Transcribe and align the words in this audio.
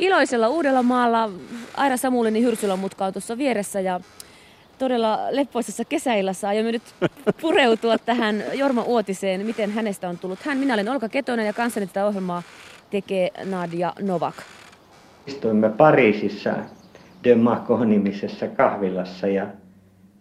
iloisella 0.00 0.48
uudella 0.48 0.82
maalla. 0.82 1.30
Aira 1.76 1.96
Samulini 1.96 2.42
Hyrsylän 2.42 2.78
mutka 2.78 3.04
on 3.04 3.12
tuossa 3.12 3.38
vieressä 3.38 3.80
ja 3.80 4.00
todella 4.78 5.18
leppoisessa 5.30 5.84
kesäillassa 5.84 6.48
aiomme 6.48 6.72
nyt 6.72 6.82
pureutua 7.40 7.98
tähän 7.98 8.42
Jorma 8.54 8.82
Uotiseen, 8.82 9.46
miten 9.46 9.70
hänestä 9.70 10.08
on 10.08 10.18
tullut 10.18 10.38
hän. 10.38 10.58
Minä 10.58 10.74
olen 10.74 10.88
Olka 10.88 11.08
Ketonen 11.08 11.46
ja 11.46 11.52
kanssani 11.52 11.86
tätä 11.86 12.06
ohjelmaa 12.06 12.42
tekee 12.90 13.30
Nadia 13.44 13.92
Novak. 14.02 14.34
Istuimme 15.26 15.68
Pariisissa 15.68 16.54
De 17.24 17.36
nimisessä 17.86 18.48
kahvilassa 18.48 19.26
ja 19.26 19.46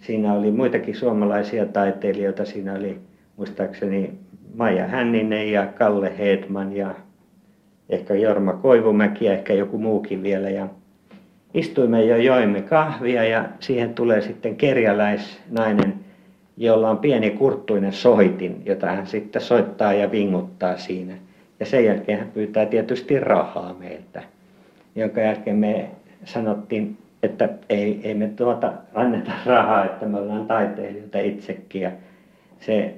siinä 0.01 0.33
oli 0.33 0.51
muitakin 0.51 0.95
suomalaisia 0.95 1.65
taiteilijoita. 1.65 2.45
Siinä 2.45 2.73
oli 2.73 3.01
muistaakseni 3.37 4.19
Maija 4.55 4.87
Hänninen 4.87 5.51
ja 5.51 5.65
Kalle 5.65 6.17
Hedman 6.17 6.75
ja 6.75 6.95
ehkä 7.89 8.13
Jorma 8.13 8.53
Koivumäki 8.53 9.25
ja 9.25 9.33
ehkä 9.33 9.53
joku 9.53 9.77
muukin 9.77 10.23
vielä. 10.23 10.49
Ja 10.49 10.67
istuimme 11.53 12.03
ja 12.03 12.17
joimme 12.17 12.61
kahvia 12.61 13.23
ja 13.23 13.45
siihen 13.59 13.93
tulee 13.93 14.21
sitten 14.21 14.55
kerjäläisnainen, 14.55 15.93
jolla 16.57 16.89
on 16.89 16.97
pieni 16.97 17.29
kurttuinen 17.29 17.93
soitin, 17.93 18.61
jota 18.65 18.87
hän 18.87 19.07
sitten 19.07 19.41
soittaa 19.41 19.93
ja 19.93 20.11
vinguttaa 20.11 20.77
siinä. 20.77 21.13
Ja 21.59 21.65
sen 21.65 21.85
jälkeen 21.85 22.19
hän 22.19 22.31
pyytää 22.31 22.65
tietysti 22.65 23.19
rahaa 23.19 23.73
meiltä, 23.79 24.23
jonka 24.95 25.21
jälkeen 25.21 25.55
me 25.55 25.89
sanottiin, 26.25 26.97
että 27.23 27.49
ei, 27.69 27.99
ei 28.03 28.13
me 28.13 28.27
tuota 28.27 28.73
anneta 28.93 29.31
rahaa, 29.45 29.85
että 29.85 30.05
me 30.05 30.17
ollaan 30.17 30.45
taiteilijoita 30.47 31.19
itsekin. 31.19 31.81
Ja 31.81 31.91
se 32.59 32.93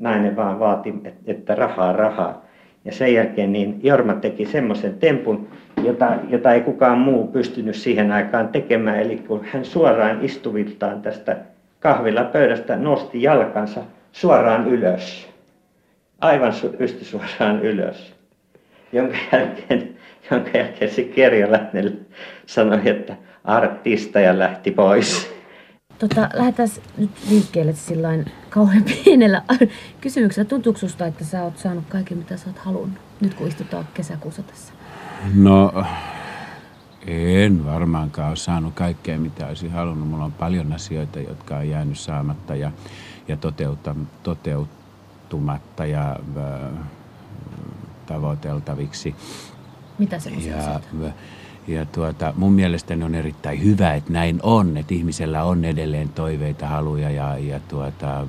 nainen 0.00 0.36
vaan 0.36 0.58
vaati, 0.58 0.94
että 1.26 1.54
rahaa, 1.54 1.92
rahaa. 1.92 2.43
Ja 2.84 2.92
sen 2.92 3.14
jälkeen 3.14 3.52
niin 3.52 3.80
Jorma 3.82 4.14
teki 4.14 4.46
semmoisen 4.46 4.94
tempun, 4.94 5.48
jota, 5.84 6.08
jota 6.28 6.52
ei 6.52 6.60
kukaan 6.60 6.98
muu 6.98 7.26
pystynyt 7.26 7.76
siihen 7.76 8.12
aikaan 8.12 8.48
tekemään. 8.48 9.00
Eli 9.00 9.16
kun 9.16 9.44
hän 9.52 9.64
suoraan 9.64 10.24
istuviltaan 10.24 11.02
tästä 11.02 11.36
kahvilla 11.80 12.24
pöydästä 12.24 12.76
nosti 12.76 13.22
jalkansa 13.22 13.80
suoraan 14.12 14.68
ylös. 14.68 15.28
Aivan 16.20 16.52
su- 16.52 16.76
pystysuoraan 16.76 17.62
ylös. 17.62 18.14
Jonka 18.92 19.16
jälkeen, 19.32 19.88
jonka 20.30 20.50
jälkeen 20.58 20.90
se 20.90 21.02
kerjäläinen 21.02 21.98
sanoi, 22.46 22.80
että 22.84 23.16
artista 23.44 24.20
ja 24.20 24.38
lähti 24.38 24.70
pois. 24.70 25.33
Tota, 26.08 26.28
lähdetään 26.34 26.68
nyt 26.96 27.10
liikkeelle 27.30 27.72
sillain 27.72 28.32
kauhean 28.50 28.84
pienellä 29.04 29.42
kysymyksellä. 30.00 30.48
Tuntuuko 30.48 30.78
susta, 30.78 31.06
että 31.06 31.24
sä 31.24 31.42
oot 31.42 31.58
saanut 31.58 31.84
kaiken, 31.88 32.18
mitä 32.18 32.36
sä 32.36 32.46
oot 32.46 32.58
halunnut, 32.58 32.98
nyt 33.20 33.34
kun 33.34 33.48
istutaan 33.48 33.88
kesäkuussa 33.94 34.42
tässä? 34.42 34.72
No, 35.34 35.84
en 37.06 37.64
varmaankaan 37.64 38.28
ole 38.28 38.36
saanut 38.36 38.74
kaikkea, 38.74 39.18
mitä 39.18 39.46
olisin 39.46 39.70
halunnut. 39.70 40.08
Mulla 40.08 40.24
on 40.24 40.32
paljon 40.32 40.72
asioita, 40.72 41.20
jotka 41.20 41.56
on 41.56 41.68
jäänyt 41.68 41.98
saamatta 41.98 42.54
ja, 42.54 42.72
ja 43.28 43.36
toteuta, 43.36 43.96
toteutumatta 44.22 45.86
ja 45.86 46.16
äh, 46.36 46.78
tavoiteltaviksi. 48.06 49.14
Mitä 49.98 50.18
semmoisia 50.18 50.56
ja, 50.56 50.80
ja 51.68 51.84
tuota, 51.84 52.34
mun 52.36 52.52
mielestäni 52.52 53.04
on 53.04 53.14
erittäin 53.14 53.64
hyvä, 53.64 53.94
että 53.94 54.12
näin 54.12 54.40
on, 54.42 54.76
että 54.76 54.94
ihmisellä 54.94 55.44
on 55.44 55.64
edelleen 55.64 56.08
toiveita, 56.08 56.66
haluja 56.66 57.10
ja, 57.10 57.38
ja 57.38 57.60
tuota, 57.60 58.18
ähm, 58.18 58.28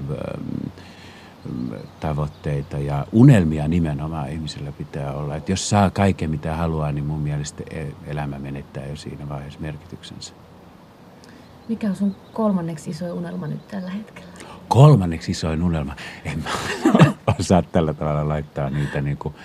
tavoitteita 1.99 2.77
ja 2.77 3.07
unelmia 3.11 3.67
nimenomaan 3.67 4.29
ihmisellä 4.29 4.71
pitää 4.71 5.13
olla. 5.13 5.35
Että 5.35 5.51
jos 5.51 5.69
saa 5.69 5.89
kaiken 5.89 6.29
mitä 6.29 6.55
haluaa, 6.55 6.91
niin 6.91 7.05
mun 7.05 7.19
mielestä 7.19 7.63
e- 7.69 7.91
elämä 8.07 8.39
menettää 8.39 8.85
jo 8.85 8.95
siinä 8.95 9.29
vaiheessa 9.29 9.59
merkityksensä. 9.59 10.33
Mikä 11.69 11.89
on 11.89 11.95
sun 11.95 12.15
kolmanneksi 12.33 12.89
iso 12.89 13.13
unelma 13.13 13.47
nyt 13.47 13.67
tällä 13.67 13.89
hetkellä? 13.89 14.31
Kolmanneksi 14.67 15.31
isoin 15.31 15.63
unelma? 15.63 15.95
En 16.25 16.43
mä 16.43 16.49
osaa 17.39 17.61
tällä 17.61 17.93
tavalla 17.93 18.27
laittaa 18.27 18.69
niitä 18.69 19.01
niin 19.01 19.17
kuin 19.17 19.35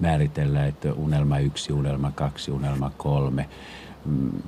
määritellä, 0.00 0.66
että 0.66 0.92
unelma 0.92 1.38
yksi, 1.38 1.72
unelma 1.72 2.12
kaksi, 2.14 2.50
unelma 2.50 2.90
kolme. 2.96 3.48
Mm. 4.04 4.42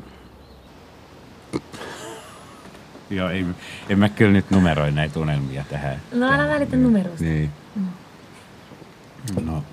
Joo, 3.11 3.29
ei, 3.29 3.47
en 3.89 3.99
mä 3.99 4.09
kyllä 4.09 4.33
nyt 4.33 4.51
numeroi 4.51 4.93
näitä 4.93 5.21
unelmia 5.21 5.65
tähän. 5.71 5.97
No 6.13 6.33
älä 6.33 6.49
välitä 6.49 6.77
numeroista. 6.77 7.25
Niin. 7.25 7.51
Mm. 7.77 7.87
No, 9.45 9.65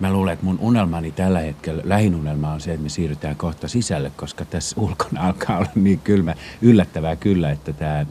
mä 0.00 0.12
luulen, 0.12 0.32
että 0.32 0.44
mun 0.44 0.58
unelmani 0.60 1.10
tällä 1.12 1.40
hetkellä, 1.40 1.82
lähinunelma 1.84 2.52
on 2.52 2.60
se, 2.60 2.72
että 2.72 2.82
me 2.82 2.88
siirrytään 2.88 3.36
kohta 3.36 3.68
sisälle, 3.68 4.12
koska 4.16 4.44
tässä 4.44 4.80
ulkona 4.80 5.20
alkaa 5.22 5.58
olla 5.58 5.70
niin 5.74 6.00
kylmä, 6.00 6.34
yllättävää 6.62 7.16
kyllä, 7.16 7.50
että 7.50 7.72
tämä 7.72 8.06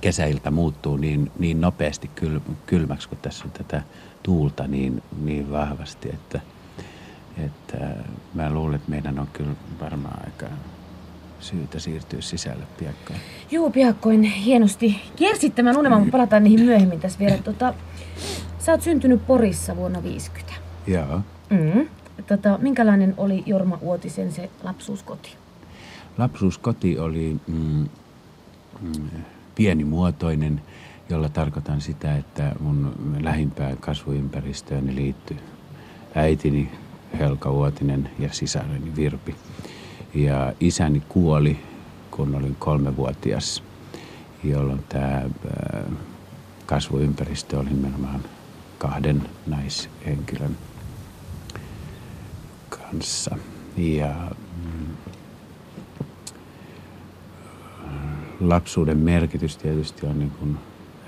kesäilta 0.00 0.50
muuttuu 0.50 0.96
niin, 0.96 1.30
niin 1.38 1.60
nopeasti 1.60 2.10
kyl, 2.14 2.40
kylmäksi, 2.66 3.08
kun 3.08 3.18
tässä 3.22 3.44
on 3.44 3.50
tätä 3.50 3.82
tuulta 4.22 4.66
niin, 4.66 5.02
niin 5.22 5.50
vahvasti, 5.50 6.08
että, 6.08 6.40
että 7.44 7.94
mä 8.34 8.50
luulen, 8.50 8.74
että 8.74 8.90
meidän 8.90 9.18
on 9.18 9.28
kyllä 9.32 9.50
varmaan 9.80 10.20
aika 10.24 10.46
syytä 11.40 11.78
siirtyä 11.78 12.20
sisälle 12.20 12.64
piakkoin. 12.78 13.20
Joo, 13.50 13.70
piakkoin. 13.70 14.22
Hienosti 14.22 15.00
kiersit 15.16 15.54
tämän 15.54 15.76
unelman, 15.76 16.00
mutta 16.00 16.12
palataan 16.12 16.44
niihin 16.44 16.64
myöhemmin 16.64 17.00
tässä 17.00 17.18
vielä. 17.18 17.38
Tota, 17.38 17.74
sä 18.58 18.72
oot 18.72 18.82
syntynyt 18.82 19.26
Porissa 19.26 19.76
vuonna 19.76 20.02
50. 20.02 20.60
Joo. 20.86 21.20
Mm. 21.50 21.88
Tota, 22.26 22.58
minkälainen 22.62 23.14
oli 23.16 23.42
Jorma 23.46 23.78
Uotisen 23.80 24.32
se 24.32 24.50
lapsuuskoti? 24.62 25.36
Lapsuuskoti 26.18 26.98
oli 26.98 27.36
mm, 27.46 27.88
mm, 28.80 29.10
pienimuotoinen, 29.58 30.62
jolla 31.08 31.28
tarkoitan 31.28 31.80
sitä, 31.80 32.16
että 32.16 32.54
mun 32.60 32.94
lähimpään 33.20 33.76
kasvuympäristöön 33.76 34.96
liittyy 34.96 35.36
äitini 36.14 36.72
Helka 37.18 37.50
Uotinen 37.50 38.10
ja 38.18 38.28
sisareni 38.32 38.96
Virpi. 38.96 39.34
Ja 40.14 40.52
isäni 40.60 41.02
kuoli, 41.08 41.58
kun 42.10 42.34
olin 42.34 42.56
kolmevuotias, 42.58 43.62
jolloin 44.44 44.84
tämä 44.88 45.22
kasvuympäristö 46.66 47.58
oli 47.58 47.68
nimenomaan 47.68 48.20
kahden 48.78 49.28
naishenkilön 49.46 50.56
kanssa. 52.68 53.36
Ja 53.76 54.14
mm, 54.62 54.86
lapsuuden 58.40 58.98
merkitys 58.98 59.56
tietysti 59.56 60.06
on 60.06 60.18
niin 60.18 60.30
kuin 60.30 60.58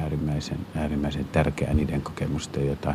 äärimmäisen, 0.00 0.58
äärimmäisen 0.74 1.24
tärkeä 1.24 1.74
niiden 1.74 2.02
kokemusten, 2.02 2.66
jota, 2.66 2.94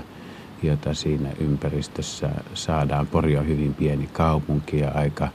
jota 0.63 0.93
siinä 0.93 1.29
ympäristössä 1.39 2.29
saadaan. 2.53 3.07
Pori 3.07 3.37
on 3.37 3.47
hyvin 3.47 3.73
pieni 3.73 4.09
kaupunki 4.13 4.79
ja 4.79 4.91
aika, 4.91 5.27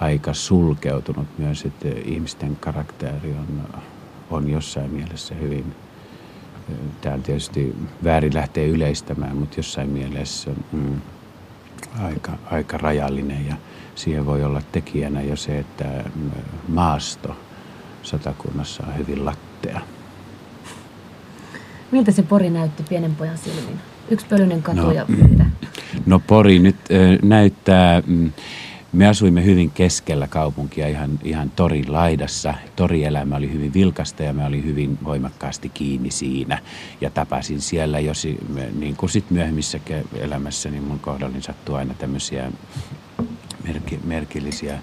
aika 0.00 0.34
sulkeutunut 0.34 1.26
myös, 1.38 1.64
että 1.64 1.88
ihmisten 2.04 2.56
karakteri 2.56 3.30
on, 3.30 3.62
on 4.30 4.50
jossain 4.50 4.90
mielessä 4.90 5.34
hyvin, 5.34 5.74
tämä 7.00 7.18
tietysti 7.18 7.76
väärin 8.04 8.34
lähtee 8.34 8.66
yleistämään, 8.66 9.36
mutta 9.36 9.56
jossain 9.56 9.90
mielessä 9.90 10.50
mm, 10.72 11.00
aika, 12.02 12.32
aika 12.50 12.78
rajallinen 12.78 13.46
ja 13.46 13.56
siihen 13.94 14.26
voi 14.26 14.44
olla 14.44 14.62
tekijänä 14.72 15.22
jo 15.22 15.36
se, 15.36 15.58
että 15.58 16.04
maasto– 16.68 17.36
satakunnassa 18.08 18.82
on 18.86 18.98
hyvin 18.98 19.24
lattea. 19.24 19.80
Miltä 21.90 22.12
se 22.12 22.22
Pori 22.22 22.50
näytti 22.50 22.82
pienen 22.82 23.14
pojan 23.14 23.38
silmin? 23.38 23.80
Yksi 24.10 24.26
pölyinen 24.26 24.62
katu 24.62 24.80
no, 24.80 24.92
ja 24.92 25.04
mitä? 25.08 25.44
No 26.06 26.18
Pori 26.18 26.58
nyt 26.58 26.76
äh, 26.76 27.18
näyttää, 27.22 28.02
mm, 28.06 28.32
me 28.92 29.06
asuimme 29.06 29.44
hyvin 29.44 29.70
keskellä 29.70 30.26
kaupunkia 30.26 30.88
ihan, 30.88 31.18
ihan 31.24 31.50
torin 31.56 31.92
laidassa. 31.92 32.54
Torielämä 32.76 33.36
oli 33.36 33.52
hyvin 33.52 33.74
vilkasta 33.74 34.22
ja 34.22 34.32
mä 34.32 34.46
olin 34.46 34.64
hyvin 34.64 34.98
voimakkaasti 35.04 35.68
kiinni 35.68 36.10
siinä. 36.10 36.58
Ja 37.00 37.10
tapasin 37.10 37.60
siellä, 37.60 38.00
jos, 38.00 38.28
niin 38.78 38.96
kuin 38.96 39.10
sitten 39.10 39.36
myöhemmissä 39.36 39.80
elämässä, 40.14 40.70
niin 40.70 40.82
mun 40.82 40.98
kohdallin 40.98 41.42
sattuu 41.42 41.74
aina 41.74 41.94
tämmöisiä 41.94 42.52
merki, 43.64 44.00
merkillisiä 44.04 44.78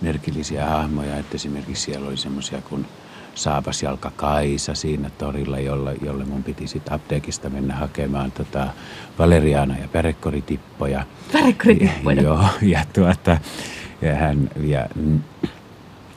merkillisiä 0.00 0.66
hahmoja, 0.66 1.16
että 1.16 1.34
esimerkiksi 1.34 1.82
siellä 1.82 2.08
oli 2.08 2.16
semmoisia 2.16 2.60
kuin 2.60 2.86
Saapasjalka 3.34 4.12
Kaisa 4.16 4.74
siinä 4.74 5.10
torilla, 5.18 5.58
jolle, 5.58 5.96
jolle 6.02 6.24
mun 6.24 6.42
piti 6.42 6.66
sitten 6.66 6.92
apteekista 6.92 7.50
mennä 7.50 7.74
hakemaan 7.74 8.32
tota 8.32 8.68
valeriana 9.18 9.78
ja 9.78 9.88
pärekkoritippoja. 9.88 11.04
Pärekkoritippoja? 11.32 12.22
Joo, 12.22 12.44
ja 12.62 12.84
tuota, 12.92 13.38
ja 14.02 14.14
hän, 14.14 14.50
ja, 14.64 14.88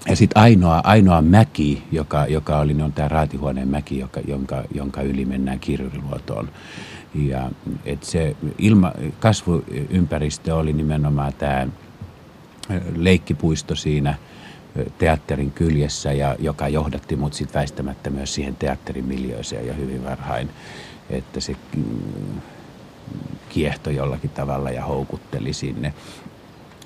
ja 0.07 0.15
sitten 0.15 0.41
ainoa, 0.41 0.81
ainoa 0.83 1.21
mäki, 1.21 1.83
joka, 1.91 2.25
joka 2.25 2.59
oli, 2.59 2.81
on 2.81 2.93
tämä 2.93 3.07
raatihuoneen 3.07 3.67
mäki, 3.67 3.99
joka, 3.99 4.19
jonka, 4.27 4.63
jonka 4.73 5.01
yli 5.01 5.25
mennään 5.25 5.59
kirjuriluotoon. 5.59 6.49
Ja 7.15 7.49
et 7.85 8.03
se 8.03 8.35
ilma, 8.57 8.91
kasvuympäristö 9.19 10.55
oli 10.55 10.73
nimenomaan 10.73 11.33
tämä 11.33 11.67
leikkipuisto 12.95 13.75
siinä 13.75 14.15
teatterin 14.97 15.51
kyljessä, 15.51 16.13
ja, 16.13 16.35
joka 16.39 16.67
johdatti 16.67 17.15
mut 17.15 17.33
sitten 17.33 17.59
väistämättä 17.59 18.09
myös 18.09 18.33
siihen 18.33 18.55
teatterin 18.55 19.05
miljööseen 19.05 19.67
jo 19.67 19.73
hyvin 19.73 20.03
varhain. 20.03 20.49
Että 21.09 21.39
se 21.39 21.55
mm, 21.75 22.41
kiehto 23.49 23.89
jollakin 23.89 24.29
tavalla 24.29 24.71
ja 24.71 24.85
houkutteli 24.85 25.53
sinne. 25.53 25.93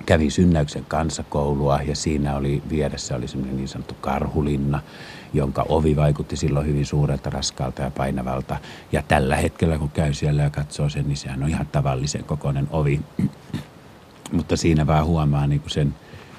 Kävin 0.06 0.30
Synnäyksen 0.30 0.84
kansakoulua 0.88 1.82
ja 1.82 1.96
siinä 1.96 2.36
oli 2.36 2.62
vieressä 2.70 3.16
oli 3.16 3.28
semmoinen 3.28 3.56
niin 3.56 3.68
sanottu 3.68 3.96
karhulinna, 4.00 4.80
jonka 5.32 5.66
ovi 5.68 5.96
vaikutti 5.96 6.36
silloin 6.36 6.66
hyvin 6.66 6.86
suurelta, 6.86 7.30
raskaalta 7.30 7.82
ja 7.82 7.90
painavalta. 7.90 8.56
Ja 8.92 9.02
tällä 9.08 9.36
hetkellä 9.36 9.78
kun 9.78 9.90
käy 9.90 10.14
siellä 10.14 10.42
ja 10.42 10.50
katsoo 10.50 10.88
sen, 10.88 11.08
niin 11.08 11.16
sehän 11.16 11.42
on 11.42 11.48
ihan 11.48 11.66
tavallisen 11.66 12.24
kokoinen 12.24 12.68
ovi. 12.70 13.00
Mutta 14.32 14.56
siinä 14.56 14.86
vaan 14.86 15.06
huomaa 15.06 15.46
niin 15.46 15.60
kuin 15.60 15.70
sen 15.70 15.94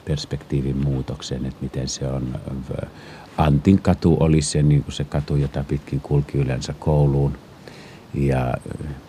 perspektiivin 0.06 0.78
muutoksen, 0.78 1.46
että 1.46 1.58
miten 1.62 1.88
se 1.88 2.08
on. 2.08 2.40
Antin 3.38 3.82
katu 3.82 4.18
oli 4.20 4.42
se, 4.42 4.64
niin 4.64 4.84
kuin 4.84 4.94
se 4.94 5.04
katu, 5.04 5.36
jota 5.36 5.64
pitkin 5.68 6.00
kulki 6.02 6.38
yleensä 6.38 6.74
kouluun 6.80 7.38
ja 8.14 8.54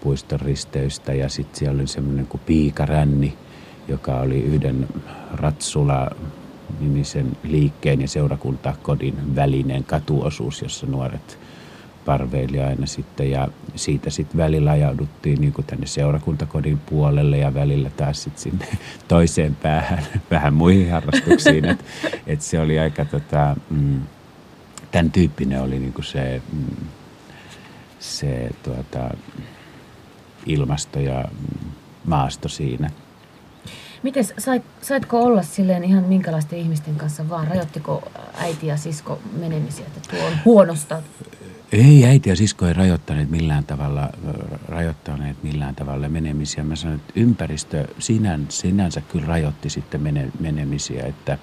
puiston 0.00 0.40
risteystä. 0.40 1.12
Ja 1.14 1.28
sitten 1.28 1.58
siellä 1.58 1.78
oli 1.78 1.86
semmoinen 1.86 2.26
kuin 2.26 2.40
Piikaränni, 2.46 3.34
joka 3.88 4.20
oli 4.20 4.42
yhden 4.42 4.88
Ratsula 5.32 6.10
nimisen 6.80 7.36
liikkeen 7.42 8.00
ja 8.00 8.08
seurakuntakodin 8.08 9.36
välinen 9.36 9.84
katuosuus, 9.84 10.62
jossa 10.62 10.86
nuoret 10.86 11.38
parveili 12.04 12.60
aina 12.60 12.86
sitten 12.86 13.30
ja 13.30 13.48
siitä 13.74 14.10
sitten 14.10 14.38
välillä 14.38 14.70
ajauduttiin 14.70 15.40
niin 15.40 15.52
kuin 15.52 15.66
tänne 15.66 15.86
seurakuntakodin 15.86 16.78
puolelle 16.78 17.38
ja 17.38 17.54
välillä 17.54 17.90
taas 17.90 18.22
sitten 18.22 18.42
sinne 18.42 18.66
toiseen 19.08 19.54
päähän 19.54 20.06
vähän 20.30 20.54
muihin 20.54 20.90
harrastuksiin. 20.90 21.64
että 21.64 21.84
et 22.26 22.42
se 22.42 22.60
oli 22.60 22.78
aika 22.78 23.04
tota, 23.04 23.56
mm, 23.70 24.00
tämän 24.90 25.12
tyyppinen 25.12 25.62
oli 25.62 25.78
niin 25.78 25.92
kuin 25.92 26.04
se, 26.04 26.42
mm, 26.52 26.86
se 27.98 28.50
tuota, 28.62 29.10
ilmasto 30.46 31.00
ja 31.00 31.24
maasto 32.04 32.48
siinä. 32.48 32.90
Miten 34.02 34.24
sait, 34.38 34.62
saitko 34.82 35.22
olla 35.22 35.42
silleen 35.42 35.84
ihan 35.84 36.04
minkälaisten 36.04 36.58
ihmisten 36.58 36.94
kanssa 36.96 37.28
vaan? 37.28 37.48
Rajoittiko 37.48 38.02
äiti 38.38 38.66
ja 38.66 38.76
sisko 38.76 39.18
menemisiä, 39.32 39.86
että 39.86 40.10
tuo 40.10 40.26
on 40.26 40.32
huonosta? 40.44 41.02
Ei, 41.72 42.04
äiti 42.04 42.28
ja 42.28 42.36
sisko 42.36 42.66
ei 42.66 42.72
rajoittaneet 42.72 43.30
millään 43.30 43.64
tavalla, 43.64 44.10
rajoittaneet 44.68 45.42
millään 45.42 45.74
tavalla 45.74 46.08
menemisiä. 46.08 46.64
Mä 46.64 46.76
sanoin, 46.76 47.00
että 47.00 47.12
ympäristö 47.16 47.88
sinän, 47.98 48.46
sinänsä 48.48 49.00
kyllä 49.00 49.26
rajoitti 49.26 49.70
sitten 49.70 50.00
mene, 50.00 50.28
menemisiä, 50.40 51.06
että, 51.06 51.38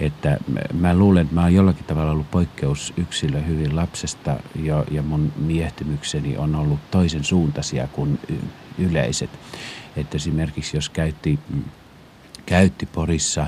että 0.00 0.38
mä 0.72 0.94
luulen, 0.94 1.22
että 1.22 1.34
mä 1.34 1.42
oon 1.42 1.54
jollakin 1.54 1.84
tavalla 1.84 2.12
ollut 2.12 2.30
poikkeusyksilö 2.30 3.40
hyvin 3.40 3.76
lapsesta 3.76 4.36
jo, 4.62 4.84
ja 4.90 5.02
mun 5.02 5.32
miehtymykseni 5.36 6.36
on 6.36 6.54
ollut 6.54 6.90
toisen 6.90 7.24
suuntaisia 7.24 7.86
kuin 7.86 8.18
yleiset. 8.78 9.30
Että 9.96 10.16
esimerkiksi 10.16 10.76
jos 10.76 10.90
käytti, 10.90 11.38
käytti 12.46 12.86
Porissa 12.86 13.46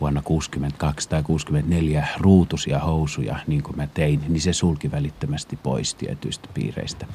vuonna 0.00 0.22
62 0.22 1.08
tai 1.08 1.22
64 1.22 2.08
ruutusia 2.20 2.78
housuja, 2.78 3.38
niin 3.46 3.62
kuin 3.62 3.76
mä 3.76 3.86
tein, 3.86 4.20
niin 4.28 4.40
se 4.40 4.52
sulki 4.52 4.90
välittömästi 4.90 5.56
pois 5.56 5.94
tietyistä 5.94 6.48
piireistä. 6.54 7.06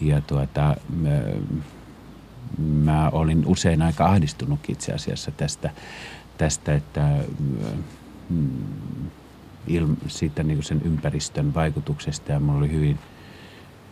Ja 0.00 0.20
tuota, 0.20 0.76
mä, 2.58 3.08
olin 3.12 3.46
usein 3.46 3.82
aika 3.82 4.06
ahdistunut 4.06 4.60
itse 4.68 4.92
asiassa 4.92 5.30
tästä, 5.30 5.70
tästä 6.38 6.74
että 6.74 7.16
mm, 8.28 8.48
il, 9.66 9.86
siitä 10.06 10.42
niin 10.42 10.62
sen 10.62 10.82
ympäristön 10.84 11.54
vaikutuksesta 11.54 12.32
ja 12.32 12.40
mulla 12.40 12.58
oli 12.58 12.72
hyvin, 12.72 12.98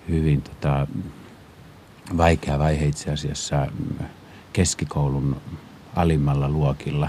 hyvin 0.08 0.42
tota, 0.42 0.86
vaikea 2.16 2.58
vaihe 2.58 2.86
itse 2.86 3.12
asiassa 3.12 3.66
keskikoulun 4.52 5.36
alimmalla 5.96 6.48
luokilla, 6.48 7.08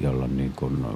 jolloin 0.00 0.36
niin 0.36 0.52
kuin, 0.56 0.86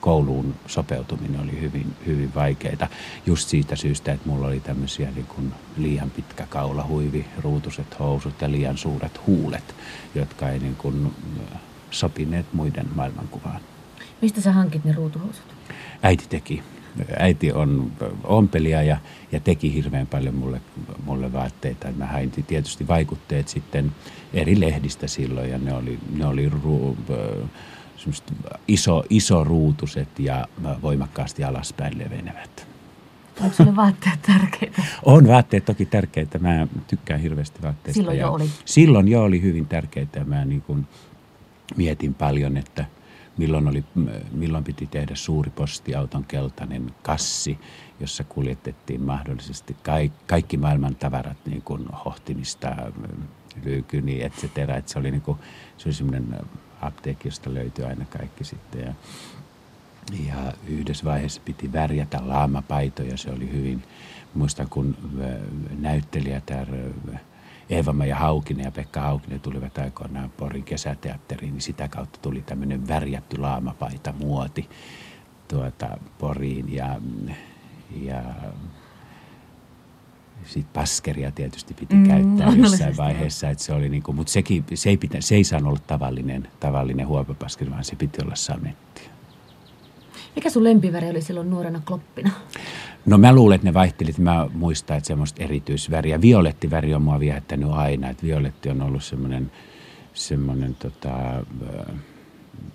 kouluun 0.00 0.54
sopeutuminen 0.66 1.40
oli 1.40 1.60
hyvin, 1.60 1.96
hyvin 2.06 2.34
vaikeaa. 2.34 2.88
Just 3.26 3.48
siitä 3.48 3.76
syystä, 3.76 4.12
että 4.12 4.28
mulla 4.28 4.46
oli 4.46 4.60
tämmöisiä 4.60 5.10
niin 5.10 5.26
kuin 5.26 5.52
liian 5.76 6.10
pitkä 6.10 6.46
kaula, 6.46 6.86
huivi, 6.86 7.26
ruutuset 7.42 7.98
housut 7.98 8.40
ja 8.40 8.50
liian 8.50 8.78
suuret 8.78 9.26
huulet, 9.26 9.74
jotka 10.14 10.48
ei 10.48 10.58
niin 10.58 10.76
kuin 10.76 11.12
sopineet 11.90 12.46
muiden 12.52 12.86
maailmankuvaan. 12.94 13.60
Mistä 14.22 14.40
sä 14.40 14.52
hankit 14.52 14.84
ne 14.84 14.92
ruutuhousut? 14.92 15.44
Äiti 16.02 16.26
teki 16.28 16.62
äiti 17.18 17.52
on 17.52 17.92
ompelija 18.24 18.82
ja, 18.82 18.96
ja 19.32 19.40
teki 19.40 19.74
hirveän 19.74 20.06
paljon 20.06 20.34
mulle, 20.34 20.60
mulle 21.04 21.32
vaatteita. 21.32 21.88
Mä 21.96 22.06
hain 22.06 22.30
tietysti 22.30 22.88
vaikutteet 22.88 23.48
sitten 23.48 23.92
eri 24.32 24.60
lehdistä 24.60 25.06
silloin 25.06 25.50
ja 25.50 25.58
ne 25.58 25.74
oli, 25.74 25.98
ne 26.16 26.26
oli 26.26 26.48
ru, 26.48 26.96
iso, 28.68 29.04
iso 29.10 29.44
ruutuset 29.44 30.18
ja 30.18 30.48
voimakkaasti 30.82 31.44
alaspäin 31.44 31.98
levenevät. 31.98 32.66
Onko 33.40 33.54
sinulle 33.56 33.76
vaatteet 33.76 34.22
tärkeitä? 34.22 34.82
On 35.04 35.28
vaatteet 35.28 35.64
toki 35.64 35.84
tärkeitä. 35.86 36.38
Mä 36.38 36.66
tykkään 36.86 37.20
hirveästi 37.20 37.62
vaatteista. 37.62 37.98
Silloin 37.98 38.18
jo 38.18 38.32
oli? 38.32 38.50
Silloin 38.64 39.08
jo 39.08 39.22
oli 39.22 39.42
hyvin 39.42 39.66
tärkeitä. 39.66 40.24
Mä 40.24 40.44
niin 40.44 40.62
kuin 40.62 40.86
mietin 41.76 42.14
paljon, 42.14 42.56
että– 42.56 42.84
milloin, 43.36 43.68
oli, 43.68 43.84
milloin 44.32 44.64
piti 44.64 44.86
tehdä 44.86 45.14
suuri 45.14 45.50
postiauton 45.50 46.24
keltainen 46.24 46.94
kassi, 47.02 47.58
jossa 48.00 48.24
kuljetettiin 48.24 49.02
mahdollisesti 49.02 49.76
kaikki, 49.82 50.24
kaikki 50.26 50.56
maailman 50.56 50.94
tavarat, 50.94 51.36
niin 51.46 51.62
kuin 51.62 51.86
hohtimista, 52.04 52.76
lyykyni, 53.64 54.22
et 54.22 54.32
cetera. 54.32 54.76
Et 54.76 54.88
se 54.88 54.98
oli, 54.98 55.10
niin 55.10 55.20
kuin, 55.22 55.38
se 55.78 55.88
oli 55.88 55.94
semmoinen 55.94 56.38
apteekki, 56.80 57.28
josta 57.28 57.54
löytyi 57.54 57.84
aina 57.84 58.04
kaikki 58.04 58.44
sitten. 58.44 58.80
Ja, 58.80 58.94
ja 60.26 60.52
yhdessä 60.68 61.04
vaiheessa 61.04 61.42
piti 61.44 61.72
värjätä 61.72 62.18
laamapaitoja, 62.28 63.16
se 63.16 63.30
oli 63.30 63.52
hyvin, 63.52 63.82
muistan 64.34 64.68
kun 64.68 64.96
näyttelijätär 67.64 67.94
Eeva-Maija 67.94 68.16
Haukinen 68.16 68.64
ja 68.64 68.70
Pekka 68.70 69.00
Haukinen 69.00 69.40
tulivat 69.40 69.78
aikoinaan 69.78 70.30
Porin 70.30 70.64
kesäteatteriin, 70.64 71.52
niin 71.52 71.62
sitä 71.62 71.88
kautta 71.88 72.18
tuli 72.22 72.42
tämmöinen 72.42 72.88
värjätty 72.88 73.38
laamapaita 73.38 74.12
muoti 74.12 74.68
tuota, 75.48 75.98
Poriin 76.18 76.74
ja, 76.74 77.00
ja 78.02 78.22
sitten 80.44 80.72
paskeria 80.74 81.30
tietysti 81.30 81.74
piti 81.74 81.94
mm, 81.94 82.06
käyttää 82.06 82.52
jossain 82.56 82.96
vaiheessa, 82.96 83.50
että 83.50 83.64
se 83.64 83.72
oli 83.72 83.88
niinku, 83.88 84.12
mutta 84.12 84.32
sekin, 84.32 84.64
se 84.74 84.90
ei, 84.90 84.96
pitä, 84.96 85.20
se 85.20 85.34
ei 85.34 85.44
saanut 85.44 85.68
olla 85.68 85.80
tavallinen, 85.86 86.48
tavallinen 86.60 87.06
huopapaskeri, 87.06 87.70
vaan 87.70 87.84
se 87.84 87.96
piti 87.96 88.18
olla 88.24 88.36
sametti. 88.36 89.02
Mikä 90.36 90.50
sun 90.50 90.64
lempiväri 90.64 91.10
oli 91.10 91.22
silloin 91.22 91.50
nuorena 91.50 91.82
kloppina? 91.86 92.30
No 93.06 93.18
mä 93.18 93.34
luulen, 93.34 93.54
että 93.54 93.68
ne 93.68 93.74
vaihtelit. 93.74 94.18
Mä 94.18 94.48
muistan, 94.52 94.96
että 94.96 95.06
semmoista 95.06 95.42
erityisväriä. 95.42 96.20
Violettiväri 96.20 96.94
on 96.94 97.02
mua 97.02 97.20
viehättänyt 97.20 97.70
aina. 97.72 98.10
Että 98.10 98.22
violetti 98.22 98.70
on 98.70 98.82
ollut 98.82 99.04
semmoinen, 99.04 99.52
semmoinen 100.14 100.74
tota, 100.74 101.10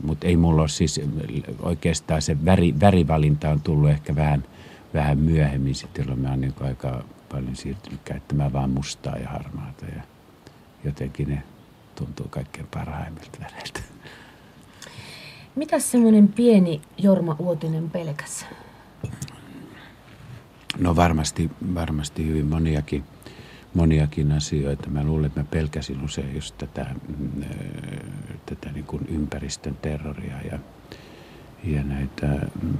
mutta 0.04 0.28
ei 0.28 0.38
mulla 0.38 0.62
ole 0.62 0.70
siis 0.70 1.02
oikeastaan 1.62 2.22
se 2.22 2.46
väri, 2.46 2.80
värivalinta 2.80 3.50
on 3.50 3.62
tullut 3.62 3.90
ehkä 3.90 4.16
vähän, 4.16 4.44
vähän 4.94 5.18
myöhemmin 5.18 5.76
sitten, 5.76 6.04
jolloin 6.04 6.20
mä 6.20 6.30
oon 6.30 6.42
niin 6.42 6.54
aika 6.62 7.04
paljon 7.32 7.56
siirtynyt 7.56 8.02
käyttämään 8.06 8.54
vaan 8.54 8.70
mustaa 8.70 9.18
ja 9.18 9.30
harmaata 9.30 9.86
ja 9.86 10.02
jotenkin 10.84 11.30
ne 11.30 11.44
tuntuu 11.96 12.28
kaikkein 12.30 12.68
parhaimmilta 12.74 13.40
väreiltä. 13.40 13.80
Mitäs 15.56 15.92
semmoinen 15.92 16.28
pieni 16.28 16.82
Jorma 16.98 17.36
Uotinen 17.40 17.90
pelkäs? 17.90 18.46
No 20.80 20.96
varmasti, 20.96 21.52
varmasti 21.76 22.28
hyvin 22.28 22.46
moniakin, 22.46 23.04
moniakin 23.74 24.32
asioita. 24.32 24.90
Mä 24.90 25.04
luulen, 25.04 25.26
että 25.26 25.40
mä 25.40 25.46
pelkäsin 25.52 26.04
usein 26.04 26.36
just 26.36 26.58
tätä, 26.58 26.86
mm, 27.18 27.44
tätä 28.46 28.72
niin 28.72 28.86
kuin 28.86 29.06
ympäristön 29.10 29.76
terroria 29.82 30.36
ja, 30.52 30.60
ja 31.64 31.84
näitä 31.84 32.28
mm, 32.62 32.78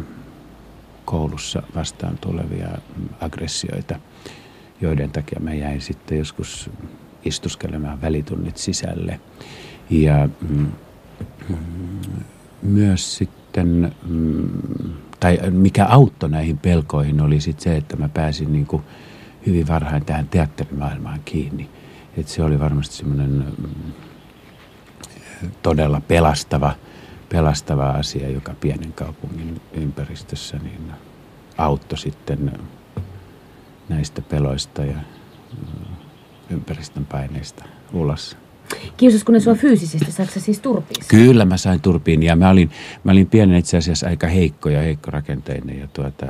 koulussa 1.06 1.64
vastaan 1.76 2.18
tulevia 2.18 2.70
aggressioita, 3.22 4.00
joiden 4.82 5.12
takia 5.12 5.40
mä 5.40 5.54
jäin 5.54 5.82
sitten 5.82 6.18
joskus 6.18 6.70
istuskelemaan 7.26 8.02
välitunnit 8.02 8.58
sisälle. 8.58 9.20
Ja 9.90 10.30
mm, 10.50 10.68
myös 12.62 13.18
sitten 13.18 13.96
tai 15.20 15.40
mikä 15.50 15.86
auttoi 15.86 16.30
näihin 16.30 16.58
pelkoihin 16.58 17.22
oli 17.22 17.42
sit 17.42 17.60
se, 17.60 17.78
että 17.78 17.96
mä 17.96 18.10
pääsin 18.10 18.54
niin 18.54 18.66
kuin 18.66 18.84
hyvin 19.46 19.68
varhain 19.68 20.06
tähän 20.06 20.28
teatterimaailmaan 20.28 21.20
kiinni. 21.26 21.70
Et 22.18 22.28
se 22.28 22.44
oli 22.44 22.60
varmasti 22.60 22.96
semmoinen 22.96 23.46
todella 25.62 26.02
pelastava, 26.02 26.74
pelastava 27.30 27.90
asia, 27.90 28.30
joka 28.30 28.54
pienen 28.54 28.94
kaupungin 28.94 29.62
ympäristössä 29.74 30.58
niin 30.58 30.92
auttoi 31.58 31.98
sitten 31.98 32.52
näistä 33.90 34.22
peloista 34.22 34.86
ja 34.86 34.96
ympäristön 36.50 37.06
paineista 37.06 37.66
ulos. 37.94 38.38
Kiusasko 38.98 39.32
ne 39.32 39.40
sua 39.40 39.56
fyysisesti? 39.56 40.12
Saatko 40.12 40.34
sä 40.34 40.40
siis 40.40 40.60
turpiin? 40.60 41.06
Kyllä 41.08 41.46
mä 41.46 41.58
sain 41.58 41.82
turpiin 41.82 42.24
ja 42.24 42.36
mä 42.36 42.50
olin, 42.50 42.72
mä 43.04 43.12
olin 43.12 43.28
pienen 43.28 43.58
itse 43.58 43.78
asiassa 43.78 44.08
aika 44.08 44.28
heikko 44.28 44.70
ja 44.70 44.82
heikkorakenteinen 44.82 45.80
ja, 45.80 45.88
tuota, 45.88 46.26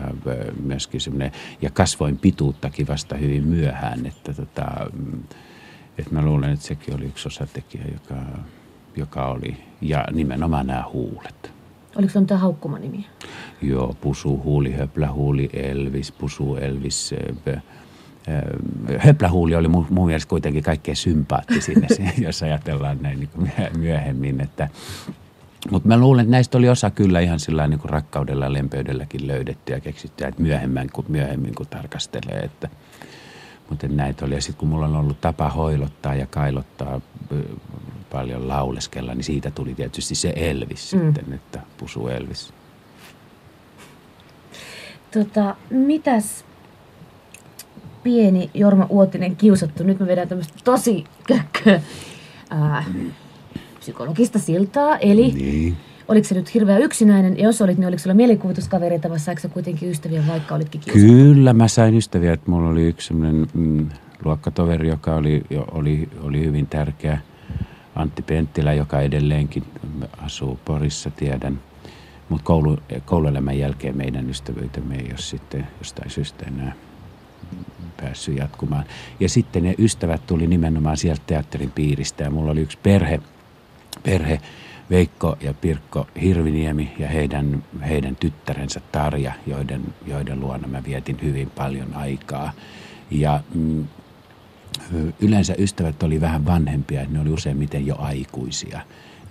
myöskin 0.63 1.01
semmoinen, 1.01 1.31
ja 1.61 1.69
kasvoin 1.69 2.17
pituuttakin 2.17 2.87
vasta 2.87 3.15
hyvin 3.15 3.43
myöhään, 3.43 4.05
että, 4.05 4.33
tota, 4.33 4.65
että 5.97 6.13
mä 6.15 6.21
luulen, 6.21 6.53
että 6.53 6.65
sekin 6.65 6.95
oli 6.95 7.05
yksi 7.05 7.27
osatekijä, 7.27 7.83
joka, 7.93 8.21
joka 8.95 9.25
oli, 9.25 9.57
ja 9.81 10.05
nimenomaan 10.11 10.67
nämä 10.67 10.83
huulet. 10.93 11.51
Oliko 11.95 12.13
se 12.13 12.19
mitään 12.19 12.41
haukkumanimiä? 12.41 13.09
Joo, 13.61 13.95
pusu, 14.01 14.41
huuli, 14.43 14.71
höplä, 14.71 15.11
huuli, 15.11 15.49
Elvis, 15.53 16.11
pusu, 16.11 16.55
Elvis, 16.55 17.15
höplähuuli 18.97 19.55
oli 19.55 19.67
mun, 19.67 19.87
mun 19.89 20.05
mielestä 20.05 20.29
kuitenkin 20.29 20.63
kaikkein 20.63 20.95
sympaattisin, 20.95 21.87
jos 22.17 22.43
ajatellaan 22.43 22.97
näin 23.01 23.19
niin 23.19 23.51
myöhemmin. 23.77 24.41
Että, 24.41 24.69
mutta 25.71 25.87
mä 25.87 25.97
luulen, 25.97 26.23
että 26.23 26.31
näistä 26.31 26.57
oli 26.57 26.69
osa 26.69 26.89
kyllä 26.89 27.19
ihan 27.19 27.39
sillä 27.39 27.67
niin 27.67 27.79
kuin 27.79 27.89
rakkaudella 27.89 28.45
ja 28.45 28.53
lempeydelläkin 28.53 29.27
löydetty 29.27 29.73
ja 29.73 29.79
keksitty, 29.79 30.25
että 30.25 30.41
myöhemmin 30.41 30.89
kun, 30.93 31.05
myöhemmin 31.07 31.55
kun 31.55 31.67
tarkastelee, 31.67 32.39
että 32.39 32.69
mutta 33.69 33.87
näitä 33.87 34.25
oli. 34.25 34.35
Ja 34.35 34.41
sitten 34.41 34.59
kun 34.59 34.69
mulla 34.69 34.85
on 34.85 34.95
ollut 34.95 35.21
tapa 35.21 35.49
hoilottaa 35.49 36.15
ja 36.15 36.27
kailottaa 36.27 37.01
paljon 38.11 38.47
lauleskella, 38.47 39.15
niin 39.15 39.23
siitä 39.23 39.51
tuli 39.51 39.75
tietysti 39.75 40.15
se 40.15 40.33
Elvis 40.35 40.93
mm. 40.93 40.99
sitten, 40.99 41.33
että 41.33 41.59
pusu 41.77 42.07
Elvis. 42.07 42.53
Tota, 45.13 45.55
mitäs 45.69 46.45
pieni 48.03 48.49
Jorma 48.53 48.85
Uotinen 48.89 49.35
kiusattu. 49.35 49.83
Nyt 49.83 49.99
me 49.99 50.07
vedän 50.07 50.27
tämmöistä 50.27 50.53
tosi 50.63 51.03
kökkö, 51.27 51.79
ää, 52.49 52.85
psykologista 53.79 54.39
siltaa. 54.39 54.97
Eli 54.97 55.31
niin. 55.31 55.77
oliko 56.07 56.27
se 56.27 56.35
nyt 56.35 56.53
hirveän 56.53 56.81
yksinäinen? 56.81 57.37
Ja 57.37 57.43
jos 57.43 57.61
olit, 57.61 57.77
niin 57.77 57.87
oliko 57.87 57.99
sulla 57.99 58.15
mielikuvituskavereita 58.15 59.09
vai 59.09 59.19
saiko 59.19 59.49
kuitenkin 59.49 59.89
ystäviä, 59.89 60.23
vaikka 60.27 60.55
olitkin 60.55 60.81
kiusattu? 60.81 61.07
Kyllä, 61.07 61.53
mä 61.53 61.67
sain 61.67 61.95
ystäviä. 61.95 62.33
Että 62.33 62.51
mulla 62.51 62.69
oli 62.69 62.87
yksi 62.87 63.07
semmoinen 63.07 63.47
mm, 63.53 63.89
luokkatoveri, 64.25 64.87
joka 64.87 65.15
oli, 65.15 65.43
oli, 65.71 66.09
oli 66.21 66.45
hyvin 66.45 66.67
tärkeä. 66.67 67.19
Antti 67.95 68.21
Penttilä, 68.21 68.73
joka 68.73 69.01
edelleenkin 69.01 69.63
asuu 70.17 70.59
Porissa, 70.65 71.11
tiedän. 71.11 71.59
Mutta 72.29 72.45
koulu, 72.45 72.77
kouluelämän 73.05 73.57
jälkeen 73.57 73.97
meidän 73.97 74.29
ystävyytemme 74.29 74.95
ei 74.95 75.07
ole 75.09 75.17
sitten 75.17 75.67
jostain 75.79 76.09
syystä 76.09 76.45
enää 76.45 76.73
päässyt 78.01 78.37
jatkumaan. 78.37 78.85
Ja 79.19 79.29
sitten 79.29 79.63
ne 79.63 79.75
ystävät 79.77 80.27
tuli 80.27 80.47
nimenomaan 80.47 80.97
sieltä 80.97 81.21
teatterin 81.27 81.71
piiristä 81.71 82.23
ja 82.23 82.29
mulla 82.29 82.51
oli 82.51 82.61
yksi 82.61 82.77
perhe, 82.83 83.19
perhe 84.03 84.41
Veikko 84.89 85.37
ja 85.41 85.53
Pirkko 85.53 86.07
Hirviniemi 86.21 86.91
ja 86.99 87.07
heidän, 87.07 87.63
heidän 87.87 88.15
tyttärensä 88.15 88.81
Tarja, 88.91 89.33
joiden, 89.47 89.81
joiden 90.07 90.39
luona 90.39 90.67
mä 90.67 90.83
vietin 90.83 91.19
hyvin 91.23 91.49
paljon 91.49 91.93
aikaa. 91.93 92.51
Ja 93.11 93.43
mm, 93.53 93.87
yleensä 95.19 95.55
ystävät 95.57 96.03
oli 96.03 96.21
vähän 96.21 96.45
vanhempia, 96.45 97.05
ne 97.09 97.19
oli 97.19 97.29
useimmiten 97.29 97.85
jo 97.85 97.95
aikuisia. 97.99 98.81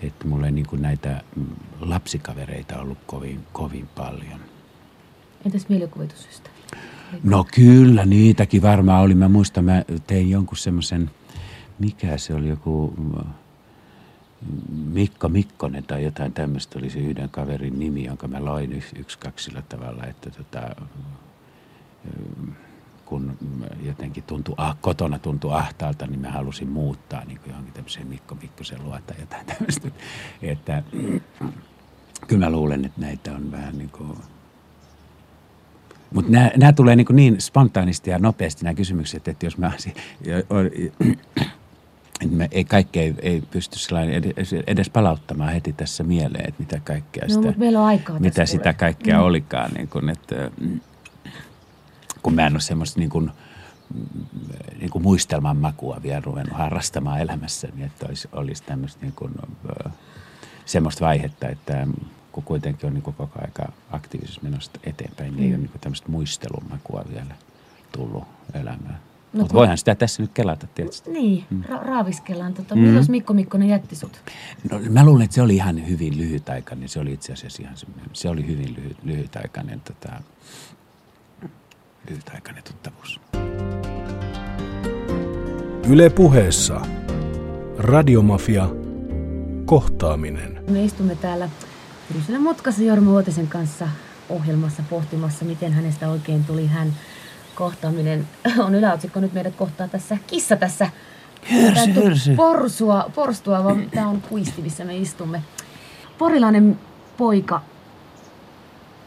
Että 0.02 0.26
mulla 0.26 0.46
ei 0.46 0.52
niin 0.52 0.66
näitä 0.72 1.22
mm, 1.36 1.46
lapsikavereita 1.80 2.80
ollut 2.80 2.98
kovin, 3.06 3.46
kovin 3.52 3.88
paljon. 3.94 4.40
Entäs 5.46 5.68
mielikuvitusystävä? 5.68 6.57
No 7.22 7.46
kyllä, 7.54 8.06
niitäkin 8.06 8.62
varmaan 8.62 9.02
oli. 9.02 9.14
Mä 9.14 9.28
muistan, 9.28 9.64
mä 9.64 9.84
tein 10.06 10.30
jonkun 10.30 10.56
semmoisen, 10.56 11.10
mikä 11.78 12.18
se 12.18 12.34
oli, 12.34 12.48
joku 12.48 12.94
mm, 12.98 13.32
Mikko 14.72 15.28
Mikkonen 15.28 15.84
tai 15.84 16.04
jotain 16.04 16.32
tämmöistä 16.32 16.78
oli 16.78 16.90
se 16.90 16.98
yhden 16.98 17.28
kaverin 17.28 17.78
nimi, 17.78 18.04
jonka 18.04 18.28
mä 18.28 18.44
loin 18.44 18.72
yksi, 18.72 18.98
yksi 18.98 19.18
kaksi 19.18 19.44
sillä 19.44 19.62
tavalla, 19.62 20.04
että 20.04 20.30
tota, 20.30 20.76
mm, 22.38 22.52
kun 23.04 23.36
jotenkin 23.82 24.24
tuntui, 24.24 24.54
ah, 24.58 24.76
kotona 24.80 25.18
tuntui 25.18 25.54
ahtaalta, 25.54 26.06
niin 26.06 26.20
mä 26.20 26.30
halusin 26.30 26.68
muuttaa 26.68 27.24
niin 27.24 27.38
kuin 27.38 27.50
johonkin 27.50 27.74
tämmöiseen 27.74 28.06
Mikko 28.06 28.34
Mikkosen 28.34 28.84
luota 28.84 29.00
tai 29.06 29.16
jotain 29.20 29.46
tämmöistä. 29.46 29.88
Että, 30.42 30.82
kyllä 32.26 32.46
mä 32.46 32.50
luulen, 32.50 32.84
että 32.84 33.00
näitä 33.00 33.34
on 33.34 33.52
vähän 33.52 33.78
niin 33.78 33.90
kuin 33.90 34.18
mutta 36.14 36.32
nämä 36.56 36.72
tulee 36.72 36.96
niin, 36.96 37.06
niin 37.12 37.40
spontaanisti 37.40 38.10
ja 38.10 38.18
nopeasti 38.18 38.64
nämä 38.64 38.74
kysymykset, 38.74 39.28
että 39.28 39.46
jos 39.46 39.58
mä 39.58 39.72
me 42.30 42.48
ei 42.50 42.64
kaikkea 42.64 43.02
ei, 43.02 43.14
ei 43.22 43.42
pysty 43.50 43.76
edes, 44.12 44.52
edes 44.66 44.90
palauttamaan 44.90 45.52
heti 45.52 45.72
tässä 45.72 46.04
mieleen, 46.04 46.48
että 46.48 46.62
mitä 46.62 46.80
kaikkea 46.84 47.24
no, 47.28 47.34
sitä, 47.34 47.54
meillä 47.56 47.80
on 47.80 47.86
aikaa 47.86 48.18
mitä 48.18 48.46
sitä 48.46 48.72
kaikkea 48.72 49.18
mm. 49.18 49.24
olikaan. 49.24 49.70
Niin 49.70 49.88
kun, 49.88 50.10
että, 50.10 50.50
kun 52.22 52.34
mä 52.34 52.46
en 52.46 52.52
ole 52.52 52.60
semmoista 52.60 53.00
niin 53.00 53.10
kuin, 53.10 53.30
niin 54.78 54.90
kuin 54.90 55.02
muistelman 55.02 55.56
makua 55.56 56.00
vielä 56.02 56.20
ruvennut 56.20 56.58
harrastamaan 56.58 57.20
elämässäni, 57.20 57.84
että 57.84 58.06
olisi, 58.06 58.28
olisi 58.32 58.62
tämmöistä 58.62 59.00
niin 59.02 59.14
kuin, 59.16 59.32
semmoista 60.64 61.04
vaihetta, 61.04 61.48
että 61.48 61.86
kun 62.32 62.42
kuitenkin 62.42 62.86
on 62.86 62.94
niin 62.94 63.02
koko 63.02 63.28
aika 63.34 63.72
aktiivisesti 63.90 64.40
menossa 64.42 64.70
eteenpäin, 64.84 65.36
niin 65.36 65.40
mm. 65.40 65.46
ei 65.46 65.54
ole 65.54 65.58
niin 65.58 65.80
tämmöistä 65.80 66.08
muistelumakua 66.08 67.04
vielä 67.14 67.34
tullut 67.92 68.24
elämään. 68.54 68.98
No, 69.32 69.40
Mutta 69.40 69.54
voihan 69.54 69.78
sitä 69.78 69.94
tässä 69.94 70.22
nyt 70.22 70.30
kelata 70.34 70.66
tietysti. 70.74 71.10
Niin, 71.10 71.44
mm. 71.50 71.62
ra- 71.62 71.86
raaviskellaan. 71.86 72.54
Tota, 72.54 72.74
mm. 72.74 72.80
Milloin 72.80 73.06
Mikko 73.08 73.34
Mikkonen 73.34 73.68
jätti 73.68 73.96
sut? 73.96 74.20
No, 74.70 74.80
mä 74.90 75.04
luulen, 75.04 75.24
että 75.24 75.34
se 75.34 75.42
oli 75.42 75.54
ihan 75.54 75.88
hyvin 75.88 76.18
lyhytaikainen. 76.18 76.88
Se 76.88 77.00
oli 77.00 77.12
itse 77.12 77.32
asiassa 77.32 77.62
ihan 77.62 77.74
se 78.12 78.28
oli 78.28 78.46
hyvin 78.46 78.74
lyhy, 78.76 78.96
lyhytaikainen, 79.02 79.80
tota, 79.80 80.22
lyhytaikainen 82.10 82.62
tuttavuus. 82.64 83.20
Yle 85.88 86.10
puheessa. 86.10 86.80
Radiomafia. 87.78 88.68
Kohtaaminen. 89.64 90.64
Me 90.70 90.84
istumme 90.84 91.14
täällä 91.14 91.48
Rysylän 92.14 92.42
mutkassa 92.42 92.82
Jorma 92.82 93.10
Uotisen 93.10 93.46
kanssa 93.46 93.88
ohjelmassa 94.28 94.82
pohtimassa, 94.90 95.44
miten 95.44 95.72
hänestä 95.72 96.08
oikein 96.08 96.44
tuli 96.44 96.66
hän 96.66 96.92
kohtaaminen. 97.54 98.28
On 98.64 98.74
yläotsikko 98.74 99.20
nyt 99.20 99.32
meidät 99.32 99.54
kohtaa 99.54 99.88
tässä 99.88 100.18
kissa 100.26 100.56
tässä. 100.56 100.90
Hirsy, 101.50 101.94
hirsy. 101.94 102.34
Porsua, 102.34 103.10
porstua, 103.14 103.64
vaan 103.64 103.90
tämä 103.90 104.08
on 104.08 104.22
kuisti, 104.22 104.62
missä 104.62 104.84
me 104.84 104.96
istumme. 104.96 105.42
Porilainen 106.18 106.78
poika. 107.16 107.62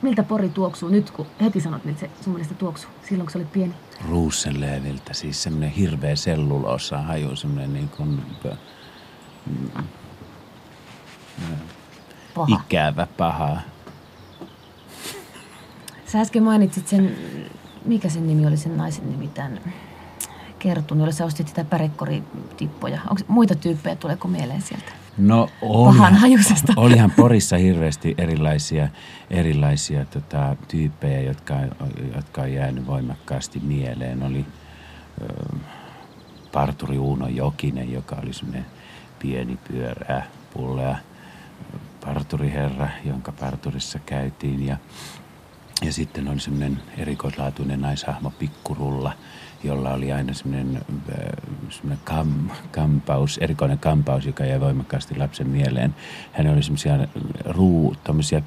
Miltä 0.01 0.23
pori 0.23 0.49
tuoksuu 0.49 0.89
nyt, 0.89 1.11
kun 1.11 1.27
heti 1.41 1.61
sanot, 1.61 1.85
että 1.85 1.99
se 1.99 2.09
sun 2.23 2.33
mielestä 2.33 2.55
tuoksuu 2.55 2.91
silloin, 3.09 3.25
kun 3.25 3.31
sä 3.31 3.39
olit 3.39 3.51
pieni? 3.51 3.73
Ruusenleeviltä, 4.09 5.13
siis 5.13 5.43
semmoinen 5.43 5.69
hirveä 5.69 6.15
sellulosa 6.15 7.01
haju, 7.01 7.35
semmoinen 7.35 7.73
niin 7.73 7.89
kuin, 7.89 8.23
mm, 9.45 9.83
paha. 12.35 12.61
ikävä, 12.65 13.07
paha. 13.17 13.57
Sä 16.05 16.19
äsken 16.19 16.43
mainitsit 16.43 16.87
sen, 16.87 17.15
mikä 17.85 18.09
sen 18.09 18.27
nimi 18.27 18.47
oli 18.47 18.57
sen 18.57 18.77
naisen 18.77 19.11
nimi, 19.11 19.27
tämän 19.27 19.59
Kertun, 20.59 20.99
jolle 20.99 21.11
sä 21.11 21.25
ostit 21.25 21.47
sitä 21.47 21.63
pärekkoritippoja. 21.63 23.01
Onko 23.09 23.21
muita 23.27 23.55
tyyppejä, 23.55 23.95
tuleeko 23.95 24.27
mieleen 24.27 24.61
sieltä? 24.61 24.91
No 25.17 25.49
olihan, 25.61 26.17
olihan 26.75 27.11
Porissa 27.11 27.57
hirveästi 27.57 28.15
erilaisia, 28.17 28.87
erilaisia 29.29 30.05
tota, 30.05 30.55
tyyppejä, 30.67 31.21
jotka, 31.21 31.53
jotka 32.15 32.41
on 32.41 32.53
jäänyt 32.53 32.87
voimakkaasti 32.87 33.59
mieleen. 33.59 34.23
Oli 34.23 34.45
ö, 35.21 35.55
parturi 36.51 36.97
Uuno 36.97 37.27
Jokinen, 37.27 37.91
joka 37.91 38.15
oli 38.23 38.33
semmoinen 38.33 38.65
pieni 39.19 39.59
pyörää, 39.67 40.25
pullea– 40.53 40.95
parturiherra, 42.05 42.87
jonka 43.05 43.31
parturissa 43.31 43.99
käytiin. 43.99 44.67
Ja, 44.67 44.77
ja 45.81 45.93
sitten 45.93 46.27
oli 46.27 46.39
semmoinen 46.39 46.81
erikoislaatuinen 46.97 47.81
naishahmo 47.81 48.29
Pikkurulla, 48.39 49.13
jolla 49.63 49.93
oli 49.93 50.11
aina 50.11 50.33
semmoinen, 50.33 50.75
äh, 50.75 51.15
semmoinen 51.69 51.99
kam, 52.03 52.49
kampaus, 52.71 53.37
erikoinen 53.37 53.79
kampaus, 53.79 54.25
joka 54.25 54.45
jäi 54.45 54.59
voimakkaasti 54.59 55.17
lapsen 55.17 55.47
mieleen. 55.47 55.95
Hän 56.31 56.47
oli 56.47 56.63
semmoisia 56.63 57.07
ruu, 57.45 57.95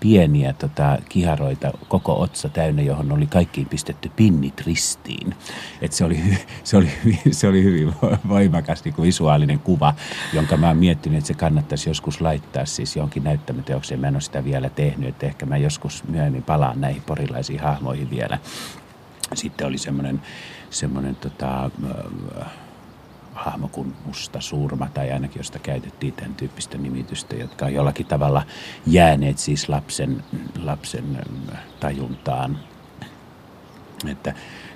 pieniä 0.00 0.52
tota, 0.52 0.98
kiharoita, 1.08 1.72
koko 1.88 2.20
otsa 2.20 2.48
täynnä, 2.48 2.82
johon 2.82 3.12
oli 3.12 3.26
kaikkiin 3.26 3.66
pistetty 3.66 4.10
pinnit 4.16 4.60
ristiin. 4.60 5.34
Et 5.80 5.92
se, 5.92 6.04
oli, 6.04 6.20
se, 6.64 6.76
oli, 6.76 6.90
se 7.30 7.48
oli 7.48 7.62
hyvin 7.62 7.94
voimakas 8.28 8.84
niin 8.84 8.94
kuin 8.94 9.06
visuaalinen 9.06 9.58
kuva, 9.58 9.94
jonka 10.32 10.56
mä 10.56 10.68
oon 10.68 10.76
miettinyt, 10.76 11.18
että 11.18 11.28
se 11.28 11.34
kannattaisi 11.34 11.90
joskus 11.90 12.20
laittaa 12.20 12.64
siis 12.64 12.96
johonkin 12.96 13.24
näyttämöteokseen. 13.24 14.00
Mä 14.00 14.08
en 14.08 14.14
ole 14.14 14.20
sitä 14.20 14.44
vielä 14.44 14.70
tehnyt, 14.70 15.08
että 15.08 15.26
ehkä 15.26 15.46
mä 15.46 15.56
joskus 15.56 16.04
myöhemmin 16.08 16.42
palaan 16.42 16.80
näihin 16.80 17.02
porilaisiin 17.02 17.60
hahmoihin 17.60 18.10
vielä. 18.10 18.38
Sitten 19.34 19.66
oli 19.66 19.78
semmoinen, 19.78 20.22
semmoinen 20.74 21.16
tota, 21.16 21.70
äh, 22.38 22.46
hahmo 23.34 23.68
kuin 23.68 23.94
Musta 24.06 24.40
Surma, 24.40 24.88
tai 24.94 25.10
ainakin 25.10 25.40
josta 25.40 25.58
käytettiin 25.58 26.12
tämän 26.12 26.34
tyyppistä 26.34 26.78
nimitystä, 26.78 27.36
jotka 27.36 27.66
on 27.66 27.74
jollakin 27.74 28.06
tavalla 28.06 28.42
jääneet 28.86 29.38
siis 29.38 29.68
lapsen, 29.68 30.24
lapsen 30.62 31.18
äh, 31.52 31.58
tajuntaan. 31.80 32.58
Että 34.06 34.34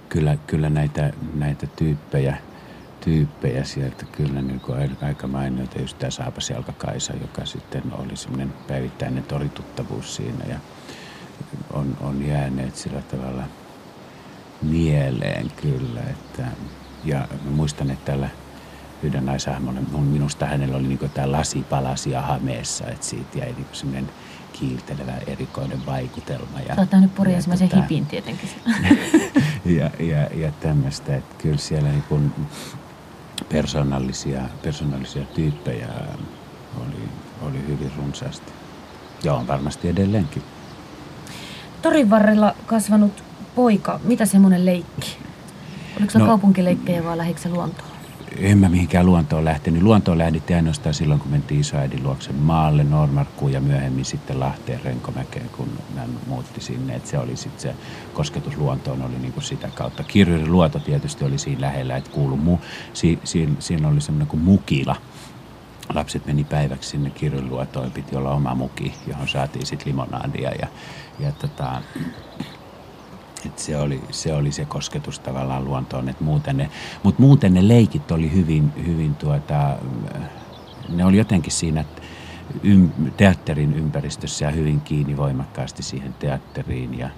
kyllä, 0.08 0.36
kyllä 0.46 0.70
näitä, 0.70 1.12
näitä 1.34 1.66
tyyppejä, 1.66 2.36
tyyppejä 3.00 3.64
sieltä 3.64 4.04
kyllä 4.12 4.42
niin 4.42 4.60
kuin 4.60 4.78
aika 5.02 5.26
mainioita, 5.26 5.80
just 5.80 5.98
tämä 5.98 6.10
Saapas 6.10 6.50
Jalka-Kaisa, 6.50 7.12
joka 7.20 7.46
sitten 7.46 7.82
oli 7.92 8.16
semmoinen 8.16 8.52
päivittäinen 8.68 9.24
torituttavuus 9.24 10.16
siinä 10.16 10.44
ja 10.48 10.58
on, 11.72 11.96
on 12.00 12.26
jääneet 12.26 12.76
sillä 12.76 13.02
tavalla– 13.02 13.42
mieleen 14.62 15.52
kyllä. 15.62 16.00
Että, 16.10 16.42
ja 17.04 17.28
mä 17.44 17.50
muistan, 17.50 17.90
että 17.90 18.12
tällä 18.12 18.28
yhden 19.02 19.26
naisahmolle, 19.26 19.80
minusta 20.00 20.46
hänellä 20.46 20.76
oli 20.76 20.88
niin 20.88 21.10
tämä 21.14 21.32
lasipalasia 21.32 22.22
hameessa, 22.22 22.86
että 22.86 23.06
siitä 23.06 23.38
jäi 23.38 23.52
niin 23.52 23.66
semmoinen 23.72 24.10
kiiltelevä 24.52 25.12
erikoinen 25.26 25.86
vaikutelma. 25.86 26.60
Ja, 26.68 26.74
Sä 26.74 26.80
oot 26.80 26.92
nähnyt 26.92 27.14
Pori 27.14 27.34
ensimmäisen 27.34 27.68
tota, 27.68 27.82
hipin 27.82 28.06
tietenkin. 28.06 28.48
ja, 29.78 29.90
ja, 29.98 30.22
ja 30.34 30.52
tämmöistä, 30.60 31.16
että 31.16 31.34
kyllä 31.38 31.58
siellä 31.58 31.88
niin 31.88 32.04
kuin 32.08 32.32
persoonallisia, 33.48 34.42
persoonallisia 34.62 35.24
tyyppejä 35.24 35.88
oli, 36.76 37.08
oli 37.42 37.66
hyvin 37.68 37.92
runsaasti. 37.96 38.52
Ja 39.24 39.34
on 39.34 39.46
varmasti 39.46 39.88
edelleenkin. 39.88 40.42
Torin 41.82 42.10
varrella 42.10 42.54
kasvanut 42.66 43.27
poika, 43.58 44.00
mitä 44.04 44.26
semmoinen 44.26 44.66
leikki? 44.66 45.16
Oliko 45.96 46.12
se 46.12 46.18
no, 46.18 46.26
kaupunkileikkejä 46.26 47.04
vai 47.04 47.16
lähdikö 47.16 47.40
se 47.40 47.48
luontoon? 47.48 47.88
En 48.36 48.58
mä 48.58 48.68
mihinkään 48.68 49.06
luontoon 49.06 49.44
lähtenyt. 49.44 49.82
Luontoon 49.82 50.18
lähdettiin 50.18 50.56
ainoastaan 50.56 50.94
silloin, 50.94 51.20
kun 51.20 51.30
mentiin 51.30 51.60
isoäidin 51.60 52.02
luokse 52.02 52.32
maalle, 52.32 52.84
Normarkkuun 52.84 53.52
ja 53.52 53.60
myöhemmin 53.60 54.04
sitten 54.04 54.40
Lahteen 54.40 54.80
Renkomäkeen, 54.84 55.48
kun 55.56 55.68
hän 55.96 56.10
muutti 56.26 56.60
sinne. 56.60 56.94
Et 56.94 57.06
se 57.06 57.18
oli 57.18 57.36
sitten 57.36 57.60
se 57.60 57.74
kosketus 58.14 58.56
luontoon 58.56 59.02
oli 59.02 59.18
niinku 59.18 59.40
sitä 59.40 59.68
kautta. 59.74 60.02
Kirjurin 60.02 60.52
luoto 60.52 60.78
tietysti 60.78 61.24
oli 61.24 61.38
siinä 61.38 61.60
lähellä, 61.60 61.96
että 61.96 62.10
kuulu 62.10 62.36
mu, 62.36 62.58
si, 62.92 63.18
si, 63.24 63.48
siinä 63.58 63.88
oli 63.88 64.00
semmoinen 64.00 64.28
kuin 64.28 64.42
mukila. 64.42 64.96
Lapset 65.94 66.26
meni 66.26 66.44
päiväksi 66.44 66.90
sinne 66.90 67.10
kirjurin 67.10 67.90
piti 67.94 68.16
olla 68.16 68.30
oma 68.30 68.54
muki, 68.54 68.94
johon 69.06 69.28
saatiin 69.28 69.66
sitten 69.66 69.88
limonaadia 69.88 70.50
ja, 70.50 70.68
ja 71.18 71.32
tota, 71.32 71.82
et 73.47 73.59
se, 73.59 73.76
oli, 73.76 74.00
se 74.11 74.35
oli 74.35 74.52
se 74.52 74.64
kosketus 74.64 75.18
tavallaan 75.18 75.64
luontoon, 75.64 76.09
että 76.09 76.25
muuten 76.25 76.57
ne, 76.57 76.71
mutta 77.02 77.23
muuten 77.23 77.54
ne 77.54 77.68
leikit 77.68 78.11
oli 78.11 78.33
hyvin, 78.33 78.73
hyvin 78.87 79.14
tuota, 79.14 79.76
ne 80.88 81.04
oli 81.04 81.16
jotenkin 81.16 81.52
siinä 81.52 81.85
ym, 82.64 82.90
teatterin 83.16 83.75
ympäristössä 83.75 84.45
ja 84.45 84.50
hyvin 84.50 84.80
kiinni 84.80 85.16
voimakkaasti 85.16 85.83
siihen 85.83 86.14
teatteriin 86.18 86.99
ja, 86.99 87.11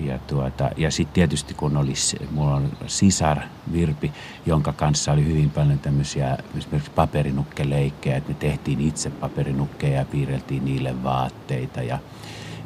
ja, 0.00 0.18
tuota, 0.18 0.70
ja 0.76 0.90
sitten 0.90 1.14
tietysti 1.14 1.54
kun 1.54 1.76
oli, 1.76 1.92
mulla 2.30 2.54
on 2.54 2.72
sisar 2.86 3.38
Virpi, 3.72 4.12
jonka 4.46 4.72
kanssa 4.72 5.12
oli 5.12 5.24
hyvin 5.24 5.50
paljon 5.50 5.78
tämmöisiä 5.78 6.38
esimerkiksi 6.58 6.90
paperinukkeleikkejä, 6.90 8.16
että 8.16 8.28
me 8.28 8.34
tehtiin 8.34 8.80
itse 8.80 9.10
paperinukkeja 9.10 9.98
ja 9.98 10.04
piirreltiin 10.04 10.64
niille 10.64 11.02
vaatteita 11.02 11.82
ja, 11.82 11.98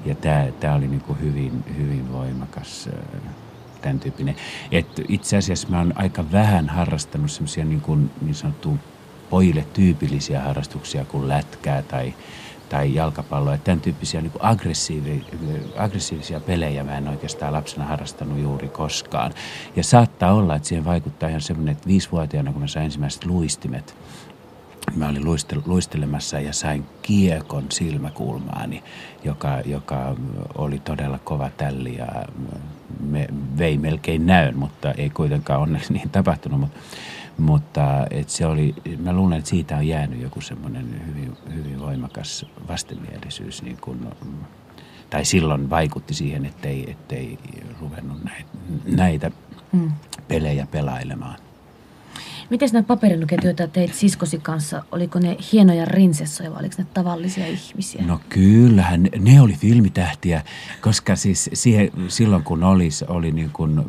ja 0.06 0.14
tämä, 0.14 0.46
tämä 0.60 0.74
oli 0.74 0.88
niin 0.88 1.00
kuin 1.00 1.20
hyvin, 1.20 1.64
hyvin 1.76 2.12
voimakas 2.12 2.88
tämän 3.82 4.00
tyyppinen. 4.00 4.36
Et 4.72 4.86
itse 5.08 5.36
asiassa 5.36 5.68
mä 5.68 5.78
oon 5.78 5.92
aika 5.96 6.24
vähän 6.32 6.68
harrastanut 6.68 7.30
semmoisia 7.30 7.64
niin, 7.64 7.80
kuin, 7.80 8.10
niin 8.20 8.34
sanottu 8.34 8.78
pojille 9.30 9.66
tyypillisiä 9.72 10.40
harrastuksia 10.40 11.04
kuin 11.04 11.28
lätkää 11.28 11.82
tai, 11.82 12.14
tai 12.68 12.94
jalkapalloa. 12.94 13.54
Että 13.54 13.64
tämän 13.64 13.80
tyyppisiä 13.80 14.20
niin 14.20 14.32
aggressiivi, 14.40 15.24
aggressiivisia 15.76 16.40
pelejä 16.40 16.84
mä 16.84 16.98
en 16.98 17.08
oikeastaan 17.08 17.52
lapsena 17.52 17.84
harrastanut 17.84 18.38
juuri 18.38 18.68
koskaan. 18.68 19.32
Ja 19.76 19.84
saattaa 19.84 20.32
olla, 20.32 20.54
että 20.54 20.68
siihen 20.68 20.84
vaikuttaa 20.84 21.28
ihan 21.28 21.40
semmoinen, 21.40 21.72
että 21.72 21.88
viisivuotiaana 21.88 22.52
kun 22.52 22.60
mä 22.60 22.66
sain 22.66 22.84
ensimmäiset 22.84 23.24
luistimet, 23.24 23.96
mä 24.94 25.08
olin 25.08 25.24
luistelemassa 25.66 26.40
ja 26.40 26.52
sain 26.52 26.86
kiekon 27.02 27.64
silmäkulmaani, 27.72 28.82
joka, 29.24 29.60
joka 29.64 30.16
oli 30.58 30.78
todella 30.78 31.18
kova 31.18 31.50
tälli 31.56 31.96
ja 31.96 32.06
me, 33.00 33.26
vei 33.58 33.78
melkein 33.78 34.26
näön, 34.26 34.58
mutta 34.58 34.92
ei 34.92 35.10
kuitenkaan 35.10 35.60
onneksi 35.60 35.92
niin 35.92 36.10
tapahtunut. 36.10 36.60
Mutta, 36.60 36.78
mutta 37.38 38.06
et 38.10 38.28
se 38.28 38.46
oli, 38.46 38.74
mä 38.98 39.12
luulen, 39.12 39.38
että 39.38 39.50
siitä 39.50 39.76
on 39.76 39.88
jäänyt 39.88 40.20
joku 40.20 40.40
semmoinen 40.40 41.02
hyvin, 41.06 41.36
hyvin 41.54 41.80
voimakas 41.80 42.46
vastenmielisyys, 42.68 43.62
niin 43.62 43.76
kun, 43.80 44.10
tai 45.10 45.24
silloin 45.24 45.70
vaikutti 45.70 46.14
siihen, 46.14 46.46
ettei, 46.46 46.90
ettei 46.90 47.38
ruvennut 47.80 48.24
näitä, 48.24 48.48
näitä 48.86 49.30
mm. 49.72 49.92
pelejä 50.28 50.66
pelailemaan. 50.66 51.45
Miten 52.50 52.68
nämä 52.72 52.82
paperinuket, 52.82 53.44
joita 53.44 53.68
teit 53.68 53.94
siskosi 53.94 54.38
kanssa, 54.38 54.82
oliko 54.92 55.18
ne 55.18 55.36
hienoja 55.52 55.84
rinsessoja 55.84 56.50
vai 56.50 56.60
oliko 56.60 56.74
ne 56.78 56.86
tavallisia 56.94 57.46
ihmisiä? 57.46 58.02
No 58.06 58.20
kyllähän, 58.28 59.08
ne 59.18 59.40
oli 59.40 59.52
filmitähtiä, 59.52 60.42
koska 60.80 61.16
siis 61.16 61.50
siihen, 61.52 61.90
silloin 62.08 62.42
kun 62.42 62.64
oli, 62.64 62.88
oli 63.08 63.32
niin 63.32 63.50
kuin 63.50 63.80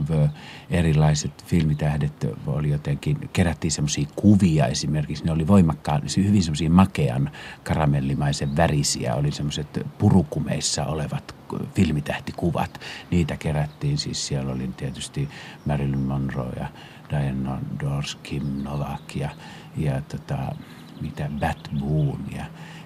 erilaiset 0.70 1.46
filmitähdet, 1.46 2.28
oli 2.48 2.70
jotenkin, 2.70 3.30
kerättiin 3.34 3.72
semmoisia 3.72 4.08
kuvia 4.15 4.67
esimerkiksi, 4.67 5.26
ne 5.26 5.32
oli 5.32 5.48
voimakkaan, 5.48 6.02
hyvin 6.17 6.43
semmoisia 6.43 6.70
makean 6.70 7.32
karamellimaisen 7.63 8.58
värisiä, 8.58 9.15
oli 9.15 9.32
semmoiset 9.32 9.86
purukumeissa 9.98 10.86
olevat 10.86 11.36
filmitähtikuvat. 11.76 12.80
Niitä 13.12 13.38
kerättiin, 13.38 13.98
siis 13.98 14.28
siellä 14.28 14.54
oli 14.54 14.70
tietysti 14.78 15.30
Marilyn 15.65 16.00
Monroe 16.00 16.54
ja 16.60 16.67
Diana 17.10 17.60
Dors, 17.80 18.15
Kim 18.24 18.43
Novak 18.63 19.15
ja, 19.15 19.30
ja 19.78 20.02
tota, 20.02 20.38
mitä 21.02 21.30
Bat 21.39 21.70
Boone 21.80 22.36
ja, 22.36 22.46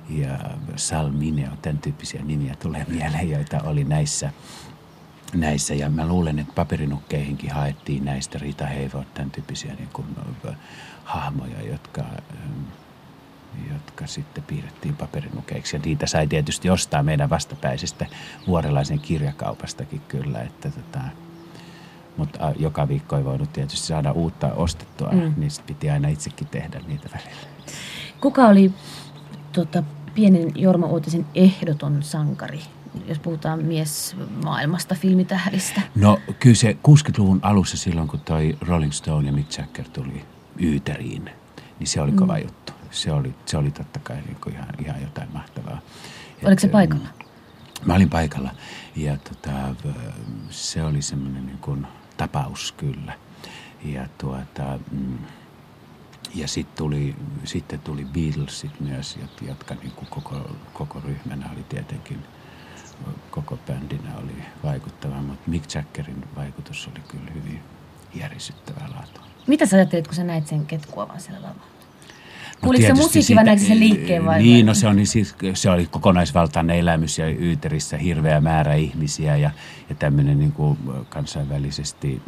ja 0.10 0.39
Sal 0.75 1.12
Mineo, 1.12 1.51
tämän 1.62 1.77
tyyppisiä 1.77 2.21
nimiä 2.23 2.55
tulee 2.55 2.86
mieleen, 2.89 3.29
joita 3.29 3.62
oli 3.63 3.84
näissä, 3.84 4.31
näissä. 5.34 5.73
Ja 5.73 5.89
mä 5.89 6.07
luulen, 6.07 6.39
että 6.39 6.53
paperinukkeihinkin 6.53 7.51
haettiin 7.51 8.05
näistä 8.05 8.39
Rita 8.39 8.67
Hayworth, 8.67 9.12
tämän 9.13 9.31
tyyppisiä 9.31 9.73
niin 9.73 9.89
kuin, 9.93 10.07
hahmoja, 11.03 11.62
jotka, 11.62 12.03
jotka 13.73 14.07
sitten 14.07 14.43
piirrettiin 14.43 14.95
paperinukeiksi. 14.95 15.75
Ja 15.75 15.81
niitä 15.86 16.07
sai 16.07 16.27
tietysti 16.27 16.69
ostaa 16.69 17.03
meidän 17.03 17.29
vastapäisestä 17.29 18.05
vuorelaisen 18.47 18.99
kirjakaupastakin 18.99 20.01
kyllä, 20.07 20.41
että 20.41 20.71
tota, 20.71 20.99
mutta 22.21 22.53
joka 22.60 22.88
viikko 22.88 23.17
ei 23.17 23.25
voinut 23.25 23.53
tietysti 23.53 23.88
saada 23.88 24.12
uutta 24.12 24.53
ostettua, 24.53 25.10
mm. 25.12 25.34
niin 25.38 25.51
piti 25.65 25.89
aina 25.89 26.07
itsekin 26.07 26.47
tehdä 26.47 26.81
niitä 26.88 27.10
välillä. 27.13 27.41
Kuka 28.21 28.47
oli 28.47 28.71
tota, 29.53 29.84
pienen 30.15 30.51
Jorma 30.55 30.88
Uutisen 30.88 31.25
ehdoton 31.36 32.03
sankari, 32.03 32.60
jos 33.07 33.19
puhutaan 33.19 33.63
mies 33.63 34.15
maailmasta 34.43 34.95
filmitähdistä? 34.95 35.81
No 35.95 36.19
kyllä 36.39 36.55
se 36.55 36.77
60-luvun 36.88 37.39
alussa 37.41 37.77
silloin, 37.77 38.07
kun 38.07 38.19
toi 38.19 38.57
Rolling 38.62 38.91
Stone 38.91 39.27
ja 39.27 39.34
Mick 39.34 39.57
Jagger 39.57 39.86
tuli 39.93 40.25
Yyteriin, 40.62 41.29
niin 41.79 41.88
se 41.88 42.01
oli 42.01 42.12
kova 42.12 42.36
mm. 42.36 42.41
juttu. 42.41 42.73
Se 42.91 43.12
oli, 43.12 43.36
se 43.45 43.57
oli 43.57 43.71
totta 43.71 43.99
kai 43.99 44.17
niin 44.21 44.38
kuin 44.43 44.55
ihan, 44.55 44.67
ihan 44.86 45.01
jotain 45.01 45.29
mahtavaa. 45.34 45.81
Oliko 46.45 46.60
se 46.60 46.67
paikalla? 46.67 47.07
Mä 47.86 47.95
olin 47.95 48.10
paikalla 48.10 48.51
ja 48.95 49.17
tota, 49.17 49.51
se 50.49 50.84
oli 50.84 51.01
semmoinen 51.01 51.45
niin 51.45 51.57
kuin– 51.57 51.88
tapaus 52.21 52.71
kyllä. 52.71 53.13
Ja, 53.84 54.07
tuota, 54.17 54.79
mm, 54.91 55.17
ja 56.36 56.47
sitten 56.47 56.77
tuli, 56.77 57.15
sitten 57.43 57.79
tuli 57.79 58.05
Beatlesit 58.05 58.79
myös, 58.79 59.19
jotka 59.47 59.75
niin 59.75 59.91
kuin 59.91 60.07
koko, 60.10 60.51
koko 60.73 61.01
ryhmänä 61.05 61.49
oli 61.53 61.63
tietenkin, 61.63 62.23
koko 63.31 63.57
bändinä 63.67 64.17
oli 64.17 64.36
vaikuttava, 64.63 65.21
mutta 65.21 65.49
Mick 65.49 65.75
Jaggerin 65.75 66.23
vaikutus 66.36 66.88
oli 66.88 67.03
kyllä 67.07 67.31
hyvin, 67.34 67.60
järisyttävää 68.15 68.89
laatua. 68.95 69.23
Mitä 69.47 69.65
sä 69.65 69.77
ajattelit, 69.77 70.07
kun 70.07 70.15
sä 70.15 70.23
näit 70.23 70.47
sen 70.47 70.65
ketkuavan 70.65 71.21
siellä 71.21 71.41
lavalla? 71.41 71.70
Kuuliko 72.62 72.82
se 72.82 72.86
tietysti 72.93 73.04
musiikki 73.19 73.36
vai 73.36 73.43
siitä- 73.43 73.52
näkikö 73.52 73.67
sen 73.67 73.80
liikkeen 73.80 74.26
vai? 74.26 74.41
Niin, 74.43 74.65
no 74.65 74.74
se, 74.74 74.88
on, 74.88 75.06
siis, 75.06 75.36
se 75.54 75.69
oli 75.69 75.86
kokonaisvaltainen 75.86 76.76
elämys 76.80 77.17
ja 77.19 77.26
Yyterissä 77.30 77.97
hirveä 77.97 78.41
määrä 78.41 78.74
ihmisiä 78.76 79.38
ja, 79.38 79.52
ja 79.89 79.95
tämmöinen 79.95 80.39
niin 80.39 80.52
kuin 80.52 80.78
kansainvälisesti 81.10 82.21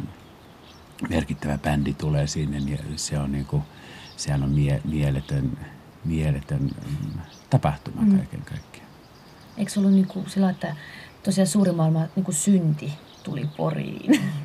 merkittävä 1.08 1.58
bändi 1.58 1.94
tulee 1.94 2.26
sinne, 2.26 2.60
niin 2.60 2.78
se 2.96 3.18
on 3.18 3.32
niin 3.32 3.44
kuin, 3.44 3.62
sehän 4.16 4.42
on 4.42 4.50
mie, 4.50 4.80
mieletön, 4.84 5.58
mieletön 6.04 6.60
mm, 6.62 7.20
tapahtuma 7.50 8.02
Mm. 8.02 8.16
kaiken 8.16 8.42
kaikkiaan. 8.42 8.88
Eikö 9.58 9.70
se 9.70 9.80
ollut 9.80 9.92
niin 9.92 10.06
kuin 10.06 10.30
sillä, 10.30 10.50
että 10.50 10.76
tosiaan 11.22 11.46
suuri 11.48 11.72
maailma 11.72 12.00
niin 12.16 12.24
kuin 12.24 12.34
synti 12.34 12.92
tuli 13.22 13.48
Poriin? 13.56 14.20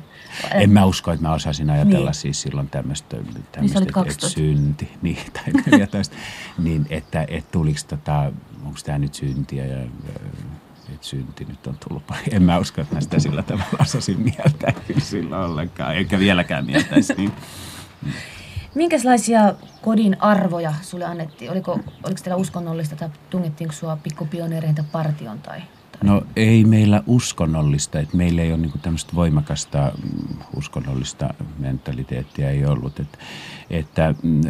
En 0.54 0.70
mä 0.70 0.84
usko, 0.84 1.12
että 1.12 1.28
mä 1.28 1.34
osasin 1.34 1.70
ajatella 1.70 2.10
Niin. 2.10 2.14
siis 2.14 2.42
silloin 2.42 2.70
tämmöistä, 2.70 3.16
Niin 3.16 3.44
tämmöistä 3.52 3.78
että, 3.78 3.82
että 3.82 3.92
12. 3.92 4.28
synti, 4.28 4.92
niin, 5.02 5.18
tai 5.32 5.62
14, 5.66 6.16
niin 6.58 6.86
että, 6.90 7.24
että 7.28 7.52
tuliko 7.52 7.80
tota, 7.88 8.32
onko 8.64 8.78
tämä 8.84 8.98
nyt 8.98 9.14
syntiä 9.14 9.66
ja 9.66 9.82
että 10.94 11.06
synti 11.06 11.44
nyt 11.44 11.66
on 11.66 11.76
tullut 11.88 12.06
paljon. 12.06 12.26
En 12.32 12.42
mä 12.42 12.58
usko, 12.58 12.80
että 12.80 12.94
mä 12.94 13.00
sitä 13.00 13.18
sillä 13.18 13.42
tavalla 13.42 13.78
osasin 13.82 14.20
mieltää 14.20 14.72
silloin 14.98 15.50
ollenkaan, 15.50 15.94
eikä 15.94 16.18
vieläkään 16.18 16.66
mieltäisi. 16.66 17.14
Niin. 17.14 17.32
Minkälaisia 18.74 19.54
kodin 19.82 20.16
arvoja 20.22 20.74
sulle 20.82 21.04
annettiin? 21.04 21.50
Oliko, 21.50 21.72
oliko 22.02 22.20
teillä 22.22 22.36
uskonnollista 22.36 22.96
tai 22.96 23.08
tungettiinko 23.30 23.74
sua 23.74 23.96
pikkupioneereihin 23.96 24.76
tai 24.76 24.84
partion? 24.92 25.38
Tai... 25.38 25.62
No 26.04 26.22
ei 26.36 26.64
meillä 26.64 27.02
uskonnollista, 27.06 28.00
että 28.00 28.16
meillä 28.16 28.42
ei 28.42 28.52
ole 28.52 28.60
niinku 28.60 28.78
tämmöistä 28.78 29.14
voimakasta 29.14 29.92
mm, 30.02 30.36
uskonnollista 30.56 31.34
mentaliteettia 31.58 32.50
ei 32.50 32.66
ollut. 32.66 33.00
Et, 33.00 33.18
että 33.70 34.14
mm, 34.22 34.40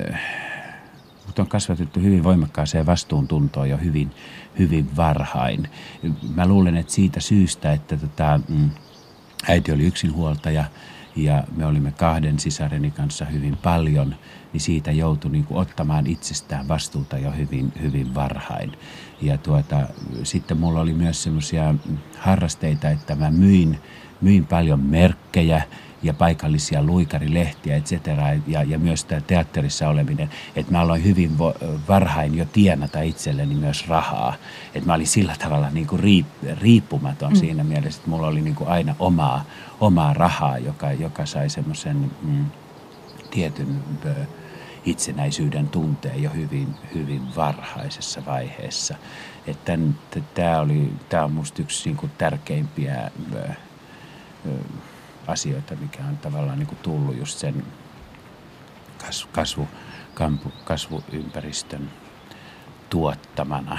mut 1.26 1.38
on 1.38 1.46
kasvatettu 1.46 2.00
hyvin 2.00 2.24
voimakkaaseen 2.24 2.86
vastuuntuntoon 2.86 3.70
jo 3.70 3.76
hyvin, 3.76 4.10
hyvin 4.58 4.96
varhain. 4.96 5.68
Mä 6.34 6.46
luulen, 6.46 6.76
että 6.76 6.92
siitä 6.92 7.20
syystä, 7.20 7.72
että 7.72 7.96
tota, 7.96 8.40
mm, 8.48 8.70
äiti 9.48 9.72
oli 9.72 9.86
yksinhuoltaja 9.86 10.64
ja 11.16 11.44
me 11.56 11.66
olimme 11.66 11.90
kahden 11.90 12.38
sisareni 12.38 12.90
kanssa 12.90 13.24
hyvin 13.24 13.56
paljon, 13.56 14.14
niin 14.52 14.60
siitä 14.60 14.92
joutui 14.92 15.30
niin 15.30 15.44
kuin 15.44 15.58
ottamaan 15.58 16.06
itsestään 16.06 16.68
vastuuta 16.68 17.18
jo 17.18 17.30
hyvin, 17.30 17.72
hyvin 17.82 18.14
varhain. 18.14 18.72
Ja 19.22 19.38
tuota, 19.38 19.88
sitten 20.22 20.56
mulla 20.56 20.80
oli 20.80 20.92
myös 20.92 21.22
semmoisia 21.22 21.74
harrasteita, 22.18 22.90
että 22.90 23.14
mä 23.14 23.30
myin, 23.30 23.78
myin 24.20 24.46
paljon 24.46 24.80
merkkejä 24.80 25.62
ja 26.02 26.14
paikallisia 26.14 26.82
luikarilehtiä, 26.82 27.76
et 27.76 27.84
cetera, 27.84 28.26
ja, 28.46 28.62
ja 28.62 28.78
myös 28.78 29.04
tämä 29.04 29.20
teatterissa 29.20 29.88
oleminen, 29.88 30.30
että 30.56 30.72
mä 30.72 30.80
aloin 30.80 31.04
hyvin 31.04 31.30
vo- 31.38 31.66
varhain 31.88 32.38
jo 32.38 32.44
tienata 32.44 33.00
itselleni 33.00 33.54
myös 33.54 33.88
rahaa. 33.88 34.34
Että 34.74 34.86
mä 34.86 34.94
olin 34.94 35.06
sillä 35.06 35.36
tavalla 35.38 35.70
niin 35.70 35.86
kuin 35.86 36.02
riip- 36.02 36.58
riippumaton 36.60 37.32
mm. 37.32 37.36
siinä 37.36 37.64
mielessä, 37.64 37.98
että 37.98 38.10
mulla 38.10 38.26
oli 38.26 38.40
niin 38.40 38.54
kuin 38.54 38.70
aina 38.70 38.94
omaa, 38.98 39.44
omaa 39.80 40.14
rahaa, 40.14 40.58
joka, 40.58 40.92
joka 40.92 41.26
sai 41.26 41.50
semmoisen 41.50 42.10
mm, 42.22 42.44
tietyn 43.30 43.82
ö, 44.06 44.14
itsenäisyyden 44.84 45.68
tunteen 45.68 46.22
jo 46.22 46.30
hyvin, 46.30 46.74
hyvin 46.94 47.22
varhaisessa 47.36 48.22
vaiheessa. 48.26 48.94
Että 49.46 49.78
tämä 50.34 50.60
oli, 50.60 50.92
tämä 51.08 51.24
on 51.24 51.32
musta 51.32 51.62
yksi 51.62 51.88
niin 51.88 51.96
kuin 51.96 52.12
tärkeimpiä 52.18 53.10
ö, 53.34 53.38
ö, 54.46 54.50
asioita, 55.26 55.74
mikä 55.76 55.98
on 56.08 56.16
tavallaan 56.16 56.58
niin 56.58 56.66
kuin 56.66 56.78
tullut 56.82 57.16
just 57.16 57.38
sen 57.38 57.64
kasvu, 58.98 59.28
kasvu, 59.32 59.68
kampu, 60.14 60.52
kasvuympäristön 60.64 61.90
tuottamana. 62.90 63.78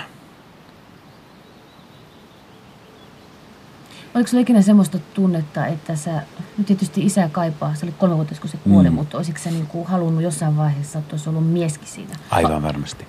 Oliko 4.15 4.27
sulla 4.27 4.41
ikinä 4.41 4.61
semmoista 4.61 4.99
tunnetta, 5.13 5.65
että 5.65 5.95
sä, 5.95 6.21
nyt 6.57 6.67
tietysti 6.67 7.05
isä 7.05 7.29
kaipaa, 7.31 7.75
se 7.75 7.85
oli 7.85 7.93
kolmevuotias 7.97 8.39
kun 8.39 8.49
se 8.49 8.57
kuoli, 8.57 8.89
mm. 8.89 8.95
mutta 8.95 9.17
olisiko 9.17 9.39
sä 9.39 9.51
niin 9.51 9.67
kuin 9.67 9.87
halunnut 9.87 10.23
jossain 10.23 10.57
vaiheessa, 10.57 10.99
että 10.99 11.13
olisi 11.13 11.29
ollut 11.29 11.51
mieskin 11.51 11.87
siinä? 11.87 12.15
Aivan 12.29 12.63
varmasti. 12.63 13.05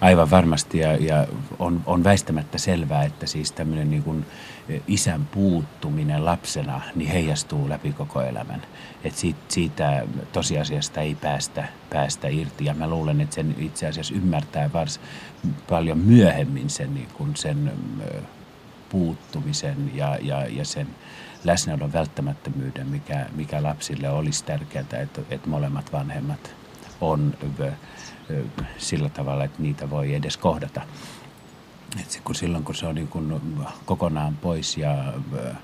Aivan 0.00 0.30
varmasti 0.30 0.78
ja, 0.78 0.96
ja 0.96 1.26
on, 1.58 1.80
on 1.86 2.04
väistämättä 2.04 2.58
selvää, 2.58 3.04
että 3.04 3.26
siis 3.26 3.52
tämmöinen 3.52 3.90
niin 3.90 4.02
kuin 4.02 4.26
isän 4.86 5.26
puuttuminen 5.26 6.24
lapsena 6.24 6.80
niin 6.94 7.10
heijastuu 7.10 7.68
läpi 7.68 7.92
koko 7.92 8.22
elämän. 8.22 8.62
Et 9.04 9.16
siitä, 9.16 9.40
siitä 9.48 10.06
tosiasiasta 10.32 11.00
ei 11.00 11.14
päästä, 11.14 11.68
päästä 11.90 12.28
irti 12.28 12.64
ja 12.64 12.74
mä 12.74 12.88
luulen, 12.88 13.20
että 13.20 13.34
sen 13.34 13.54
itse 13.58 13.86
asiassa 13.86 14.14
ymmärtää 14.14 14.72
vars 14.72 15.00
paljon 15.68 15.98
myöhemmin 15.98 16.70
sen, 16.70 16.94
niin 16.94 17.08
kuin 17.14 17.36
sen 17.36 17.72
puuttumisen 18.88 19.90
ja, 19.94 20.18
ja, 20.22 20.46
ja 20.46 20.64
sen 20.64 20.86
läsnäolon 21.44 21.92
välttämättömyyden, 21.92 22.86
mikä, 22.86 23.26
mikä 23.34 23.62
lapsille 23.62 24.10
olisi 24.10 24.44
tärkeää, 24.44 24.84
että, 24.92 25.20
että 25.30 25.48
molemmat 25.48 25.92
vanhemmat 25.92 26.54
on 27.00 27.34
sillä 28.78 29.08
tavalla, 29.08 29.44
että 29.44 29.62
niitä 29.62 29.90
voi 29.90 30.14
edes 30.14 30.36
kohdata. 30.36 30.80
Et 32.00 32.20
kun 32.24 32.34
silloin 32.34 32.64
kun 32.64 32.74
se 32.74 32.86
on 32.86 32.94
niin 32.94 33.08
kuin 33.08 33.40
kokonaan 33.84 34.36
pois 34.36 34.76
ja 34.76 35.12
ö, 35.34 35.54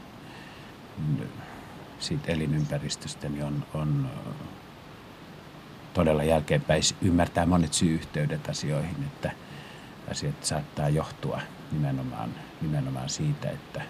siitä 1.99 2.33
elinympäristöstä, 2.33 3.29
niin 3.29 3.45
on, 3.45 3.67
on 3.75 4.11
ö, 4.15 4.33
todella 5.95 6.23
jälkeenpäin 6.23 6.83
ymmärtää 7.03 7.47
monet 7.47 7.75
syy-yhteydet 7.75 8.49
asioihin, 8.49 8.97
että 9.07 9.31
asiat 10.11 10.45
saattaa 10.45 10.89
johtua 10.89 11.41
nimenomaan, 11.73 12.31
nimenomaan 12.61 13.09
siitä, 13.09 13.51
että 13.51 13.83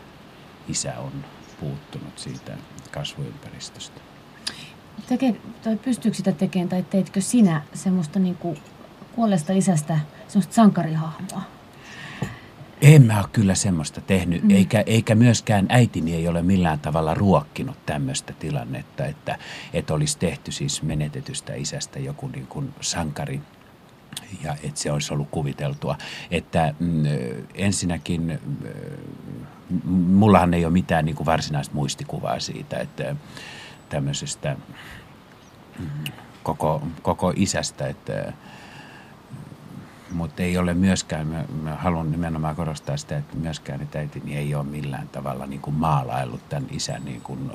isä 0.68 0.98
on 0.98 1.12
puuttunut 1.60 2.18
siitä 2.18 2.52
kasvuympäristöstä. 2.90 4.00
Teke, 5.08 5.36
tai 5.64 5.76
pystyykö 5.76 6.16
sitä 6.16 6.32
tekemään 6.32 6.68
tai 6.68 6.82
teitkö 6.82 7.20
sinä 7.20 7.62
semmoista 7.74 8.18
niin 8.18 8.36
kuolleesta 9.14 9.52
isästä 9.52 9.98
semmoista 10.28 10.54
sankarihahmoa? 10.54 11.59
En 12.90 13.02
mä 13.02 13.18
ole 13.18 13.28
kyllä 13.32 13.54
semmoista 13.54 14.00
tehnyt, 14.00 14.42
mm. 14.42 14.50
eikä, 14.50 14.82
eikä 14.86 15.14
myöskään 15.14 15.66
äitini 15.68 16.14
ei 16.14 16.28
ole 16.28 16.42
millään 16.42 16.78
tavalla 16.80 17.14
ruokkinut 17.14 17.86
tämmöistä 17.86 18.32
tilannetta, 18.32 19.06
että, 19.06 19.38
että 19.72 19.94
olisi 19.94 20.18
tehty 20.18 20.52
siis 20.52 20.82
menetetystä 20.82 21.54
isästä 21.54 21.98
joku 21.98 22.28
niin 22.28 22.46
kuin 22.46 22.74
sankari 22.80 23.40
ja 24.44 24.52
että 24.52 24.80
se 24.80 24.92
olisi 24.92 25.14
ollut 25.14 25.28
kuviteltua. 25.30 25.98
Että 26.30 26.74
mm, 26.78 27.04
ensinnäkin 27.54 28.40
mm, 29.70 29.92
mullahan 29.92 30.54
ei 30.54 30.64
ole 30.64 30.72
mitään 30.72 31.04
niin 31.04 31.16
kuin 31.16 31.26
varsinaista 31.26 31.74
muistikuvaa 31.74 32.40
siitä, 32.40 32.78
että 32.78 33.16
tämmöisestä 33.88 34.56
mm, 35.78 35.86
koko, 36.42 36.82
koko 37.02 37.32
isästä, 37.36 37.88
että 37.88 38.32
mutta 40.10 40.42
ei 40.42 40.58
ole 40.58 40.74
myöskään, 40.74 41.26
mä, 41.26 41.44
mä 41.62 41.74
haluan 41.74 42.10
nimenomaan 42.10 42.56
korostaa 42.56 42.96
sitä, 42.96 43.16
että 43.18 43.36
myöskään 43.36 43.82
että 43.82 43.98
äitini 43.98 44.36
ei 44.36 44.54
ole 44.54 44.64
millään 44.64 45.08
tavalla 45.08 45.46
niin 45.46 45.60
kuin 45.60 45.76
maalaillut 45.76 46.48
tämän 46.48 46.66
isän 46.70 47.04
niin 47.04 47.20
kuin, 47.20 47.50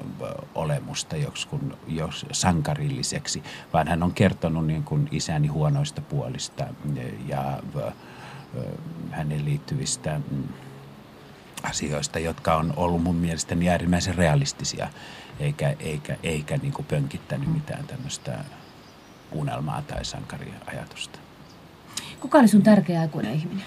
olemusta 0.56 1.18
joksikun, 1.18 1.78
jos 1.88 2.26
sankarilliseksi, 2.32 3.44
vaan 3.74 3.88
hän 3.88 4.04
on 4.04 4.14
kertonut 4.14 4.68
niin 4.68 4.84
kuin 4.84 5.08
isäni 5.12 5.48
huonoista 5.48 6.02
puolista 6.02 6.68
ja 7.28 7.60
ö, 7.76 7.92
ö, 8.58 8.64
hänen 9.12 9.46
liittyvistä 9.46 10.22
mm, 10.32 10.44
asioista, 11.64 12.20
jotka 12.20 12.56
on 12.56 12.74
ollut 12.76 13.04
mun 13.04 13.16
mielestäni 13.16 13.70
äärimmäisen 13.70 14.16
realistisia, 14.16 14.88
eikä, 15.40 15.76
eikä, 15.80 16.18
eikä 16.24 16.58
niin 16.58 16.74
kuin 16.74 16.86
pönkittänyt 16.86 17.54
mitään 17.54 17.88
tämmöistä 17.88 18.44
unelmaa 19.32 19.82
tai 19.82 20.06
sankariajatusta. 20.06 21.25
Kuka 22.26 22.38
oli 22.38 22.48
sun 22.48 22.64
tärkeä 22.64 23.02
aikuinen 23.02 23.34
ihminen? 23.34 23.66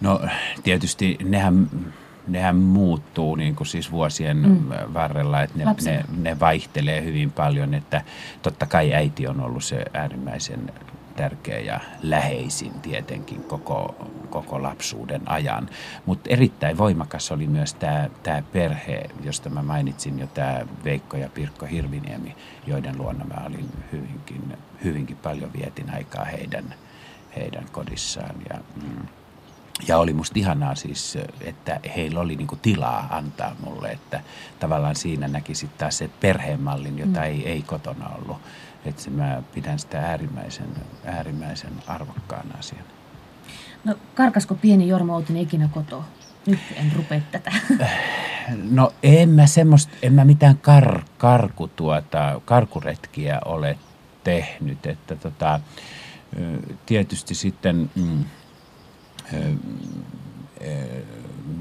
No 0.00 0.20
tietysti 0.62 1.18
nehän, 1.24 1.70
nehän 2.28 2.56
muuttuu 2.56 3.34
niin 3.34 3.56
kuin 3.56 3.66
siis 3.66 3.92
vuosien 3.92 4.36
mm. 4.36 4.68
varrella, 4.94 5.42
että 5.42 5.58
ne, 5.58 5.64
ne, 5.84 6.04
ne 6.16 6.40
vaihtelee 6.40 7.04
hyvin 7.04 7.30
paljon, 7.30 7.74
että 7.74 8.02
totta 8.42 8.66
kai 8.66 8.94
äiti 8.94 9.26
on 9.26 9.40
ollut 9.40 9.64
se 9.64 9.84
äärimmäisen 9.94 10.72
tärkeä 11.16 11.58
ja 11.58 11.80
läheisin 12.02 12.80
tietenkin 12.80 13.44
koko, 13.44 13.94
koko 14.30 14.62
lapsuuden 14.62 15.28
ajan. 15.28 15.68
Mutta 16.06 16.30
erittäin 16.30 16.78
voimakas 16.78 17.32
oli 17.32 17.46
myös 17.46 17.74
tämä 17.74 18.08
tää 18.22 18.42
perhe, 18.52 19.02
josta 19.24 19.50
mä 19.50 19.62
mainitsin 19.62 20.18
jo 20.18 20.26
tämä 20.26 20.60
Veikko 20.84 21.16
ja 21.16 21.28
Pirkko 21.28 21.66
Hirviniemi, 21.66 22.36
joiden 22.66 22.98
luona 22.98 23.24
mä 23.24 23.46
olin 23.46 23.68
hyvinkin, 23.92 24.58
hyvinkin 24.84 25.16
paljon 25.16 25.52
vietin 25.52 25.94
aikaa 25.94 26.24
heidän, 26.24 26.74
heidän 27.36 27.66
kodissaan. 27.72 28.34
Ja, 28.50 28.58
mm, 28.82 29.06
ja 29.88 29.98
oli 29.98 30.12
musta 30.12 30.38
ihanaa 30.38 30.74
siis, 30.74 31.18
että 31.40 31.80
heillä 31.96 32.20
oli 32.20 32.36
niinku 32.36 32.56
tilaa 32.56 33.08
antaa 33.10 33.56
mulle, 33.64 33.88
että 33.88 34.20
tavallaan 34.60 34.96
siinä 34.96 35.28
näki 35.28 35.54
sitten 35.54 35.78
taas 35.78 35.98
se 35.98 36.10
perheenmallin, 36.20 36.98
jota 36.98 37.20
mm. 37.20 37.24
ei, 37.24 37.48
ei 37.48 37.62
kotona 37.62 38.08
ollut. 38.08 38.36
Että 38.84 39.10
mä 39.10 39.42
pidän 39.54 39.78
sitä 39.78 40.00
äärimmäisen, 40.00 40.68
äärimmäisen 41.04 41.72
arvokkaana 41.86 42.58
asiana. 42.58 42.84
No 43.84 43.94
karkasko 44.14 44.54
pieni 44.54 44.88
Jorma 44.88 45.14
Outinen 45.14 45.42
ikinä 45.42 45.68
kotoa? 45.74 46.04
Nyt 46.46 46.60
en 46.76 46.92
rupea 46.96 47.20
tätä. 47.30 47.52
No 48.70 48.92
en 49.02 49.28
mä 49.28 49.46
semmoista, 49.46 49.92
en 50.02 50.12
mä 50.12 50.24
mitään 50.24 50.58
kar, 50.58 51.02
karku 51.18 51.68
tuota, 51.68 52.40
karkuretkiä 52.44 53.40
ole 53.44 53.78
tehnyt. 54.24 54.86
Että 54.86 55.16
tota, 55.16 55.60
tietysti 56.86 57.34
sitten 57.34 57.90
mm, 57.94 58.24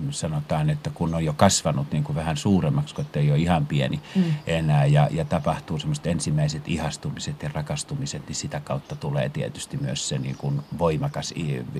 sanotaan, 0.09 0.69
että 0.69 0.89
kun 0.89 1.15
on 1.15 1.25
jo 1.25 1.33
kasvanut 1.33 1.91
niin 1.91 2.03
kuin 2.03 2.15
vähän 2.15 2.37
suuremmaksi, 2.37 2.95
kun 2.95 3.05
ei 3.13 3.31
ole 3.31 3.39
ihan 3.39 3.65
pieni 3.65 4.01
mm. 4.15 4.23
enää 4.47 4.85
ja, 4.85 5.07
ja 5.11 5.25
tapahtuu 5.25 5.79
semmoiset 5.79 6.07
ensimmäiset 6.07 6.67
ihastumiset 6.67 7.43
ja 7.43 7.49
rakastumiset, 7.53 8.27
niin 8.27 8.35
sitä 8.35 8.59
kautta 8.59 8.95
tulee 8.95 9.29
tietysti 9.29 9.77
myös 9.77 10.09
se 10.09 10.17
niin 10.17 10.37
kuin 10.37 10.61
voimakas 10.79 11.33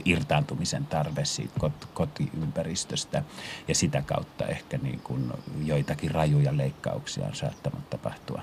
irtaantumisen 0.06 0.86
tarve 0.86 1.26
siitä 1.26 1.60
kot, 1.60 1.88
kotiympäristöstä 1.94 3.24
ja 3.68 3.76
sitä 3.76 4.02
kautta 4.02 4.46
ehkä 4.46 4.78
niin 4.78 5.00
kuin 5.00 5.32
joitakin 5.64 6.12
rajuja 6.12 6.58
leikkauksia 6.58 7.26
on 7.26 7.36
saattanut 7.36 7.90
tapahtua. 7.90 8.42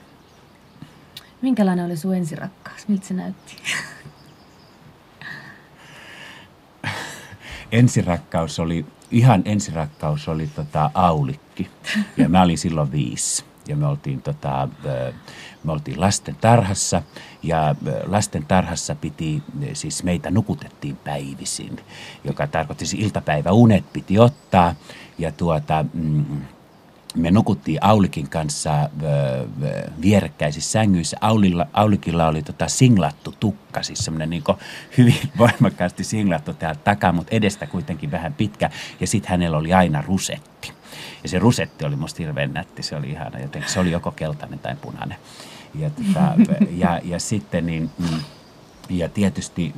Minkälainen 1.42 1.87
oli 1.87 1.97
sun 1.97 2.14
ensirakkaus? 2.14 2.88
Miltä 2.88 3.07
se 3.07 3.14
näytti? 3.14 3.57
ensirakkaus 7.73 8.61
oli, 8.61 8.87
ihan 9.11 9.42
ensirakkaus 9.45 10.29
oli 10.29 10.47
tota 10.47 10.90
Aulikki. 10.95 11.71
Ja 12.16 12.29
mä 12.29 12.42
olin 12.42 12.59
silloin 12.59 12.92
viisi. 12.92 13.45
Ja 13.69 13.77
me 13.77 13.87
oltiin, 13.87 14.23
tota, 14.23 14.69
me 15.64 15.73
oltiin 15.73 16.01
lasten 16.01 16.37
tarhassa 16.40 17.03
ja 17.42 17.75
lasten 18.07 18.47
tarhassa 18.47 18.95
piti, 18.95 19.42
siis 19.73 20.03
meitä 20.03 20.31
nukutettiin 20.31 20.97
päivisin, 20.97 21.81
joka 22.25 22.47
tarkoitti, 22.47 22.87
siis 22.87 23.03
iltapäiväunet 23.05 23.92
piti 23.92 24.19
ottaa. 24.19 24.75
Ja 25.19 25.33
tuota, 25.33 25.85
mm, 25.95 26.25
me 27.16 27.31
nukuttiin 27.31 27.85
Aulikin 27.85 28.29
kanssa 28.29 28.90
vierekkäisissä 30.02 30.72
sängyissä. 30.72 31.16
Aulilla, 31.20 31.66
Aulikilla 31.72 32.29
oli 32.29 32.42
tota 32.42 32.68
singlattu 32.68 33.35
tukka, 33.40 33.83
siis 33.83 33.98
semmoinen 33.98 34.31
niin 34.31 34.44
hyvin 34.98 35.18
voimakkaasti 35.38 36.05
singlattu 36.05 36.55
täältä 36.55 36.81
takaa, 36.85 37.12
mutta 37.12 37.37
edestä 37.37 37.66
kuitenkin 37.66 38.11
vähän 38.11 38.35
pitkä. 38.35 38.70
Ja 39.00 39.07
sitten 39.07 39.31
hänellä 39.31 39.57
oli 39.57 39.72
aina 39.72 40.02
rusetti. 40.07 40.72
Ja 41.22 41.29
se 41.29 41.38
rusetti 41.38 41.85
oli 41.85 41.96
musta 41.96 42.22
hirveän 42.22 42.52
nätti, 42.52 42.83
se 42.83 42.96
oli 42.96 43.11
ihana. 43.11 43.38
Jotenkin 43.38 43.72
se 43.72 43.81
oli 43.81 43.90
joko 43.90 44.11
keltainen 44.11 44.59
tai 44.59 44.76
punainen. 44.76 45.18
Ja, 45.74 45.90
tota, 45.90 46.55
ja, 46.83 47.00
ja 47.05 47.18
sitten 47.18 47.66
niin, 47.66 47.90
mm, 47.98 48.20
ja 48.90 49.09
tietysti 49.09 49.74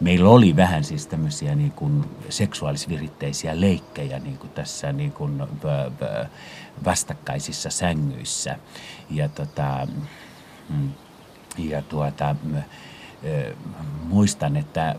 meillä 0.00 0.28
oli 0.28 0.56
vähän 0.56 0.84
siis 0.84 1.06
tämmöisiä 1.06 1.54
niin 1.54 1.72
kuin 1.72 2.04
seksuaalisviritteisiä 2.28 3.60
leikkejä 3.60 4.18
niin 4.18 4.38
kuin 4.38 4.50
tässä 4.50 4.92
niin 4.92 5.12
kuin 5.12 5.42
vastakkaisissa 6.84 7.70
sängyissä. 7.70 8.58
Ja, 9.10 9.28
tota, 9.28 9.88
mm, 10.68 10.90
ja 11.58 11.82
tuota, 11.82 12.36
muistan, 14.08 14.56
että 14.56 14.96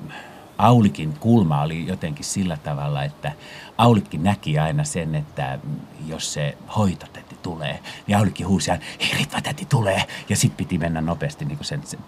Aulikin 0.58 1.14
kulma 1.20 1.62
oli 1.62 1.88
jotenkin 1.88 2.26
sillä 2.26 2.58
tavalla, 2.58 3.04
että 3.04 3.32
Aulikki 3.78 4.18
näki 4.18 4.60
aina 4.60 4.84
sen, 4.84 5.16
että 5.16 5.60
jos 6.08 6.34
se 6.34 6.58
hoitotäti 6.76 7.38
tulee, 7.44 7.80
niin 8.08 8.18
Aulikki 8.18 8.44
huusi 8.44 8.72
Ritva 9.18 9.42
täti 9.42 9.66
tulee. 9.66 10.04
Ja 10.30 10.36
sitten 10.36 10.58
piti 10.58 10.78
mennä 10.78 11.02
nopeasti 11.02 11.46
niin 11.46 11.58
kuin 11.58 11.66
sen, 11.66 11.82
sen 11.86 12.00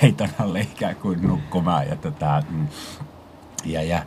peiton 0.00 0.28
alle 0.38 0.60
ikään 0.60 0.96
kuin 0.96 1.22
nukkumaan. 1.22 1.88
Ja, 1.88 1.96
tota, 1.96 2.42
mm, 2.50 2.68
ja, 3.64 3.82
ja 3.82 4.02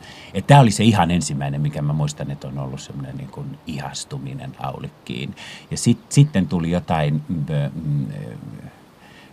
tämä 0.47 0.61
oli 0.61 0.71
se 0.71 0.83
ihan 0.83 1.11
ensimmäinen, 1.11 1.61
mikä 1.61 1.81
mä 1.81 1.93
muistan, 1.93 2.31
että 2.31 2.47
on 2.47 2.57
ollut 2.57 2.81
semmoinen 2.81 3.17
niin 3.17 3.59
ihastuminen 3.67 4.55
Aulikkiin. 4.59 5.35
Ja 5.71 5.77
sit, 5.77 5.99
sitten 6.09 6.47
tuli 6.47 6.71
jotain, 6.71 7.23
mm, 7.27 7.45
mm, 7.83 8.07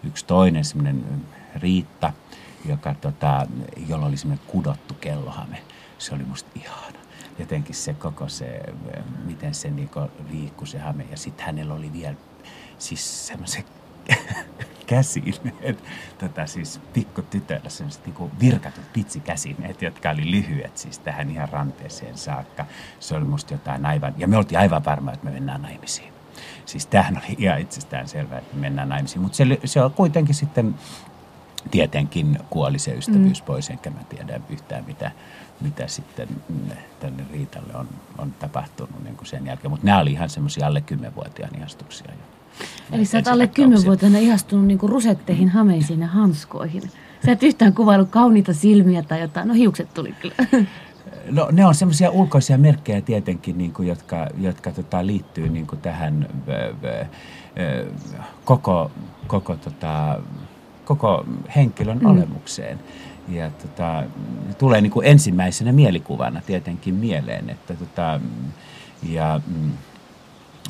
yksi 0.05 0.25
toinen 0.25 0.64
semmoinen 0.64 1.05
Riitta, 1.57 2.12
joka, 2.64 2.94
tota, 2.94 3.46
jolla 3.88 4.07
oli 4.07 4.16
semmoinen 4.16 4.46
kudottu 4.46 4.94
kellohame. 4.94 5.62
Se 5.99 6.14
oli 6.14 6.25
musta 6.25 6.51
ihana. 6.55 6.99
Jotenkin 7.38 7.75
se 7.75 7.94
koko 7.94 8.29
se, 8.29 8.62
miten 9.25 9.55
se 9.55 9.70
niinku 9.70 10.01
liikkui 10.31 10.66
se 10.66 10.79
hame. 10.79 11.07
Ja 11.11 11.16
sitten 11.16 11.46
hänellä 11.46 11.75
oli 11.75 11.92
vielä 11.92 12.16
siis 12.79 13.27
semmoisen 13.27 13.64
käsineet, 14.87 15.85
tota 16.18 16.46
siis 16.46 16.81
pikkutytöllä 16.92 17.68
semmoiset 17.68 18.07
niinku 18.07 18.31
virkatut 18.40 18.92
pitsikäsineet, 18.92 19.83
jotka 19.83 20.11
oli 20.11 20.31
lyhyet 20.31 20.79
siis 20.79 20.99
tähän 20.99 21.31
ihan 21.31 21.49
ranteeseen 21.49 22.18
saakka. 22.18 22.66
Se 23.01 23.16
oli 23.16 23.25
musta 23.25 23.55
jotain 23.55 23.87
aivan, 23.87 24.14
ja 24.18 24.29
me 24.29 24.37
oltiin 24.37 24.59
aivan 24.59 24.85
varma, 24.85 25.12
että 25.12 25.25
me 25.25 25.31
mennään 25.31 25.62
naimisiin. 25.62 26.12
Siis 26.66 26.87
tämähän 26.87 27.23
oli 27.25 27.37
ihan 27.38 27.61
itsestään 27.61 28.09
selvää, 28.09 28.38
että 28.38 28.55
me 28.55 28.61
mennään 28.61 28.88
naimisiin, 28.88 29.23
mutta 29.23 29.37
se, 29.37 29.44
se 29.64 29.83
on 29.83 29.92
kuitenkin 29.92 30.35
sitten 30.35 30.75
tietenkin 31.70 32.38
kuoli 32.51 32.79
se 32.79 32.92
ystävyys 32.92 33.42
mm. 33.42 33.46
pois, 33.46 33.70
enkä 33.70 33.90
mä 33.90 34.01
tiedä 34.09 34.40
yhtään 34.51 34.85
mitä, 34.87 35.11
mitä 35.61 35.87
sitten 35.87 36.29
tänne 37.01 37.25
Riitalle 37.33 37.75
on, 37.75 37.88
on 38.18 38.33
tapahtunut 38.33 39.05
niin 39.05 39.16
kuin 39.16 39.27
sen 39.27 39.46
jälkeen. 39.46 39.70
Mutta 39.70 39.87
nämä 39.87 39.99
oli 39.99 40.12
ihan 40.12 40.31
semmoisia 40.31 40.66
alle 40.66 40.85
10-vuotiaan 40.94 41.57
ihastuksia. 41.57 42.11
Jo. 42.11 42.40
Eli 42.92 43.05
sä 43.05 43.18
oot 43.18 43.29
alle 43.29 43.46
10-vuotiaana 43.46 44.18
ihastunut 44.18 44.66
niin 44.66 44.79
kuin 44.79 44.90
rusetteihin, 44.90 45.49
hameisiin 45.49 46.01
ja 46.01 46.07
hanskoihin. 46.07 46.83
Sä 47.25 47.33
et 47.33 47.42
yhtään 47.42 47.75
kuvailu 47.75 48.07
kauniita 48.07 48.53
silmiä 48.53 49.03
tai 49.03 49.20
jotain. 49.20 49.49
No 49.49 49.55
hiukset 49.55 49.94
tuli 49.94 50.14
kyllä. 50.23 50.35
No 51.31 51.49
ne 51.53 51.66
on 51.66 51.75
semmoisia 51.75 52.11
ulkoisia 52.11 52.59
merkkejä 52.59 53.01
tietenkin, 53.01 53.59
niin 53.59 53.73
kuin, 53.73 53.88
jotka, 53.88 54.27
jotka 54.38 54.70
tota, 54.70 55.07
liittyy 55.07 55.49
niin 55.49 55.66
kuin 55.66 55.81
tähän 55.81 56.29
ö, 56.49 56.75
ö, 57.59 57.87
koko, 58.44 58.90
koko 59.27 59.57
tota, 59.57 60.20
koko 60.90 61.24
henkilön 61.57 61.98
mm. 61.98 62.07
olemukseen. 62.07 62.81
Ja 63.29 63.50
tota, 63.50 64.03
tulee 64.59 64.81
niin 64.81 64.90
kuin 64.90 65.07
ensimmäisenä 65.07 65.72
mielikuvana 65.72 66.40
tietenkin 66.46 66.94
mieleen, 66.94 67.50
että 67.50 67.74
tota, 67.74 68.20
ja 69.03 69.40
mm, 69.46 69.72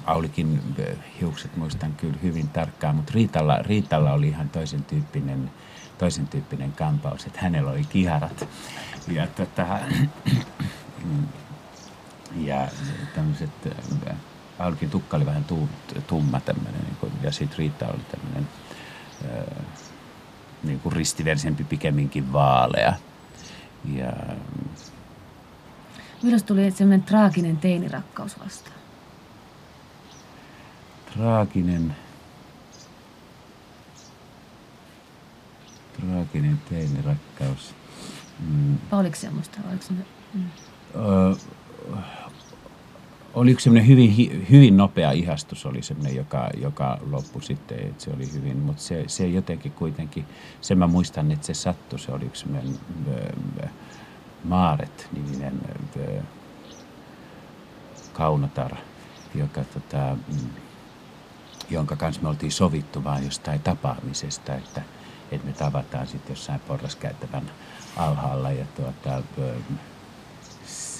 Aulikin 0.06 0.60
hiukset 1.20 1.56
muistan 1.56 1.94
kyllä 1.94 2.18
hyvin 2.22 2.48
tarkkaan, 2.48 2.96
mutta 2.96 3.12
Riitalla, 3.14 3.58
Riitalla 3.58 4.12
oli 4.12 4.28
ihan 4.28 4.48
toisen 4.48 4.84
tyyppinen, 4.84 5.50
toisen 5.98 6.28
tyyppinen 6.28 6.72
kampaus, 6.72 7.26
että 7.26 7.40
hänellä 7.40 7.70
oli 7.70 7.84
kiharat. 7.84 8.48
Ja, 9.08 9.26
tota, 9.26 9.66
ja 12.48 12.68
tämmöiset, 13.14 13.50
Aulikin 14.58 14.90
tukka 14.90 15.16
oli 15.16 15.26
vähän 15.26 15.44
tumma 16.06 16.40
tämmöinen, 16.40 16.80
niin 17.02 17.12
ja 17.22 17.32
sitten 17.32 17.58
Riitta 17.58 17.86
oli 17.86 18.02
tämmöinen 18.10 18.46
niin 20.62 20.80
kuin 20.80 20.92
ristiversempi 20.92 21.64
pikemminkin 21.64 22.32
vaalea. 22.32 22.94
Ja... 23.84 24.12
Milloin 26.22 26.44
tuli 26.44 26.70
sellainen 26.70 27.02
traaginen 27.02 27.56
teinirakkaus 27.56 28.40
vastaan? 28.40 28.76
Traaginen... 31.14 31.96
Traaginen 36.00 36.60
teinirakkaus. 36.70 37.74
Mm. 38.48 38.78
Oliko 38.92 39.16
semmoista? 39.16 39.58
Oliko 39.68 39.82
se... 39.82 39.92
mm. 40.34 40.44
Öö, 40.94 41.34
oli 43.34 43.50
yksi 43.50 43.64
semmoinen 43.64 43.88
hyvin, 43.88 44.46
hyvin 44.50 44.76
nopea 44.76 45.10
ihastus 45.10 45.66
oli 45.66 45.82
semmoinen, 45.82 46.16
joka, 46.16 46.50
joka 46.56 46.98
loppui 47.10 47.42
sitten, 47.42 47.78
että 47.78 48.04
se 48.04 48.10
oli 48.16 48.32
hyvin, 48.32 48.56
mutta 48.56 48.82
se, 48.82 49.04
se 49.06 49.26
jotenkin 49.26 49.72
kuitenkin, 49.72 50.24
sen 50.60 50.78
mä 50.78 50.86
muistan, 50.86 51.30
että 51.30 51.46
se 51.46 51.54
sattui, 51.54 51.98
se 51.98 52.12
oli 52.12 52.24
yksi 52.24 52.40
semmoinen 52.40 52.74
Maaret-niminen 54.44 55.60
kaunotar, 58.12 58.76
joka, 59.34 59.64
tota, 59.64 60.16
mm, 60.28 60.50
jonka 61.70 61.96
kanssa 61.96 62.22
me 62.22 62.28
oltiin 62.28 62.52
sovittu 62.52 63.04
vaan 63.04 63.24
jostain 63.24 63.60
tapaamisesta, 63.60 64.54
että, 64.54 64.82
että 65.32 65.46
me 65.46 65.52
tavataan 65.52 66.06
sitten 66.06 66.32
jossain 66.32 66.60
porraskäytävän 66.60 67.50
alhaalla 67.96 68.50
ja 68.50 68.64
tuota, 68.76 69.22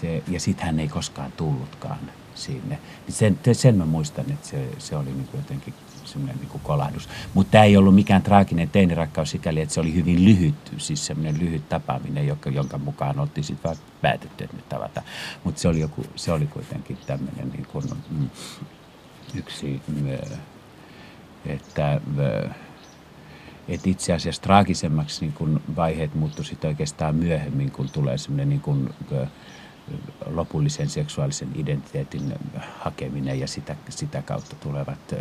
se, 0.01 0.23
ja 0.29 0.41
sitten 0.41 0.67
hän 0.67 0.81
ei 0.81 0.89
koskaan 0.89 1.33
tullutkaan 1.33 1.99
sinne. 2.35 2.79
Sen, 3.09 3.39
sen 3.53 3.77
mä 3.77 3.87
muistan, 3.87 4.31
että 4.31 4.49
se, 4.49 4.69
se 4.79 4.97
oli 4.97 5.11
niin 5.11 5.29
jotenkin 5.35 5.75
semmoinen 6.05 6.41
niin 6.41 6.61
kolahdus. 6.63 7.09
Mutta 7.35 7.51
tämä 7.51 7.65
ei 7.65 7.77
ollut 7.77 7.95
mikään 7.95 8.23
traaginen 8.23 8.71
teinirakkaus 8.71 9.31
sikäli, 9.31 9.61
että 9.61 9.75
se 9.75 9.81
oli 9.81 9.95
hyvin 9.95 10.25
lyhyt, 10.25 10.73
siis 10.79 11.07
semmoinen 11.07 11.41
lyhyt 11.41 11.69
tapaaminen, 11.69 12.27
joka, 12.27 12.51
jonka 12.51 12.79
mukaan 12.79 13.21
oltiin 13.21 13.45
sitten 13.45 13.65
vaan 13.65 13.77
päätetty, 14.01 14.45
että 14.45 14.57
nyt 14.57 14.69
tavata. 14.69 15.03
Mutta 15.45 15.61
se, 15.61 15.69
oli 15.69 15.81
joku, 15.81 16.05
se 16.17 16.33
oli 16.33 16.47
kuitenkin 16.47 16.99
tämmöinen 17.07 17.49
niin 17.49 17.67
kuin, 17.67 17.85
mm, 18.11 18.31
yksi, 19.35 19.83
mm, 19.89 20.09
että, 21.47 22.01
että 23.69 23.91
itse 23.91 24.13
asiassa 24.13 24.43
traagisemmaksi 24.43 25.21
niin 25.21 25.33
kun 25.33 25.61
vaiheet 25.77 26.15
muuttuivat 26.15 26.65
oikeastaan 26.65 27.15
myöhemmin, 27.15 27.71
kun 27.71 27.89
tulee 27.89 28.19
semmoinen 28.19 28.49
niin 28.49 28.61
lopullisen 30.27 30.89
seksuaalisen 30.89 31.49
identiteetin 31.55 32.35
hakeminen 32.79 33.41
ja 33.41 33.47
sitä, 33.47 33.77
sitä 33.89 34.23
kautta 34.23 34.57
tulevat 34.57 35.15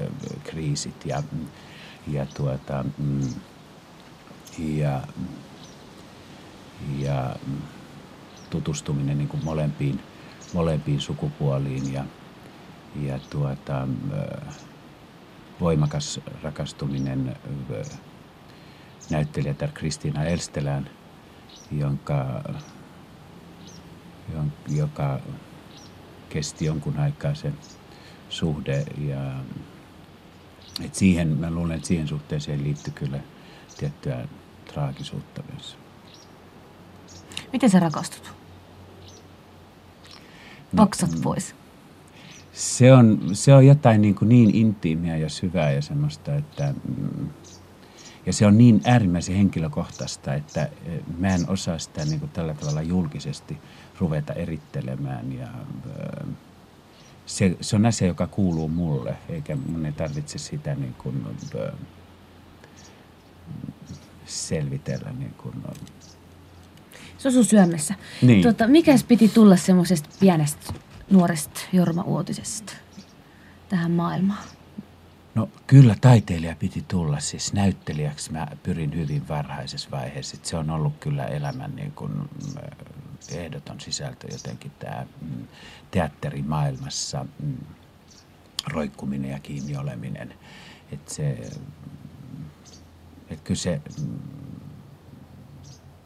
kriisit 0.44 1.06
ja, 1.06 1.24
ja, 2.08 2.26
tuota, 2.26 2.86
mm, 2.98 3.34
ja, 4.60 5.02
ja 6.98 7.36
tutustuminen 8.50 9.18
niin 9.18 9.28
kuin 9.28 9.46
molempiin, 9.46 10.00
molempiin 10.54 11.02
sukupuoliin 11.02 11.94
ja, 11.94 12.06
ja 13.02 13.20
tuota, 13.30 13.88
voimakas 15.60 16.20
rakastuminen 16.44 17.36
näyttelijätär 19.10 19.70
Kristiina 19.74 20.24
Elstelään, 20.24 20.90
jonka 21.72 22.44
joka 24.68 25.20
kesti 26.30 26.66
jonkun 26.66 27.00
aikaa 27.00 27.36
se 27.36 27.54
suhde. 28.30 28.86
Ja, 28.98 29.34
et 30.86 30.96
siihen, 30.96 31.28
mä 31.28 31.52
luulen, 31.52 31.76
että 31.76 31.88
siihen 31.88 32.08
suhteeseen 32.08 32.64
liittyy 32.64 32.94
kyllä 32.94 33.20
tiettyä 33.78 34.28
traagisuutta 34.74 35.44
myös. 35.54 35.78
Miten 37.54 37.70
sä 37.70 37.80
rakastut? 37.80 38.34
Paksat 40.76 41.12
no, 41.12 41.18
pois. 41.24 41.56
Se 42.54 42.94
on, 42.94 43.20
se 43.34 43.54
on 43.54 43.68
jotain 43.68 44.02
niin, 44.02 44.16
kuin 44.16 44.30
niin 44.30 44.56
intiimiä 44.56 45.18
ja 45.18 45.30
syvää 45.30 45.72
ja 45.72 45.82
semmoista, 45.82 46.36
että 46.36 46.74
mm, 46.88 47.30
ja 48.26 48.34
se 48.34 48.46
on 48.46 48.58
niin 48.58 48.82
äärimmäisen 48.86 49.36
henkilökohtaista, 49.36 50.34
että 50.34 50.70
eh, 50.86 51.00
mä 51.18 51.28
en 51.28 51.50
osaa 51.50 51.80
sitä 51.80 52.06
niin 52.06 52.20
kuin 52.20 52.32
tällä 52.32 52.54
tavalla 52.54 52.82
julkisesti 52.82 53.58
ruveta 54.00 54.34
erittelemään. 54.34 55.34
Ja, 55.34 55.48
eh, 55.48 56.28
se, 57.26 57.58
se 57.62 57.76
on 57.76 57.86
asia, 57.86 58.08
joka 58.08 58.28
kuuluu 58.28 58.68
mulle, 58.68 59.16
eikä 59.30 59.56
mun 59.56 59.86
ei 59.86 59.92
tarvitse 59.92 60.38
sitä 60.38 60.76
niin 60.76 60.94
kuin, 60.94 61.26
eh, 61.56 61.72
selvitellä. 64.26 65.12
Niin 65.12 65.34
kuin, 65.34 65.56
se 67.18 67.28
on 67.28 67.34
sun 67.34 67.46
syömessä. 67.46 67.96
Niin. 68.22 68.44
Tota, 68.44 68.68
mikäs 68.68 69.04
piti 69.04 69.28
tulla 69.28 69.56
semmoisesta 69.56 70.10
pienestä 70.20 70.74
nuoresta 71.10 71.60
Jorma 71.74 72.04
Uotisesta 72.04 72.74
tähän 73.70 73.92
maailmaan? 73.92 74.44
No 75.36 75.50
kyllä 75.68 75.96
taiteilija 76.02 76.56
piti 76.56 76.86
tulla, 76.88 77.20
siis 77.20 77.54
näyttelijäksi 77.54 78.32
mä 78.32 78.48
pyrin 78.64 78.96
hyvin 78.96 79.28
varhaisessa 79.28 79.92
vaiheessa. 79.92 80.38
Se 80.44 80.58
on 80.58 80.70
ollut 80.70 80.94
kyllä 81.00 81.26
elämän 81.26 81.76
niin 81.76 81.92
kuin, 81.92 82.12
ehdoton 83.32 83.80
sisältö 83.80 84.28
jotenkin 84.32 84.72
tämä 84.80 85.06
mm, 85.22 85.48
teatterimaailmassa 85.92 87.26
mm, 87.44 87.58
roikkuminen 88.68 89.32
ja 89.32 89.40
kiinni 89.40 89.78
oleminen. 89.78 90.34
Että 90.92 91.14
se, 91.14 91.30
että 93.30 93.44
kyllä 93.44 93.60
se 93.60 93.82
mm, 94.02 94.20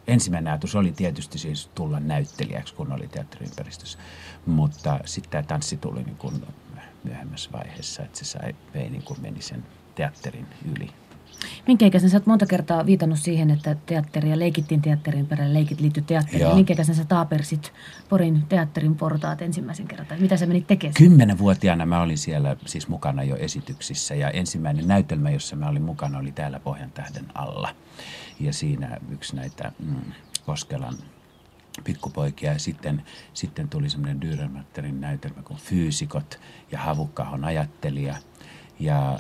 ensimmäinen 0.08 0.54
ajatus 0.54 0.76
oli 0.76 0.92
tietysti 0.92 1.38
siis 1.38 1.70
tulla 1.76 2.00
näyttelijäksi, 2.00 2.74
kun 2.74 2.92
oli 2.92 3.08
teatteriympäristössä. 3.08 4.00
Mutta 4.46 5.00
sitten 5.06 5.32
tämä 5.32 5.44
tanssi 5.44 5.78
tuli 5.78 6.04
niin 6.04 6.18
kuin 6.18 6.46
myöhemmässä 7.04 7.50
vaiheessa, 7.52 8.04
että 8.04 8.20
se 8.20 8.26
sai, 8.26 8.56
vei 8.74 8.90
niin 8.90 9.04
kuin 9.04 9.22
meni 9.22 9.42
sen 9.42 9.66
teatterin 9.96 10.48
yli. 10.76 10.90
Minkä 11.68 11.86
ikäisen 11.86 12.10
sä 12.10 12.18
oot 12.18 12.26
monta 12.26 12.46
kertaa 12.46 12.86
viitannut 12.86 13.20
siihen, 13.20 13.50
että 13.50 13.76
teatteria 13.86 14.40
leikittiin 14.40 14.82
teatterin 14.82 15.28
perällä, 15.28 15.54
leikit 15.54 15.82
liittyi 15.82 16.04
teatteriin. 16.04 16.42
Joo. 16.42 16.56
Minkä 16.56 16.74
ikäisen 16.74 16.96
sä 16.96 17.06
taapersit 17.06 17.74
Porin 18.10 18.44
teatterin 18.50 18.96
portaat 18.96 19.42
ensimmäisen 19.42 19.88
kerran? 19.88 20.08
Tai 20.08 20.20
mitä 20.20 20.38
sä 20.38 20.46
menit 20.46 20.68
tekemään? 20.68 20.94
Kymmenenvuotiaana 20.94 21.86
mä 21.86 22.02
olin 22.02 22.18
siellä 22.18 22.56
siis 22.66 22.88
mukana 22.88 23.24
jo 23.24 23.36
esityksissä 23.36 24.16
ja 24.16 24.30
ensimmäinen 24.30 24.88
näytelmä, 24.88 25.30
jossa 25.30 25.56
mä 25.56 25.70
olin 25.70 25.82
mukana, 25.84 26.20
oli 26.20 26.32
täällä 26.32 26.60
Pohjan 26.60 26.92
tähden 26.92 27.26
alla. 27.34 27.76
Ja 28.40 28.54
siinä 28.54 28.98
yksi 29.10 29.36
näitä 29.36 29.72
mm, 29.80 29.96
Koskelan 30.46 30.96
pikkupoikia 31.84 32.54
ja 32.54 32.60
sitten, 32.60 33.04
sitten 33.34 33.70
tuli 33.70 33.90
semmoinen 33.90 34.20
Dürrenmatterin 34.24 35.00
näytelmä 35.00 35.42
kuin 35.44 35.60
Fyysikot 35.60 36.40
ja 36.72 36.80
Havukkahon 36.80 37.46
ajattelija. 37.46 38.16
Ja 38.80 39.20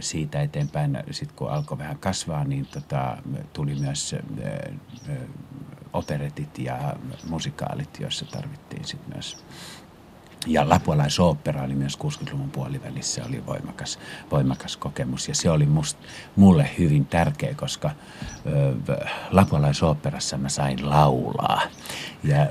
siitä 0.00 0.42
eteenpäin, 0.42 0.98
sit 1.10 1.32
kun 1.32 1.50
alkoi 1.50 1.78
vähän 1.78 1.98
kasvaa, 1.98 2.44
niin 2.44 2.66
tota, 2.66 3.18
tuli 3.52 3.74
myös 3.74 4.14
operetit 5.92 6.58
ja 6.58 6.96
musikaalit, 7.28 8.00
joissa 8.00 8.26
tarvittiin 8.26 8.84
sit 8.84 9.08
myös 9.14 9.44
ja 10.46 10.68
lapualaisooppera 10.68 11.62
oli 11.62 11.74
myös 11.74 11.98
60-luvun 11.98 12.50
puolivälissä 12.50 13.24
oli 13.28 13.46
voimakas, 13.46 13.98
voimakas 14.30 14.76
kokemus 14.76 15.28
ja 15.28 15.34
se 15.34 15.50
oli 15.50 15.66
must, 15.66 15.98
mulle 16.36 16.70
hyvin 16.78 17.06
tärkeä, 17.06 17.54
koska 17.54 17.90
ö, 18.46 18.96
lapualaisooperassa 19.30 20.38
mä 20.38 20.48
sain 20.48 20.90
laulaa. 20.90 21.62
Ja, 22.24 22.46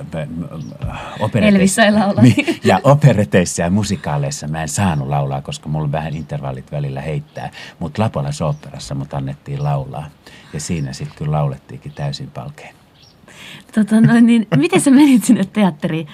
opereteissa, 1.20 1.82
ja 2.64 2.80
opereteissa 2.84 3.62
ja 3.62 3.70
musikaaleissa 3.70 4.48
mä 4.48 4.62
en 4.62 4.68
saanut 4.68 5.08
laulaa, 5.08 5.42
koska 5.42 5.68
mulla 5.68 5.92
vähän 5.92 6.16
intervallit 6.16 6.72
välillä 6.72 7.00
heittää, 7.00 7.50
mutta 7.78 8.02
lapualaisooperassa 8.02 8.94
mut 8.94 9.14
annettiin 9.14 9.64
laulaa 9.64 10.10
ja 10.52 10.60
siinä 10.60 10.92
sitten 10.92 11.18
kyllä 11.18 11.32
laulettiinkin 11.32 11.92
täysin 11.92 12.30
palkeen. 12.30 12.74
Tota, 13.74 14.00
no, 14.00 14.20
niin, 14.20 14.46
miten 14.56 14.80
sä 14.80 14.90
menit 14.90 15.24
sinne 15.24 15.44
teatteriin? 15.44 16.08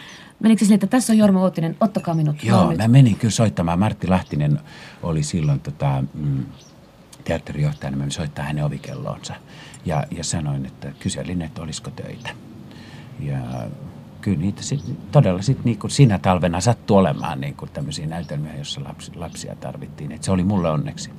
Menikö 0.45 0.65
sille, 0.65 0.75
että 0.75 0.87
tässä 0.87 1.13
on 1.13 1.19
Jorma 1.19 1.41
Uotinen, 1.41 1.77
ottakaa 1.81 2.15
minut 2.15 2.45
Joo, 2.45 2.75
mä 2.77 2.89
menin 2.89 3.17
kyllä 3.17 3.33
soittamaan. 3.33 3.79
Martti 3.79 4.09
Lahtinen 4.09 4.61
oli 5.03 5.23
silloin 5.23 5.61
tota, 5.61 6.05
mm, 6.15 6.45
teatterijohtajana, 7.25 7.97
mä 7.97 8.11
soittaa 8.11 8.45
hänen 8.45 8.65
ovikelloonsa. 8.65 9.35
Ja, 9.85 10.05
ja 10.11 10.25
sanoin, 10.25 10.67
että 10.67 10.93
kyselin, 10.99 11.43
että 11.43 11.63
olisiko 11.63 11.91
töitä. 11.91 12.31
Ja 13.21 13.39
kyllä 14.21 14.39
niitä 14.39 14.63
sit, 14.63 14.81
todella 15.13 15.43
sit 15.43 15.65
niinku 15.65 15.89
sinä 15.89 16.19
talvena 16.19 16.61
sattui 16.61 16.99
olemaan 16.99 17.41
niinku 17.41 17.67
tämmöisiä 17.67 18.07
näytelmiä, 18.07 18.55
joissa 18.55 18.85
lapsi, 18.85 19.13
lapsia 19.15 19.57
tarvittiin. 19.57 20.13
Et 20.13 20.23
se 20.23 20.31
oli 20.31 20.45
mulle 20.45 20.71
onneksi. 20.71 21.11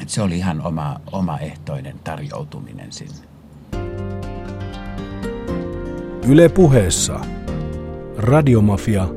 Et 0.00 0.08
se 0.08 0.22
oli 0.22 0.36
ihan 0.36 0.62
oma, 0.62 1.00
omaehtoinen 1.12 1.98
tarjoutuminen 2.04 2.92
sinne. 2.92 3.26
Yle 6.28 6.48
puheessa 6.48 7.20
Radiomafia. 8.18 9.08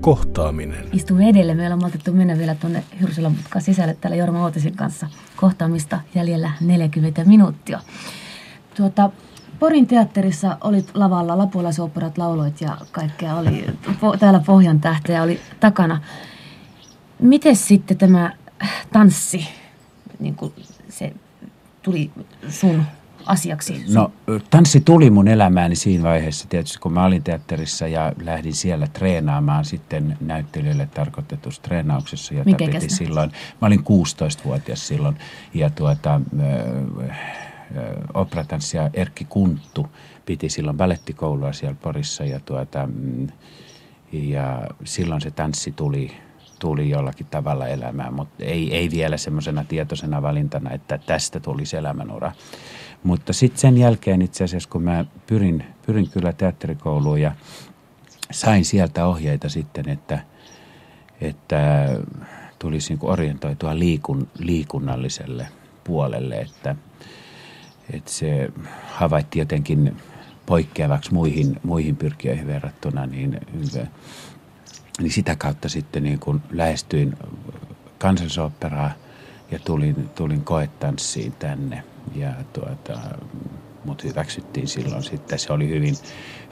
Kohtaaminen. 0.00 0.84
Istuu 0.92 1.18
edelle. 1.18 1.54
Me 1.54 1.62
ollaan 1.62 1.80
maltettu 1.80 2.12
mennä 2.12 2.38
vielä 2.38 2.54
tuonne 2.54 2.84
Hyrsylän 3.00 3.32
mutkaan 3.32 3.62
sisälle 3.62 3.96
täällä 4.00 4.16
Jorma 4.16 4.42
Uotisen 4.42 4.76
kanssa. 4.76 5.08
Kohtaamista 5.36 6.00
jäljellä 6.14 6.50
40 6.60 7.24
minuuttia. 7.24 7.80
Tuota, 8.76 9.10
Porin 9.58 9.86
teatterissa 9.86 10.58
olit 10.60 10.90
lavalla, 10.94 11.38
lapualaisopperat 11.38 12.18
lauloit 12.18 12.60
ja 12.60 12.76
kaikkea 12.92 13.36
oli, 13.36 13.66
po, 14.00 14.16
täällä 14.16 14.40
Pohjan 14.46 14.80
tähteä 14.80 15.22
oli 15.22 15.40
takana. 15.60 16.02
Miten 17.18 17.56
sitten 17.56 17.98
tämä 17.98 18.32
tanssi, 18.92 19.48
niin 20.18 20.34
kuin 20.34 20.52
se 20.88 21.12
tuli 21.82 22.10
sun 22.48 22.84
asiaksi? 23.26 23.84
No 23.94 24.12
tanssi 24.50 24.80
tuli 24.80 25.10
mun 25.10 25.28
elämääni 25.28 25.76
siinä 25.76 26.02
vaiheessa 26.02 26.48
tietysti, 26.48 26.78
kun 26.78 26.92
mä 26.92 27.04
olin 27.04 27.22
teatterissa 27.22 27.86
ja 27.86 28.12
lähdin 28.22 28.54
siellä 28.54 28.86
treenaamaan 28.86 29.64
sitten 29.64 30.16
näyttelijöille 30.20 30.88
tarkoitetussa 30.94 31.62
treenauksessa, 31.62 32.34
jota 32.34 32.44
Mikä 32.44 32.64
piti 32.64 32.88
silloin. 32.88 33.32
Mä 33.60 33.66
olin 33.66 33.80
16-vuotias 33.80 34.88
silloin 34.88 35.16
ja 35.54 35.70
tuota, 35.70 36.20
operatanssija 38.14 38.90
Erkki 38.94 39.24
Kunttu 39.24 39.86
piti 40.26 40.48
silloin 40.48 40.76
balettikoulua 40.76 41.52
siellä 41.52 41.76
Porissa 41.82 42.24
ja, 42.24 42.40
tuota, 42.40 42.86
mm, 42.86 43.26
ja 44.12 44.66
silloin 44.84 45.20
se 45.20 45.30
tanssi 45.30 45.72
tuli 45.72 46.12
tuli 46.62 46.90
jollakin 46.90 47.26
tavalla 47.30 47.66
elämään, 47.66 48.14
mutta 48.14 48.44
ei, 48.44 48.76
ei 48.76 48.90
vielä 48.90 49.16
semmoisena 49.16 49.64
tietoisena 49.64 50.22
valintana, 50.22 50.70
että 50.70 50.98
tästä 50.98 51.40
tulisi 51.40 51.76
elämänura. 51.76 52.32
Mutta 53.02 53.32
sitten 53.32 53.60
sen 53.60 53.78
jälkeen 53.78 54.22
itse 54.22 54.44
asiassa, 54.44 54.68
kun 54.68 54.82
mä 54.82 55.04
pyrin, 55.26 55.64
pyrin 55.86 56.10
kyllä 56.10 56.32
teatterikouluun 56.32 57.20
ja 57.20 57.32
sain 58.30 58.64
sieltä 58.64 59.06
ohjeita 59.06 59.48
sitten, 59.48 59.88
että, 59.88 60.18
että 61.20 61.88
tulisi 62.58 62.94
niin 62.94 63.10
orientoitua 63.10 63.78
liikun, 63.78 64.28
liikunnalliselle 64.38 65.48
puolelle, 65.84 66.34
että, 66.34 66.76
että 67.92 68.10
se 68.10 68.52
havaitti 68.92 69.38
jotenkin 69.38 69.96
poikkeavaksi 70.46 71.14
muihin, 71.14 71.60
muihin 71.62 71.96
pyrkijöihin 71.96 72.46
verrattuna, 72.46 73.06
niin, 73.06 73.40
niin 75.00 75.12
sitä 75.12 75.36
kautta 75.36 75.68
sitten 75.68 76.02
niin 76.02 76.18
kuin 76.18 76.42
lähestyin 76.50 77.16
kansallisoperaa 77.98 78.90
ja 79.50 79.58
tulin, 79.58 80.08
tulin 80.08 80.44
koetanssiin 80.44 81.32
tänne. 81.32 81.91
Ja 82.14 82.30
tuota, 82.52 83.00
mut 83.84 84.04
hyväksyttiin 84.04 84.68
silloin 84.68 85.02
sitten. 85.02 85.38
Se 85.38 85.52
oli 85.52 85.68
hyvin, 85.68 85.94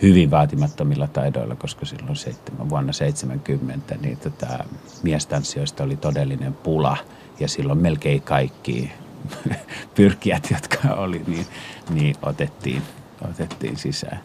hyvin 0.03 0.31
vaatimattomilla 0.31 1.07
taidoilla, 1.07 1.57
koska 1.57 1.87
silloin 1.87 2.17
seitsemän, 2.17 2.71
vuonna 2.71 2.93
70 2.93 3.95
niin 4.01 4.19
tota, 4.19 4.65
miestanssijoista 5.03 5.85
oli 5.85 5.97
todellinen 5.97 6.55
pula. 6.55 6.97
Ja 7.41 7.49
silloin 7.49 7.79
melkein 7.79 8.23
kaikki 8.23 8.93
pyrkijät, 9.95 10.51
jotka 10.51 10.95
oli, 10.95 11.23
niin, 11.27 11.47
niin 11.91 12.17
otettiin, 12.23 12.83
otettiin 13.31 13.77
sisään. 13.77 14.21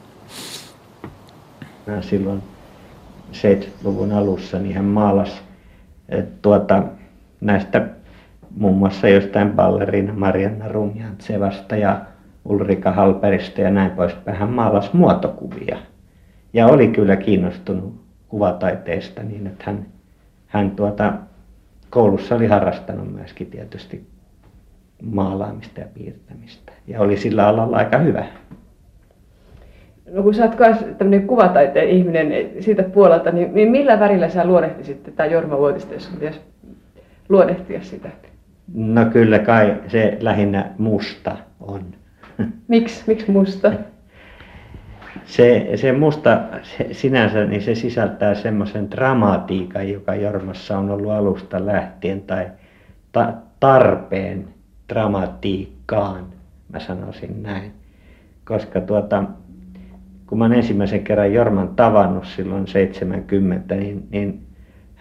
Mä 1.88 2.02
silloin 2.02 2.44
70-luvun 3.32 4.12
alussa 4.12 4.60
niin 4.60 4.76
hän 4.76 4.86
maalasi 4.86 5.34
tuota, 6.42 6.84
näistä 7.42 7.88
muun 8.58 8.78
muassa 8.78 9.08
jostain 9.08 9.52
ballerina 9.52 10.14
Marianna 10.14 10.68
Rumjantsevasta 10.68 11.76
ja 11.76 12.02
Ulrika 12.46 12.92
Halperista 12.92 13.62
ja 13.62 13.72
näin 13.72 13.92
poispäin. 13.92 14.38
Hän 14.38 14.50
maalasi 14.50 14.90
muotokuvia 14.94 15.78
ja 16.54 16.68
oli 16.68 16.88
kyllä 16.88 17.16
kiinnostunut 17.16 18.02
kuvataiteesta 18.28 19.24
niin, 19.24 19.48
että 19.48 19.64
hän, 19.68 19.86
hän 20.48 20.72
tuota, 20.72 21.14
koulussa 21.90 22.36
oli 22.36 22.48
harrastanut 22.48 23.14
myöskin 23.14 23.48
tietysti 23.48 24.08
maalaamista 25.04 25.80
ja 25.80 25.86
piirtämistä 25.94 26.72
ja 26.88 27.02
oli 27.02 27.18
sillä 27.18 27.48
alalla 27.48 27.78
aika 27.78 27.98
hyvä. 27.98 28.26
No 30.12 30.24
kun 30.24 30.34
sä 30.34 30.46
oot 30.46 30.60
myös 30.60 30.78
tämmöinen 30.98 31.28
kuvataiteen 31.28 31.90
ihminen 31.90 32.50
siitä 32.60 32.84
puolelta, 32.84 33.32
niin, 33.32 33.54
niin 33.54 33.72
millä 33.72 34.00
värillä 34.00 34.30
sä 34.30 34.46
luonnehtisit 34.46 35.04
tätä 35.04 35.26
Jorma 35.26 35.58
Vuotista, 35.58 35.94
jos 35.94 36.08
pitäisi 36.08 36.40
sitä? 37.90 38.10
No 38.74 39.06
kyllä 39.06 39.40
kai 39.40 39.82
se 39.88 40.18
lähinnä 40.22 40.72
musta 40.78 41.38
on. 41.60 41.82
Miksi? 42.68 43.04
Miksi 43.08 43.32
musta? 43.32 43.72
Se, 45.26 45.72
se 45.76 45.92
musta 45.92 46.42
se, 46.64 46.88
sinänsä 46.92 47.46
niin 47.46 47.62
se 47.62 47.76
sisältää 47.76 48.36
semmoisen 48.36 48.92
dramatiikan, 48.92 49.90
joka 49.90 50.16
Jormassa 50.16 50.78
on 50.78 50.90
ollut 50.90 51.12
alusta 51.12 51.66
lähtien, 51.66 52.22
tai 52.22 52.52
ta, 53.12 53.34
tarpeen 53.60 54.48
dramatiikkaan, 54.90 56.26
mä 56.74 56.80
sanoisin 56.80 57.44
näin. 57.44 57.72
Koska 58.46 58.82
tuota, 58.82 59.24
kun 60.28 60.38
mä 60.38 60.46
olen 60.46 60.58
ensimmäisen 60.58 61.04
kerran 61.04 61.34
Jorman 61.34 61.76
tavannut 61.76 62.26
silloin 62.26 62.68
70, 62.68 63.76
niin, 63.76 64.08
niin 64.12 64.45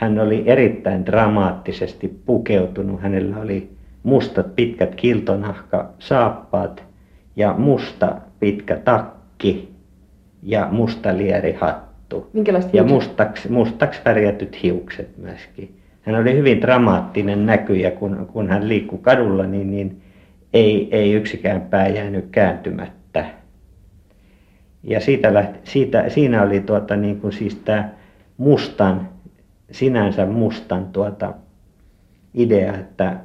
hän 0.05 0.19
oli 0.19 0.43
erittäin 0.47 1.07
dramaattisesti 1.07 2.21
pukeutunut. 2.27 3.03
Hänellä 3.03 3.39
oli 3.39 3.71
mustat 4.03 4.57
pitkät 4.57 4.95
kiltonahka 4.95 5.91
saappaat 5.99 6.85
ja 7.37 7.55
musta 7.59 8.17
pitkä 8.41 8.77
takki 8.77 9.73
ja 10.43 10.69
musta 10.71 11.17
lierihattu. 11.17 12.31
Minkälaiset 12.33 12.75
ja 12.75 12.85
mustaksi, 12.85 13.53
mustaksi 13.53 14.01
värjätyt 14.05 14.63
hiukset 14.63 15.19
myöskin. 15.19 15.77
Hän 16.03 16.17
oli 16.17 16.37
hyvin 16.37 16.61
dramaattinen 16.61 17.47
näkyjä, 17.47 17.91
kun, 17.91 18.29
kun 18.33 18.49
hän 18.49 18.69
liikkui 18.69 18.99
kadulla, 19.03 19.47
niin, 19.47 19.71
niin 19.71 20.03
ei, 20.53 20.89
ei 20.91 21.13
yksikään 21.13 21.61
pää 21.61 21.89
jäänyt 21.89 22.25
kääntymättä. 22.31 23.25
Ja 24.83 25.01
siitä 25.01 25.35
lähti, 25.35 25.59
siitä, 25.65 26.09
siinä 26.09 26.43
oli 26.43 26.61
tuota, 26.61 26.97
niin 26.97 27.21
kuin 27.21 27.33
siis 27.33 27.55
tämä 27.55 27.89
mustan, 28.37 29.14
sinänsä 29.71 30.27
mustan 30.27 30.87
tuota, 30.87 31.35
idea, 32.35 32.75
että 32.75 33.17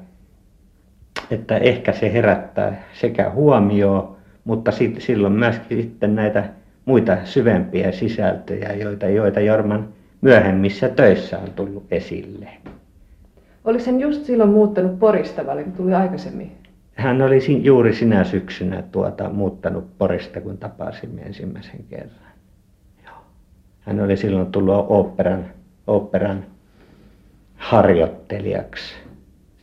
että 1.32 1.58
ehkä 1.58 1.94
se 1.94 2.14
herättää 2.14 2.84
sekä 2.94 3.30
huomioon, 3.30 4.16
mutta 4.44 4.72
sit, 4.72 5.02
silloin 5.02 5.34
myöskin 5.34 5.82
sitten 5.82 6.16
näitä 6.16 6.44
muita 6.86 7.18
syvempiä 7.24 7.92
sisältöjä, 7.92 8.74
joita, 8.74 9.10
joita 9.10 9.40
Jorman 9.40 9.90
myöhemmissä 10.22 10.90
töissä 10.90 11.40
on 11.40 11.52
tullut 11.56 11.86
esille. 11.92 12.50
Oliko 13.64 13.84
hän 13.86 14.00
just 14.00 14.26
silloin 14.26 14.50
muuttanut 14.50 15.00
Porista 15.00 15.46
vai 15.46 15.66
tuli 15.78 15.94
aikaisemmin? 15.94 16.52
Hän 16.96 17.22
oli 17.22 17.64
juuri 17.64 17.94
sinä 17.94 18.24
syksynä 18.24 18.84
tuota, 18.92 19.30
muuttanut 19.30 19.98
Porista, 19.98 20.42
kun 20.42 20.58
tapasimme 20.58 21.22
ensimmäisen 21.22 21.84
kerran. 21.90 22.30
Hän 23.80 24.00
oli 24.00 24.18
silloin 24.18 24.52
tullut 24.52 24.86
oopperan, 24.90 25.46
oopperan 25.90 26.46
harjoittelijaksi. 27.56 28.96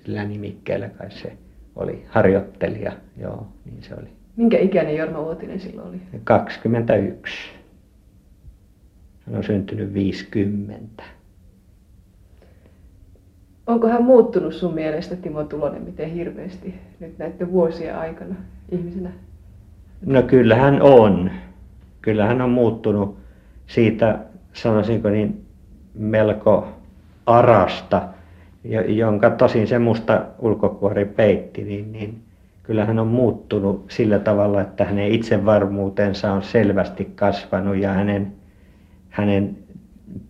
Sillä 0.04 0.24
nimikkeellä 0.24 0.88
kai 0.88 1.10
se 1.10 1.32
oli 1.76 2.04
harjoittelija, 2.08 2.92
joo, 3.16 3.46
niin 3.64 3.82
se 3.82 3.94
oli. 3.94 4.08
Minkä 4.36 4.58
ikäinen 4.58 4.96
Jorma 4.96 5.20
Uotinen 5.20 5.60
silloin 5.60 5.88
oli? 5.88 6.00
21. 6.24 7.34
Hän 9.26 9.36
on 9.36 9.44
syntynyt 9.44 9.94
50. 9.94 11.02
Onko 13.66 13.88
hän 13.88 14.04
muuttunut 14.04 14.54
sun 14.54 14.74
mielestä, 14.74 15.16
Timo 15.16 15.44
Tulonen, 15.44 15.82
miten 15.82 16.10
hirveästi 16.10 16.74
nyt 17.00 17.18
näiden 17.18 17.52
vuosien 17.52 17.98
aikana 17.98 18.34
ihmisenä? 18.72 19.10
No 20.06 20.22
kyllä 20.22 20.56
hän 20.56 20.82
on. 20.82 21.30
Kyllä 22.02 22.26
hän 22.26 22.40
on 22.40 22.50
muuttunut 22.50 23.18
siitä, 23.66 24.18
sanoisinko 24.52 25.08
niin, 25.08 25.45
melko 25.98 26.68
arasta 27.26 28.08
jonka 28.86 29.30
tosin 29.30 29.68
se 29.68 29.78
musta 29.78 30.24
ulkokuori 30.38 31.04
peitti, 31.04 31.64
niin, 31.64 31.92
niin 31.92 32.22
kyllähän 32.62 32.98
on 32.98 33.06
muuttunut 33.06 33.84
sillä 33.90 34.18
tavalla, 34.18 34.60
että 34.60 34.84
hänen 34.84 35.12
itsevarmuutensa 35.12 36.32
on 36.32 36.42
selvästi 36.42 37.04
kasvanut 37.14 37.76
ja 37.76 37.92
hänen, 37.92 38.32
hänen 39.10 39.56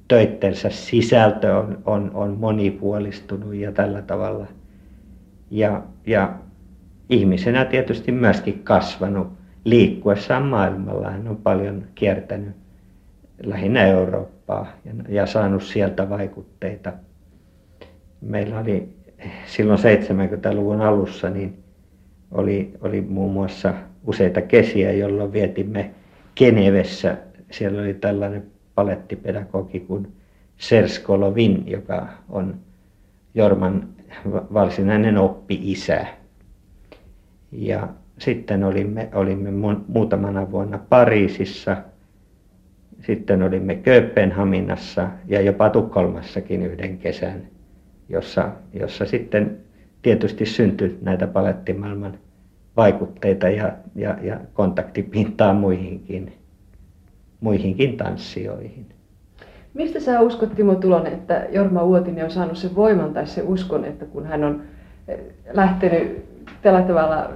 töittensä 0.09 0.71
sisältö 0.71 1.57
on, 1.57 1.79
on, 1.85 2.11
on 2.15 2.37
monipuolistunut 2.41 3.55
ja 3.55 3.73
tällä 3.73 4.03
tavalla. 4.03 4.47
Ja, 5.51 5.83
ja 6.07 6.33
ihmisenä 7.09 7.65
tietysti 7.65 8.13
myöskin 8.13 8.61
kasvanut 8.65 9.29
liikkuessaan 9.65 10.43
maailmalla. 10.43 11.11
Hän 11.11 11.29
on 11.29 11.37
paljon 11.37 11.83
kiertänyt 11.95 12.55
lähinnä 13.43 13.85
Eurooppaa 13.85 14.36
ja, 14.85 14.93
ja 15.09 15.27
saanut 15.27 15.63
sieltä 15.63 16.09
vaikutteita 16.09 16.93
meillä 18.21 18.59
oli 18.59 18.89
silloin 19.47 19.79
70-luvun 19.79 20.81
alussa 20.81 21.31
niin 21.31 21.59
oli, 22.31 22.73
oli 22.81 23.01
muun 23.01 23.33
muassa 23.33 23.75
useita 24.07 24.43
kesiä, 24.43 24.93
jolloin 24.93 25.33
vietimme 25.33 25.91
Genevessä. 26.37 27.17
Siellä 27.51 27.81
oli 27.83 27.95
tällainen 27.95 28.47
palettipedagogi 28.75 29.81
kuin 29.81 30.13
Serskolovin, 30.57 31.65
joka 31.67 32.09
on 32.29 32.55
Jorman 33.35 33.89
varsinainen 34.27 35.19
oppi-isä. 35.19 36.07
Ja 37.53 37.89
sitten 38.19 38.65
olimme, 38.65 39.09
olimme 39.15 39.51
muutamana 39.89 40.51
vuonna 40.51 40.79
Pariisissa, 40.79 41.77
sitten 43.01 43.43
olimme 43.43 43.75
Kööpenhaminassa 43.75 45.09
ja 45.27 45.41
jopa 45.41 45.71
Tukholmassakin 45.71 46.63
yhden 46.63 46.99
kesän– 46.99 47.43
jossa, 48.09 48.51
jossa 48.73 49.05
sitten 49.05 49.57
tietysti 50.03 50.47
syntyi 50.47 50.99
näitä 51.03 51.27
palettimaailman 51.27 52.19
vaikutteita 52.77 53.49
ja, 53.49 53.73
ja, 53.95 54.17
ja 54.23 54.41
kontaktipintaa 54.55 55.55
muihinkin, 55.55 56.33
muihinkin 57.41 57.97
tanssijoihin. 57.97 58.87
Mistä 59.75 60.01
sä 60.01 60.21
uskot 60.21 60.55
Timo 60.55 60.75
Tulonen, 60.75 61.13
että 61.13 61.47
Jorma 61.51 61.83
Uotinen 61.83 62.25
on 62.25 62.31
saanut 62.31 62.59
sen 62.59 62.75
voiman 62.75 63.15
tai 63.15 63.27
se 63.27 63.43
uskon, 63.43 63.85
että 63.85 64.05
kun 64.05 64.27
hän 64.27 64.45
on 64.45 64.63
eh, 65.09 65.21
lähtenyt 65.53 66.25
tällä 66.63 66.83
tavalla 66.83 67.31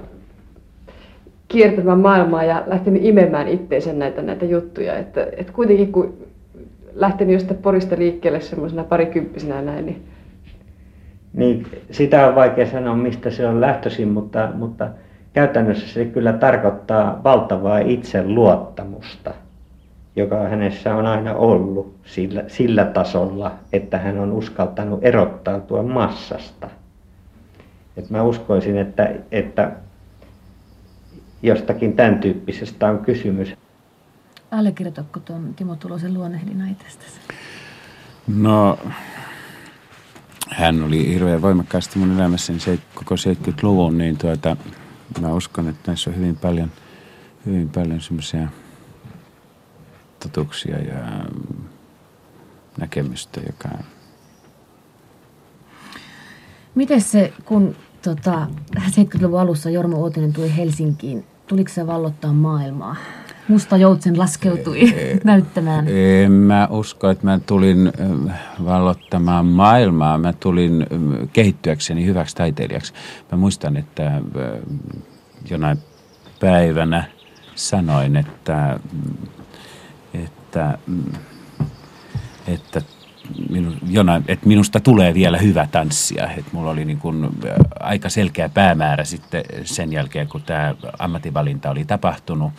kiertämään 1.51 1.99
maailmaa 1.99 2.43
ja 2.43 2.63
lähtenyt 2.67 3.05
imemään 3.05 3.47
itteensä 3.47 3.93
näitä, 3.93 4.21
näitä 4.21 4.45
juttuja, 4.45 4.97
että, 4.97 5.27
että 5.37 5.53
kuitenkin 5.53 5.91
kun 5.91 6.17
lähtenyt 6.93 7.33
jostain 7.33 7.59
Porista 7.59 7.95
liikkeelle 7.97 8.41
semmoisena 8.41 8.83
parikymppisenä 8.83 9.61
näin, 9.61 9.85
niin 9.85 10.03
niin 11.33 11.67
sitä 11.91 12.27
on 12.27 12.35
vaikea 12.35 12.65
sanoa, 12.65 12.95
mistä 12.95 13.29
se 13.29 13.47
on 13.47 13.61
lähtöisin, 13.61 14.07
mutta, 14.07 14.49
mutta 14.53 14.89
käytännössä 15.33 15.87
se 15.87 16.05
kyllä 16.05 16.33
tarkoittaa 16.33 17.21
valtavaa 17.23 17.79
itseluottamusta. 17.79 19.33
joka 20.15 20.39
hänessä 20.39 20.95
on 20.95 21.05
aina 21.05 21.35
ollut 21.35 21.95
sillä, 22.03 22.43
sillä 22.47 22.85
tasolla, 22.85 23.51
että 23.73 23.97
hän 23.97 24.19
on 24.19 24.31
uskaltanut 24.31 24.99
erottautua 25.01 25.83
massasta. 25.83 26.69
Et 27.97 28.09
mä 28.09 28.23
uskoisin, 28.23 28.77
että, 28.77 29.11
että 29.31 29.71
jostakin 31.43 31.93
tämän 31.93 32.19
tyyppisestä 32.19 32.87
on 32.89 32.99
kysymys. 32.99 33.53
Allekirjoitatko 34.51 35.19
tuon 35.19 35.53
Timo 35.53 35.75
Tulosen 35.75 36.13
luonnehdinnan 36.13 36.69
itsestäsi? 36.69 37.19
No, 38.27 38.79
hän 40.49 40.83
oli 40.83 41.13
hirveän 41.13 41.41
voimakkaasti 41.41 41.99
mun 41.99 42.11
elämässäni 42.11 42.59
se, 42.59 42.79
koko 42.95 43.15
70-luvun, 43.15 43.97
niin 43.97 44.17
tuota, 44.17 44.57
mä 45.21 45.33
uskon, 45.33 45.69
että 45.69 45.91
näissä 45.91 46.09
on 46.09 46.15
hyvin 46.15 46.37
paljon, 46.37 46.71
hyvin 47.45 47.69
paljon 47.69 48.01
semmoisia 48.01 48.47
totuuksia 50.19 50.79
ja 50.79 51.25
näkemystä, 52.77 53.41
joka... 53.47 53.69
Miten 56.75 57.01
se, 57.01 57.33
kun 57.45 57.75
tota, 58.01 58.47
70-luvun 58.75 59.39
alussa 59.39 59.69
Jorma 59.69 59.97
Uotinen 59.97 60.33
tuli 60.33 60.55
Helsinkiin, 60.57 61.25
tuliko 61.51 61.69
se 61.69 61.87
vallottaa 61.87 62.33
maailmaa? 62.33 62.95
Musta 63.47 63.77
joutsen 63.77 64.19
laskeutui 64.19 64.81
näyttämään. 65.23 65.87
En 65.87 66.31
mä 66.31 66.67
usko, 66.71 67.09
että 67.09 67.25
mä 67.25 67.39
tulin 67.45 67.91
vallottamaan 68.65 69.45
maailmaa. 69.45 70.17
Mä 70.17 70.33
tulin 70.33 70.85
kehittyäkseni 71.33 72.05
hyväksi 72.05 72.35
taiteilijaksi. 72.35 72.93
Mä 73.31 73.37
muistan, 73.37 73.77
että 73.77 74.21
jonain 75.49 75.77
päivänä 76.39 77.03
sanoin, 77.55 78.15
että, 78.15 78.79
että, 80.13 80.77
että 82.47 82.81
minu, 83.49 83.71
jonain, 83.89 84.23
että 84.27 84.47
minusta 84.47 84.79
tulee 84.79 85.13
vielä 85.13 85.37
hyvä 85.37 85.67
tanssia. 85.71 86.31
Että 86.37 86.51
mulla 86.53 86.71
oli 86.71 86.85
niin 86.85 86.99
kuin 86.99 87.29
aika 87.79 88.09
selkeä 88.09 88.49
päämäärä 88.49 89.03
sitten 89.03 89.43
sen 89.63 89.91
jälkeen, 89.91 90.27
kun 90.27 90.41
tämä 90.41 90.75
ammatinvalinta 90.99 91.71
oli 91.71 91.85
tapahtunut. 91.85 92.53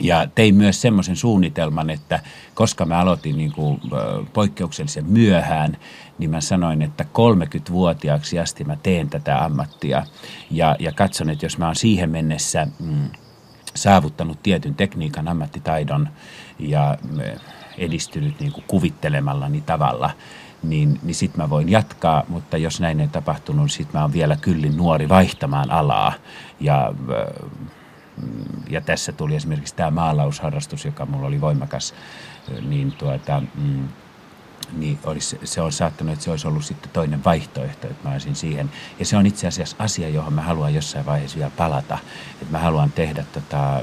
Ja 0.00 0.26
tein 0.34 0.54
myös 0.54 0.80
semmoisen 0.80 1.16
suunnitelman, 1.16 1.90
että 1.90 2.20
koska 2.54 2.84
mä 2.84 2.98
aloitin 2.98 3.36
niin 3.36 3.52
kuin 3.52 3.80
poikkeuksellisen 4.32 5.04
myöhään, 5.06 5.76
niin 6.18 6.30
mä 6.30 6.40
sanoin, 6.40 6.82
että 6.82 7.04
30-vuotiaaksi 7.04 8.38
asti 8.38 8.64
mä 8.64 8.76
teen 8.76 9.10
tätä 9.10 9.44
ammattia. 9.44 10.02
Ja, 10.50 10.76
ja 10.78 10.92
katson, 10.92 11.30
että 11.30 11.46
jos 11.46 11.58
mä 11.58 11.66
oon 11.66 11.76
siihen 11.76 12.10
mennessä 12.10 12.66
mm, 12.78 13.10
saavuttanut 13.74 14.42
tietyn 14.42 14.74
tekniikan, 14.74 15.28
ammattitaidon 15.28 16.08
ja 16.58 16.98
edistynyt 17.78 18.40
niin 18.40 18.52
kuin 18.52 18.64
kuvittelemallani 18.68 19.60
tavalla, 19.60 20.10
niin, 20.62 21.00
niin 21.02 21.14
sitten 21.14 21.40
mä 21.44 21.50
voin 21.50 21.68
jatkaa, 21.68 22.24
mutta 22.28 22.56
jos 22.56 22.80
näin 22.80 23.00
ei 23.00 23.08
tapahtunut, 23.08 23.62
niin 23.62 23.68
sitten 23.68 23.98
mä 23.98 24.02
oon 24.02 24.12
vielä 24.12 24.36
kyllin 24.36 24.76
nuori 24.76 25.08
vaihtamaan 25.08 25.70
alaa. 25.70 26.12
Ja 26.60 26.92
ja 28.70 28.80
tässä 28.80 29.12
tuli 29.12 29.36
esimerkiksi 29.36 29.74
tämä 29.74 29.90
maalausharrastus, 29.90 30.84
joka 30.84 31.06
mulla 31.06 31.26
oli 31.26 31.40
voimakas, 31.40 31.94
niin, 32.68 32.92
tuota, 32.92 33.42
mm, 33.54 33.88
niin 34.72 34.98
olisi, 35.04 35.40
se 35.44 35.60
on 35.60 35.72
saattanut, 35.72 36.12
että 36.12 36.24
se 36.24 36.30
olisi 36.30 36.48
ollut 36.48 36.64
sitten 36.64 36.90
toinen 36.90 37.24
vaihtoehto, 37.24 37.86
että 37.86 38.08
mä 38.08 38.12
olisin 38.12 38.34
siihen. 38.34 38.70
Ja 38.98 39.04
se 39.04 39.16
on 39.16 39.26
itse 39.26 39.46
asiassa 39.46 39.76
asia, 39.78 40.08
johon 40.08 40.32
mä 40.32 40.42
haluan 40.42 40.74
jossain 40.74 41.06
vaiheessa 41.06 41.38
vielä 41.38 41.50
palata. 41.56 41.98
Että 42.42 42.52
mä 42.52 42.58
haluan 42.58 42.92
tehdä, 42.92 43.24
tota, 43.32 43.80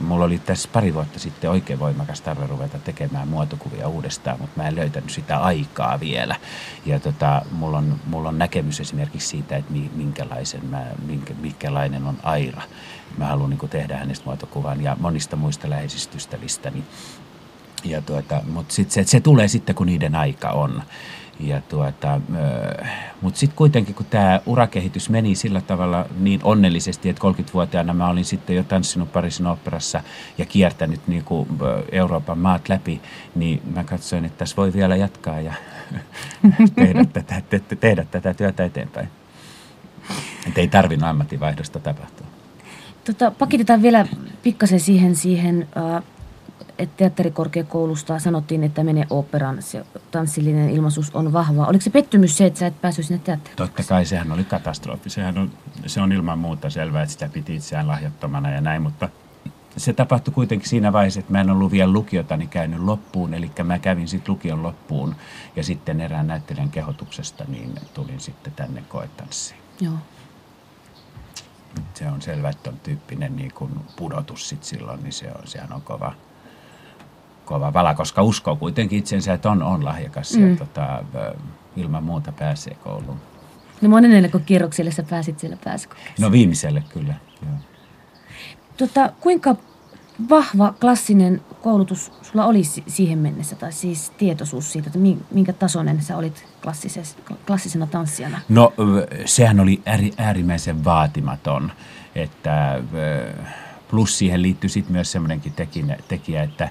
mulla 0.00 0.24
oli 0.24 0.38
tässä 0.38 0.68
pari 0.72 0.94
vuotta 0.94 1.18
sitten 1.18 1.50
oikein 1.50 1.78
voimakas 1.78 2.20
tarve 2.20 2.46
ruveta 2.46 2.78
tekemään 2.78 3.28
muotokuvia 3.28 3.88
uudestaan, 3.88 4.40
mutta 4.40 4.60
mä 4.62 4.68
en 4.68 4.76
löytänyt 4.76 5.10
sitä 5.10 5.38
aikaa 5.38 6.00
vielä. 6.00 6.36
Ja 6.86 7.00
tota, 7.00 7.42
mulla, 7.52 7.78
on, 7.78 8.00
mulla 8.06 8.28
on 8.28 8.38
näkemys 8.38 8.80
esimerkiksi 8.80 9.28
siitä, 9.28 9.56
että 9.56 9.72
minkälaisen 9.94 10.66
mä, 10.66 10.86
minkä, 11.06 11.34
minkälainen 11.34 12.06
on 12.06 12.18
Aira 12.22 12.62
mä 13.18 13.26
haluan 13.26 13.50
niin 13.50 13.70
tehdä 13.70 13.96
hänestä 13.96 14.24
muotokuvan 14.24 14.82
ja 14.82 14.96
monista 15.00 15.36
muista 15.36 15.70
läheisistä 15.70 16.16
ystävistäni. 16.16 16.84
Ja 17.84 18.02
tuota, 18.02 18.42
mutta 18.52 18.74
sit 18.74 18.90
se, 18.90 19.04
se 19.04 19.20
tulee 19.20 19.48
sitten, 19.48 19.74
kun 19.74 19.86
niiden 19.86 20.14
aika 20.14 20.50
on. 20.50 20.82
Ja 21.40 21.60
tuota, 21.60 22.20
mutta 23.20 23.40
sitten 23.40 23.56
kuitenkin, 23.56 23.94
kun 23.94 24.06
tämä 24.10 24.40
urakehitys 24.46 25.10
meni 25.10 25.34
sillä 25.34 25.60
tavalla 25.60 26.06
niin 26.18 26.40
onnellisesti, 26.42 27.08
että 27.08 27.22
30-vuotiaana 27.28 27.94
mä 27.94 28.08
olin 28.08 28.24
sitten 28.24 28.56
jo 28.56 28.62
tanssinut 28.62 29.12
Pariisin 29.12 29.46
operassa 29.46 30.02
ja 30.38 30.46
kiertänyt 30.46 31.00
niin 31.06 31.24
kuin 31.24 31.48
Euroopan 31.92 32.38
maat 32.38 32.68
läpi, 32.68 33.00
niin 33.34 33.62
mä 33.74 33.84
katsoin, 33.84 34.24
että 34.24 34.38
tässä 34.38 34.56
voi 34.56 34.72
vielä 34.72 34.96
jatkaa 34.96 35.40
ja 35.40 35.54
tehdä, 36.76 37.04
tätä, 37.04 37.42
te, 37.50 37.60
tehdä 37.76 38.04
tätä 38.04 38.34
työtä 38.34 38.64
eteenpäin. 38.64 39.08
Että 40.46 40.60
ei 40.60 40.68
tarvinnut 40.68 41.08
ammattivaihdosta 41.08 41.80
tapahtua. 41.80 42.26
Tota, 43.04 43.30
pakitetaan 43.30 43.82
vielä 43.82 44.06
pikkasen 44.42 44.80
siihen, 44.80 45.16
siihen 45.16 45.68
äh, 45.76 46.02
että 46.78 46.96
teatterikorkeakoulusta 46.96 48.18
sanottiin, 48.18 48.64
että 48.64 48.84
menee 48.84 49.06
operan. 49.10 49.62
Se 49.62 49.86
tanssillinen 50.10 50.70
ilmaisuus 50.70 51.10
on 51.14 51.32
vahva. 51.32 51.66
Oliko 51.66 51.82
se 51.82 51.90
pettymys 51.90 52.36
se, 52.36 52.46
että 52.46 52.58
sä 52.58 52.66
et 52.66 52.80
päässyt 52.80 53.06
sinne 53.06 53.20
teatteriin? 53.24 53.56
Totta 53.56 53.82
kai, 53.82 54.04
sehän 54.04 54.32
oli 54.32 54.44
katastrofi. 54.44 55.10
Sehän 55.10 55.38
on, 55.38 55.50
se 55.86 56.00
on 56.00 56.12
ilman 56.12 56.38
muuta 56.38 56.70
selvää, 56.70 57.02
että 57.02 57.12
sitä 57.12 57.28
piti 57.28 57.56
itseään 57.56 57.88
lahjattomana 57.88 58.50
ja 58.50 58.60
näin, 58.60 58.82
mutta 58.82 59.08
se 59.76 59.92
tapahtui 59.92 60.34
kuitenkin 60.34 60.68
siinä 60.68 60.92
vaiheessa, 60.92 61.20
että 61.20 61.32
mä 61.32 61.40
en 61.40 61.50
ollut 61.50 61.72
vielä 61.72 61.92
lukiotani 61.92 62.46
käynyt 62.46 62.80
loppuun, 62.80 63.34
eli 63.34 63.50
mä 63.64 63.78
kävin 63.78 64.08
sitten 64.08 64.32
lukion 64.32 64.62
loppuun 64.62 65.16
ja 65.56 65.64
sitten 65.64 66.00
erään 66.00 66.26
näyttelijän 66.26 66.70
kehotuksesta 66.70 67.44
niin 67.48 67.74
tulin 67.94 68.20
sitten 68.20 68.52
tänne 68.52 68.84
koetanssiin. 68.88 69.60
Joo 69.80 69.94
se 71.94 72.08
on 72.08 72.22
selvä, 72.22 72.48
että 72.48 72.70
on 72.70 72.80
tyyppinen 72.80 73.36
niin 73.36 73.52
kuin 73.54 73.70
pudotus 73.96 74.48
sit 74.48 74.64
silloin, 74.64 75.02
niin 75.02 75.12
se 75.12 75.32
on, 75.38 75.46
sehän 75.46 75.72
on 75.72 75.82
kova, 75.82 76.14
kova 77.50 77.72
vala, 77.72 77.94
koska 77.94 78.22
uskoo 78.22 78.56
kuitenkin 78.56 78.98
itsensä, 78.98 79.32
että 79.32 79.50
on, 79.50 79.62
on 79.62 79.84
lahjakas 79.84 80.36
mm. 80.36 80.50
ja 80.50 80.56
tota, 80.56 81.04
ilman 81.76 82.04
muuta 82.04 82.32
pääsee 82.32 82.74
kouluun. 82.74 83.16
No 83.80 83.88
monennelle 83.88 84.30
kierrokselle 84.46 84.90
sä 84.90 85.02
pääsit 85.02 85.38
siellä 85.38 85.56
pääsykokeessa? 85.64 86.22
No 86.22 86.32
viimeiselle 86.32 86.84
kyllä, 86.88 87.14
joo. 87.42 87.54
Tota, 88.76 89.12
kuinka 89.20 89.56
vahva 90.30 90.74
klassinen 90.80 91.40
koulutus 91.62 92.12
sulla 92.22 92.46
oli 92.46 92.62
siihen 92.86 93.18
mennessä, 93.18 93.56
tai 93.56 93.72
siis 93.72 94.10
tietoisuus 94.10 94.72
siitä, 94.72 94.88
että 94.88 94.98
minkä 95.30 95.52
tasoinen 95.52 96.02
sä 96.02 96.16
olit 96.16 96.46
klassisena 97.46 97.86
tanssijana? 97.86 98.40
No 98.48 98.72
sehän 99.24 99.60
oli 99.60 99.82
äärimmäisen 100.16 100.84
vaatimaton, 100.84 101.72
että 102.14 102.82
plus 103.90 104.18
siihen 104.18 104.42
liittyy 104.42 104.70
sitten 104.70 104.92
myös 104.92 105.12
semmoinenkin 105.12 105.52
tekijä, 106.08 106.42
että, 106.42 106.68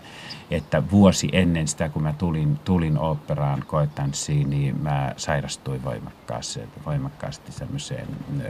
että 0.52 0.84
vuosi 0.92 1.30
ennen 1.32 1.68
sitä, 1.68 1.90
kun 1.90 2.04
mä 2.04 2.14
tulin, 2.14 2.60
tulin 2.66 2.98
oopperaan 2.98 3.64
koetanssiin, 3.68 4.50
niin 4.50 4.82
mä 4.82 5.14
sairastuin 5.18 5.84
voimakkaasti, 5.84 6.60
voimakkaasti 6.86 7.52
semmoiseen 7.52 8.08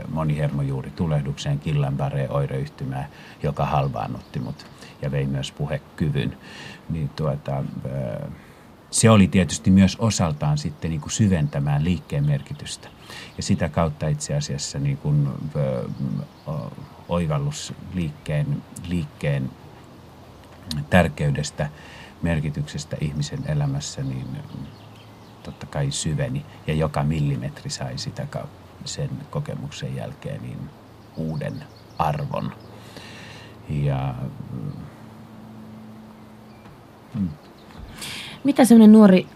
monihermojuuritulehdukseen, 0.08 1.58
killanbareen 1.58 2.32
oireyhtymään, 2.32 3.06
joka 3.42 3.66
halvaannutti 3.66 4.38
mut 4.38 4.66
ja 5.02 5.10
vei 5.10 5.26
myös 5.26 5.52
puhekyvyn, 5.52 6.36
niin 6.90 7.08
tuota, 7.08 7.64
se 8.90 9.10
oli 9.10 9.28
tietysti 9.28 9.70
myös 9.70 9.96
osaltaan 9.96 10.58
sitten 10.58 10.90
niin 10.90 11.00
kuin 11.00 11.12
syventämään 11.12 11.84
liikkeen 11.84 12.26
merkitystä. 12.26 12.88
Ja 13.36 13.42
sitä 13.42 13.68
kautta 13.68 14.08
itse 14.08 14.34
asiassa 14.34 14.78
niin 14.78 14.96
kuin, 14.96 15.28
oivallus 17.08 17.72
liikkeen, 17.94 18.62
liikkeen 18.88 19.50
tärkeydestä, 20.90 21.68
merkityksestä 22.22 22.96
ihmisen 23.00 23.44
elämässä, 23.48 24.02
niin 24.02 24.26
totta 25.42 25.66
kai 25.66 25.90
syveni. 25.90 26.46
Ja 26.66 26.74
joka 26.74 27.02
millimetri 27.02 27.70
sai 27.70 27.98
sitä 27.98 28.26
sen 28.84 29.10
kokemuksen 29.30 29.96
jälkeen 29.96 30.42
niin 30.42 30.70
uuden 31.16 31.64
arvon. 31.98 32.52
Ja 33.68 34.14
Mm. 37.14 37.28
Mitä 38.44 38.64
semmoinen 38.64 38.92
nuori, 38.92 39.26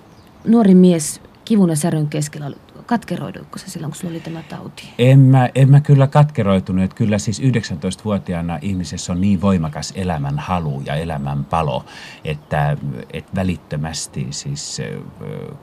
nuori 0.45 0.75
mies 0.75 1.21
kivun 1.45 1.71
ja 1.71 1.77
särön 1.77 2.09
keskellä 2.09 2.51
oli? 2.85 2.89
Katkeroiduiko 2.89 3.59
se 3.59 3.71
silloin, 3.71 3.91
kun 3.91 4.01
sulla 4.01 4.13
oli 4.13 4.21
tämä 4.21 4.43
tauti? 4.43 4.95
En 4.99 5.19
mä, 5.19 5.49
en 5.55 5.71
mä 5.71 5.81
kyllä 5.81 6.07
katkeroitunut. 6.07 6.95
Kyllä 6.95 7.19
siis 7.19 7.41
19-vuotiaana 7.41 8.59
ihmisessä 8.63 9.13
on 9.13 9.21
niin 9.21 9.41
voimakas 9.41 9.93
elämän 9.97 10.39
halu 10.39 10.83
ja 10.87 10.95
elämän 10.95 11.45
palo, 11.45 11.85
että, 12.25 12.77
että 13.13 13.33
välittömästi 13.35 14.27
siis 14.31 14.83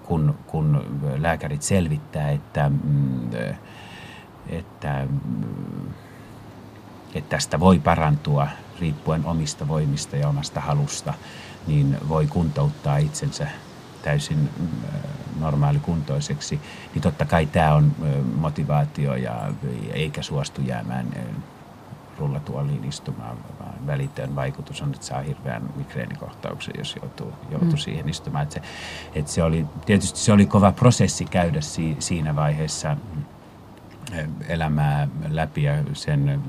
kun, 0.04 0.36
kun 0.48 1.02
lääkärit 1.18 1.62
selvittää, 1.62 2.32
että, 2.32 2.70
mm, 2.70 3.30
että, 4.50 5.08
että 7.16 7.30
tästä 7.30 7.60
voi 7.60 7.80
parantua 7.80 8.48
riippuen 8.80 9.26
omista 9.26 9.68
voimista 9.68 10.18
ja 10.18 10.30
omasta 10.30 10.62
halusta– 10.62 11.14
niin 11.68 11.98
voi 12.10 12.28
kuntouttaa 12.28 12.98
itsensä 12.98 13.48
täysin 14.04 14.50
normaalikuntoiseksi, 15.40 16.60
niin 16.94 17.02
totta 17.02 17.26
kai 17.26 17.46
tämä 17.46 17.74
on 17.74 17.92
motivaatio 18.36 19.16
ja 19.16 19.52
eikä 19.94 20.22
suostu 20.22 20.62
jäämään 20.62 21.08
rullatuoliin 22.18 22.84
istumaan, 22.84 23.38
vaan 23.60 23.88
välitön 23.88 24.36
vaikutus 24.36 24.82
on, 24.82 24.94
että 24.94 25.06
saa 25.06 25.22
hirveän 25.22 25.64
migreenikohtauksen, 25.76 26.74
jos 26.78 26.96
joutuu, 27.02 27.34
joutuu 27.52 27.70
mm. 27.70 27.78
siihen 27.78 28.10
istumaan. 28.10 28.44
Että 28.44 28.54
se, 28.54 28.62
että 29.16 29.32
se 29.32 29.44
oli, 29.44 29.66
tietysti 29.86 30.20
se 30.20 30.34
oli 30.34 30.46
kova 30.46 30.72
prosessi 30.72 31.26
käydä 31.26 31.62
si, 31.62 31.96
siinä 32.00 32.36
vaiheessa 32.36 32.98
elämää 34.48 35.08
läpi 35.30 35.64
ja 35.64 35.74
sen, 35.94 36.42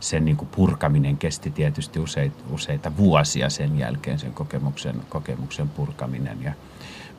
sen 0.00 0.24
niin 0.24 0.36
kuin 0.36 0.48
purkaminen 0.48 1.16
kesti 1.16 1.50
tietysti 1.50 1.98
useita, 2.00 2.42
useita 2.50 2.96
vuosia 2.96 3.50
sen 3.50 3.78
jälkeen, 3.78 4.18
sen 4.18 4.32
kokemuksen, 4.32 5.02
kokemuksen 5.08 5.68
purkaminen. 5.68 6.42
Ja, 6.42 6.52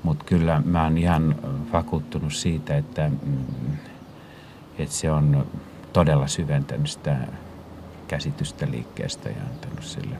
mutta 0.04 0.26
kyllä 0.26 0.62
mä 0.66 0.84
oon 0.84 0.98
ihan 0.98 1.36
vakuuttunut 1.74 2.34
siitä, 2.34 2.78
että, 2.78 3.12
mm, 3.26 3.38
että 4.78 4.96
se 4.96 5.12
on 5.12 5.46
todella 5.94 6.28
syventänyt 6.28 6.90
sitä 6.90 7.18
käsitystä 8.08 8.68
liikkeestä 8.72 9.30
ja 9.30 9.42
antanut 9.54 9.84
sille 9.84 10.16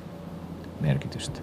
merkitystä. 0.82 1.40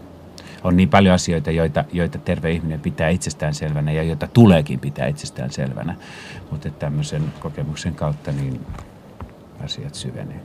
On 0.65 0.77
niin 0.77 0.89
paljon 0.89 1.15
asioita, 1.15 1.51
joita, 1.51 1.85
joita 1.93 2.19
terve 2.19 2.51
ihminen 2.51 2.81
pitää 2.81 3.09
itsestään 3.09 3.55
selvänä 3.55 3.93
ja 3.93 4.03
joita 4.03 4.27
tuleekin 4.27 4.81
pitää 4.81 5.07
itsestään 5.07 5.51
selvänä. 5.51 5.97
Mutta 6.51 6.71
tämmöisen 6.71 7.33
kokemuksen 7.41 7.95
kautta 7.95 8.33
niin 8.33 8.61
asiat 9.65 9.95
syvenee. 9.95 10.41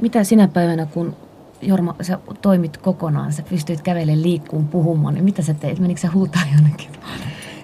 Mitä 0.00 0.24
sinä 0.24 0.48
päivänä, 0.48 0.86
kun 0.86 1.16
Jorma, 1.62 1.94
sä 2.02 2.18
toimit 2.42 2.76
kokonaan, 2.76 3.32
sä 3.32 3.42
pystyit 3.42 3.80
kävelemään, 3.80 4.22
liikkuun, 4.22 4.68
puhumaan, 4.68 5.14
niin 5.14 5.24
mitä 5.24 5.42
sä 5.42 5.54
teit? 5.54 5.78
Menikö 5.78 6.00
sä 6.00 6.10
huutaa 6.10 6.42
jonnekin? 6.54 6.88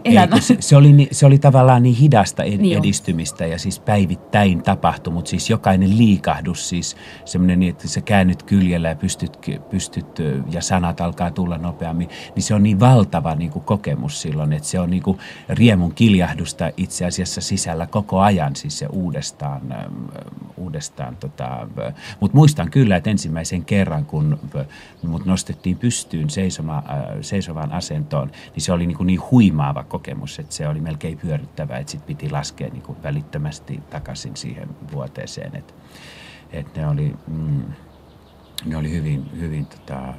Elämä. 0.04 0.34
Ei, 0.34 0.42
se, 0.42 0.56
se, 0.60 0.76
oli, 0.76 1.08
se 1.12 1.26
oli 1.26 1.38
tavallaan 1.38 1.82
niin 1.82 1.94
hidasta 1.94 2.42
ed- 2.42 2.58
niin 2.58 2.78
edistymistä 2.78 3.46
ja 3.46 3.58
siis 3.58 3.80
päivittäin 3.80 4.62
tapahtui, 4.62 5.12
mutta 5.12 5.28
siis 5.28 5.50
jokainen 5.50 5.98
liikahdus, 5.98 6.68
siis 6.68 6.96
semmoinen, 7.24 7.60
niin, 7.60 7.70
että 7.70 7.88
sä 7.88 8.00
käännyt 8.00 8.42
kyljellä 8.42 8.88
ja 8.88 8.96
pystyt, 8.96 9.38
pystyt 9.70 10.06
ja 10.50 10.62
sanat 10.62 11.00
alkaa 11.00 11.30
tulla 11.30 11.58
nopeammin, 11.58 12.08
niin 12.34 12.42
se 12.42 12.54
on 12.54 12.62
niin 12.62 12.80
valtava 12.80 13.34
niin 13.34 13.50
kuin 13.50 13.64
kokemus 13.64 14.22
silloin, 14.22 14.52
että 14.52 14.68
se 14.68 14.80
on 14.80 14.90
niin 14.90 15.02
kuin 15.02 15.18
riemun 15.48 15.94
kiljahdusta 15.94 16.70
itse 16.76 17.06
asiassa 17.06 17.40
sisällä 17.40 17.86
koko 17.86 18.20
ajan, 18.20 18.56
siis 18.56 18.78
se 18.78 18.86
uudestaan, 18.86 19.62
uudestaan 20.56 21.16
tota, 21.16 21.68
mutta 22.20 22.36
muistan 22.36 22.70
kyllä, 22.70 22.96
että 22.96 23.10
ensimmäisen 23.10 23.64
kerran, 23.64 24.04
kun 24.06 24.38
mut 25.02 25.26
nostettiin 25.26 25.76
pystyyn 25.76 26.30
seisoma, 26.30 26.82
seisovaan 27.20 27.72
asentoon, 27.72 28.30
niin 28.54 28.62
se 28.62 28.72
oli 28.72 28.86
niin, 28.86 28.96
kuin 28.96 29.06
niin 29.06 29.20
huimaava 29.30 29.84
kokemus, 29.88 30.38
että 30.38 30.54
se 30.54 30.68
oli 30.68 30.80
melkein 30.80 31.18
pyörittävä, 31.18 31.78
että 31.78 31.90
sitten 31.90 32.06
piti 32.06 32.30
laskea 32.30 32.68
niin 32.68 32.82
kuin 32.82 33.02
välittömästi 33.02 33.82
takaisin 33.90 34.36
siihen 34.36 34.68
vuoteeseen. 34.92 35.56
Että, 35.56 35.74
että 36.50 36.80
ne 36.80 36.88
oli, 36.88 37.14
mm, 37.26 37.62
ne 38.64 38.76
oli 38.76 38.90
hyvin, 38.90 39.30
hyvin 39.40 39.66
tota, 39.66 40.14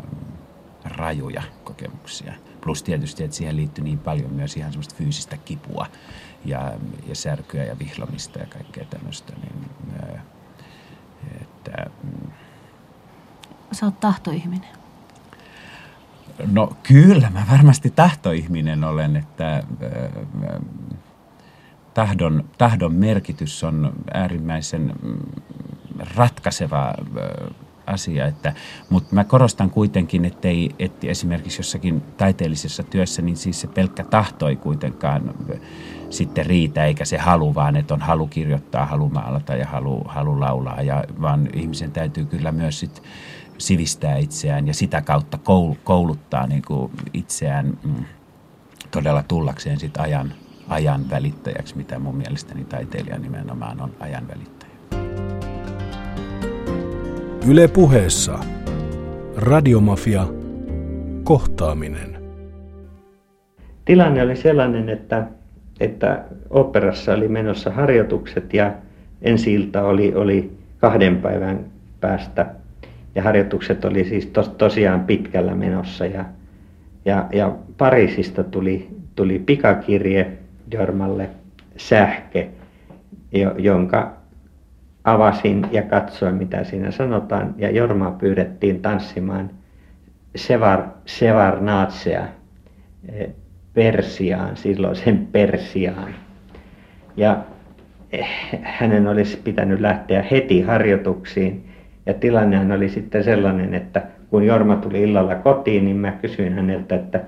rajuja 0.86 1.44
kokemuksia. 1.64 2.34
Plus 2.62 2.84
tietysti, 2.84 3.24
että 3.24 3.38
siihen 3.38 3.56
liittyi 3.56 3.84
niin 3.84 4.00
paljon 4.00 4.34
myös 4.34 4.58
ihan 4.58 4.72
semmoista 4.72 4.96
fyysistä 4.96 5.38
kipua 5.38 5.88
ja, 6.46 6.74
ja 7.08 7.16
särkyä 7.16 7.64
ja 7.64 7.80
vihlomista 7.80 8.40
ja 8.40 8.46
kaikkea 8.46 8.86
tämmöistä. 8.86 9.34
Niin, 9.36 9.72
että, 11.42 11.86
mm. 12.04 12.32
Sä 13.72 13.86
oot 13.86 14.00
tahtoihminen. 14.00 14.79
No 16.52 16.74
kyllä, 16.84 17.30
mä 17.30 17.46
varmasti 17.52 17.90
tahtoihminen 17.90 18.84
olen, 18.84 19.16
että 19.16 19.64
tahdon, 21.94 22.50
tahdon 22.58 22.94
merkitys 22.94 23.64
on 23.64 23.94
äärimmäisen 24.14 24.94
mm, 25.04 25.18
ratkaiseva 26.16 26.94
asia, 27.90 28.26
että, 28.26 28.54
mutta 28.90 29.16
mä 29.16 29.24
korostan 29.24 29.70
kuitenkin, 29.70 30.26
ettei, 30.26 30.70
että 30.80 31.08
esimerkiksi 31.08 31.60
jossakin 31.60 32.02
taiteellisessa 32.02 32.84
työssä, 32.84 33.22
niin 33.22 33.38
siis 33.38 33.62
se 33.62 33.68
pelkkä 33.68 34.04
tahto 34.04 34.48
ei 34.48 34.56
kuitenkaan 34.56 35.34
sitten 36.10 36.46
riitä, 36.46 36.86
eikä 36.86 37.06
se 37.06 37.18
halu, 37.18 37.56
vaan 37.56 37.76
että 37.76 37.94
on 37.94 38.02
halu 38.02 38.28
kirjoittaa, 38.28 38.86
halu 38.86 39.10
maalata 39.10 39.56
ja 39.56 39.68
halu, 39.68 40.04
halu 40.08 40.40
laulaa, 40.40 40.82
ja, 40.82 41.04
vaan 41.22 41.50
ihmisen 41.54 41.92
täytyy 41.92 42.26
kyllä 42.26 42.52
myös 42.52 42.80
sitten 42.80 43.04
sivistää 43.60 44.18
itseään 44.18 44.68
ja 44.68 44.74
sitä 44.74 45.02
kautta 45.02 45.40
kouluttaa 45.84 46.48
niin 46.48 46.62
kuin 46.68 46.92
itseään 47.14 47.78
mm, 47.84 48.06
todella 48.92 49.24
tullakseen 49.28 49.80
sit 49.80 49.98
ajan, 49.98 50.34
ajan 50.68 51.10
välittäjäksi, 51.10 51.78
mitä 51.78 52.00
mun 52.00 52.16
mielestäni 52.16 52.64
taiteilija 52.64 53.20
nimenomaan 53.20 53.82
on 53.82 53.92
ajan 54.00 54.28
välittäjä. 54.28 54.70
Yle 57.48 57.68
puheessa 57.68 58.40
Radiomafia 59.36 60.28
kohtaaminen. 61.24 62.20
Tilanne 63.86 64.22
oli 64.22 64.36
sellainen, 64.36 64.90
että, 64.90 65.28
että 65.80 66.24
operassa 66.50 67.14
oli 67.14 67.28
menossa 67.28 67.72
harjoitukset 67.72 68.54
ja 68.54 68.74
ensi 69.22 69.54
ilta 69.54 69.84
oli, 69.84 70.16
oli 70.16 70.58
kahden 70.78 71.18
päivän 71.18 71.66
päästä 72.02 72.59
ja 73.20 73.24
harjoitukset 73.24 73.86
oli 73.86 74.04
siis 74.04 74.26
tos, 74.26 74.50
tosiaan 74.50 75.00
pitkällä 75.00 75.56
menossa. 75.56 76.06
Ja, 76.06 76.26
ja, 77.06 77.28
ja 77.32 77.56
Pariisista 77.78 78.44
tuli, 78.44 78.88
tuli 79.16 79.40
pikakirje 79.40 80.32
Jormalle 80.72 81.30
sähke, 81.78 82.50
jo, 83.32 83.56
jonka 83.58 84.14
avasin 85.04 85.66
ja 85.72 85.82
katsoin 85.82 86.36
mitä 86.36 86.64
siinä 86.64 86.92
sanotaan. 86.92 87.56
Ja 87.58 87.72
Jormaa 87.72 88.12
pyydettiin 88.12 88.82
tanssimaan 88.82 89.50
Sevar, 90.36 90.84
Sevarnaatsea 91.06 92.26
eh, 93.10 93.30
Persiaan, 93.74 94.58
silloin 94.58 94.96
sen 94.96 95.28
Persiaan. 95.32 96.16
Ja 97.18 97.38
eh, 98.12 98.28
hänen 98.62 99.08
olisi 99.08 99.38
pitänyt 99.44 99.80
lähteä 99.80 100.26
heti 100.32 100.62
harjoituksiin 100.62 101.69
ja 102.06 102.14
tilannehan 102.14 102.72
oli 102.72 102.90
sitten 102.90 103.24
sellainen, 103.24 103.74
että 103.74 104.02
kun 104.30 104.46
Jorma 104.46 104.76
tuli 104.76 105.02
illalla 105.02 105.36
kotiin, 105.36 105.86
niin 105.86 105.98
mä 105.98 106.12
kysyin 106.12 106.54
häneltä, 106.54 106.96
että 106.96 107.22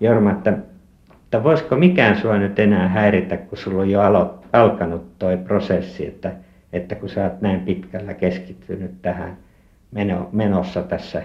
Jorma, 0.00 0.30
että, 0.30 0.58
että 1.24 1.44
voisiko 1.44 1.76
mikään 1.76 2.16
sua 2.16 2.38
nyt 2.38 2.58
enää 2.58 2.88
häiritä, 2.88 3.36
kun 3.36 3.58
sulla 3.58 3.82
on 3.82 3.90
jo 3.90 4.00
alo, 4.00 4.38
alkanut 4.52 5.18
toi 5.18 5.36
prosessi, 5.36 6.06
että, 6.06 6.32
että 6.72 6.94
kun 6.94 7.08
sä 7.08 7.24
oot 7.24 7.40
näin 7.40 7.60
pitkällä 7.60 8.14
keskittynyt 8.14 9.02
tähän 9.02 9.36
meno, 9.90 10.28
menossa 10.32 10.82
tässä 10.82 11.22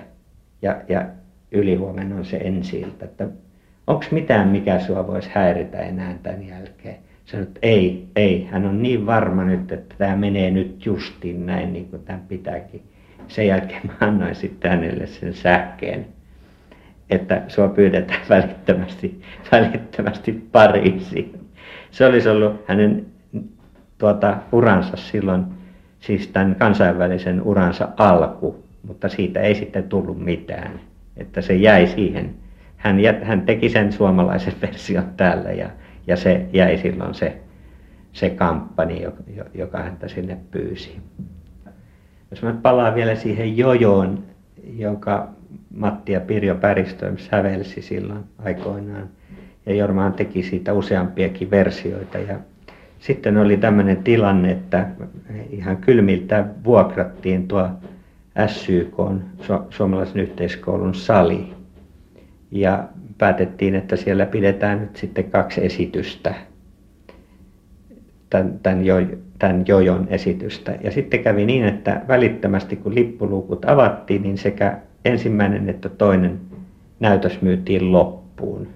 ja, 0.61 0.75
ja 0.89 1.05
ylihuomenna 1.51 2.15
on 2.15 2.25
se 2.25 2.37
ensi 2.37 2.95
että 3.01 3.27
onko 3.87 4.05
mitään, 4.11 4.47
mikä 4.47 4.79
sua 4.79 5.07
voisi 5.07 5.29
häiritä 5.33 5.77
enää 5.77 6.15
tämän 6.23 6.47
jälkeen? 6.47 6.95
Sanoin, 7.25 7.47
että 7.47 7.59
ei, 7.63 8.07
ei, 8.15 8.47
hän 8.51 8.65
on 8.65 8.83
niin 8.83 9.05
varma 9.05 9.43
nyt, 9.43 9.71
että 9.71 9.95
tämä 9.97 10.15
menee 10.15 10.51
nyt 10.51 10.85
justiin 10.85 11.45
näin 11.45 11.73
niin 11.73 11.85
kuin 11.85 12.03
tämän 12.03 12.21
pitääkin 12.27 12.83
sen 13.33 13.47
jälkeen 13.47 13.81
mä 13.87 14.07
annoin 14.07 14.35
sitten 14.35 14.71
hänelle 14.71 15.07
sen 15.07 15.33
sähkeen, 15.33 16.05
että 17.09 17.41
sua 17.47 17.67
pyydetään 17.67 18.21
välittömästi, 18.29 19.21
välittömästi 19.51 20.47
Pariisiin. 20.51 21.39
Se 21.91 22.05
olisi 22.05 22.29
ollut 22.29 22.63
hänen 22.67 23.05
tuota, 23.97 24.37
uransa 24.51 24.97
silloin, 24.97 25.45
siis 25.99 26.27
tämän 26.27 26.55
kansainvälisen 26.55 27.41
uransa 27.41 27.87
alku, 27.97 28.63
mutta 28.87 29.09
siitä 29.09 29.39
ei 29.39 29.55
sitten 29.55 29.83
tullut 29.83 30.19
mitään, 30.19 30.79
että 31.17 31.41
se 31.41 31.55
jäi 31.55 31.87
siihen. 31.87 32.35
Hän, 32.77 32.97
hän 33.23 33.41
teki 33.41 33.69
sen 33.69 33.91
suomalaisen 33.91 34.53
version 34.61 35.05
täällä 35.17 35.51
ja, 35.51 35.69
ja 36.07 36.17
se 36.17 36.45
jäi 36.53 36.77
silloin 36.77 37.13
se, 37.13 37.37
se 38.11 38.29
kamppani, 38.29 39.01
joka 39.53 39.77
häntä 39.77 40.07
sinne 40.07 40.37
pyysi. 40.51 40.97
Jos 42.33 42.41
mä 42.41 42.55
palaan 42.61 42.95
vielä 42.95 43.15
siihen 43.15 43.57
jojoon, 43.57 44.23
jonka 44.77 45.27
Matti 45.75 46.11
ja 46.11 46.19
Pirjo 46.19 46.55
Päristöm 46.55 47.17
sävelsi 47.17 47.81
silloin 47.81 48.23
aikoinaan. 48.37 49.09
Ja 49.65 49.75
Jormaan 49.75 50.13
teki 50.13 50.43
siitä 50.43 50.73
useampiakin 50.73 51.51
versioita. 51.51 52.17
Ja 52.17 52.39
sitten 52.99 53.37
oli 53.37 53.57
tämmöinen 53.57 54.03
tilanne, 54.03 54.51
että 54.51 54.87
ihan 55.49 55.77
kylmiltä 55.77 56.45
vuokrattiin 56.63 57.47
tuo 57.47 57.69
SYK, 58.47 58.97
Su- 59.41 59.65
suomalaisen 59.69 60.21
yhteiskoulun 60.21 60.95
sali. 60.95 61.53
Ja 62.51 62.83
päätettiin, 63.17 63.75
että 63.75 63.95
siellä 63.95 64.25
pidetään 64.25 64.81
nyt 64.81 64.95
sitten 64.95 65.31
kaksi 65.31 65.65
esitystä 65.65 66.33
tämän, 68.33 68.59
tämän, 68.63 68.85
jo, 68.85 68.95
tämän 69.39 69.63
jojon 69.67 70.07
esitystä. 70.09 70.75
Ja 70.83 70.91
sitten 70.91 71.23
kävi 71.23 71.45
niin, 71.45 71.65
että 71.65 72.01
välittömästi 72.07 72.75
kun 72.75 72.95
lippulukut 72.95 73.65
avattiin, 73.65 74.21
niin 74.23 74.37
sekä 74.37 74.77
ensimmäinen 75.05 75.69
että 75.69 75.89
toinen 75.89 76.39
näytös 76.99 77.41
myytiin 77.41 77.91
loppuun. 77.91 78.67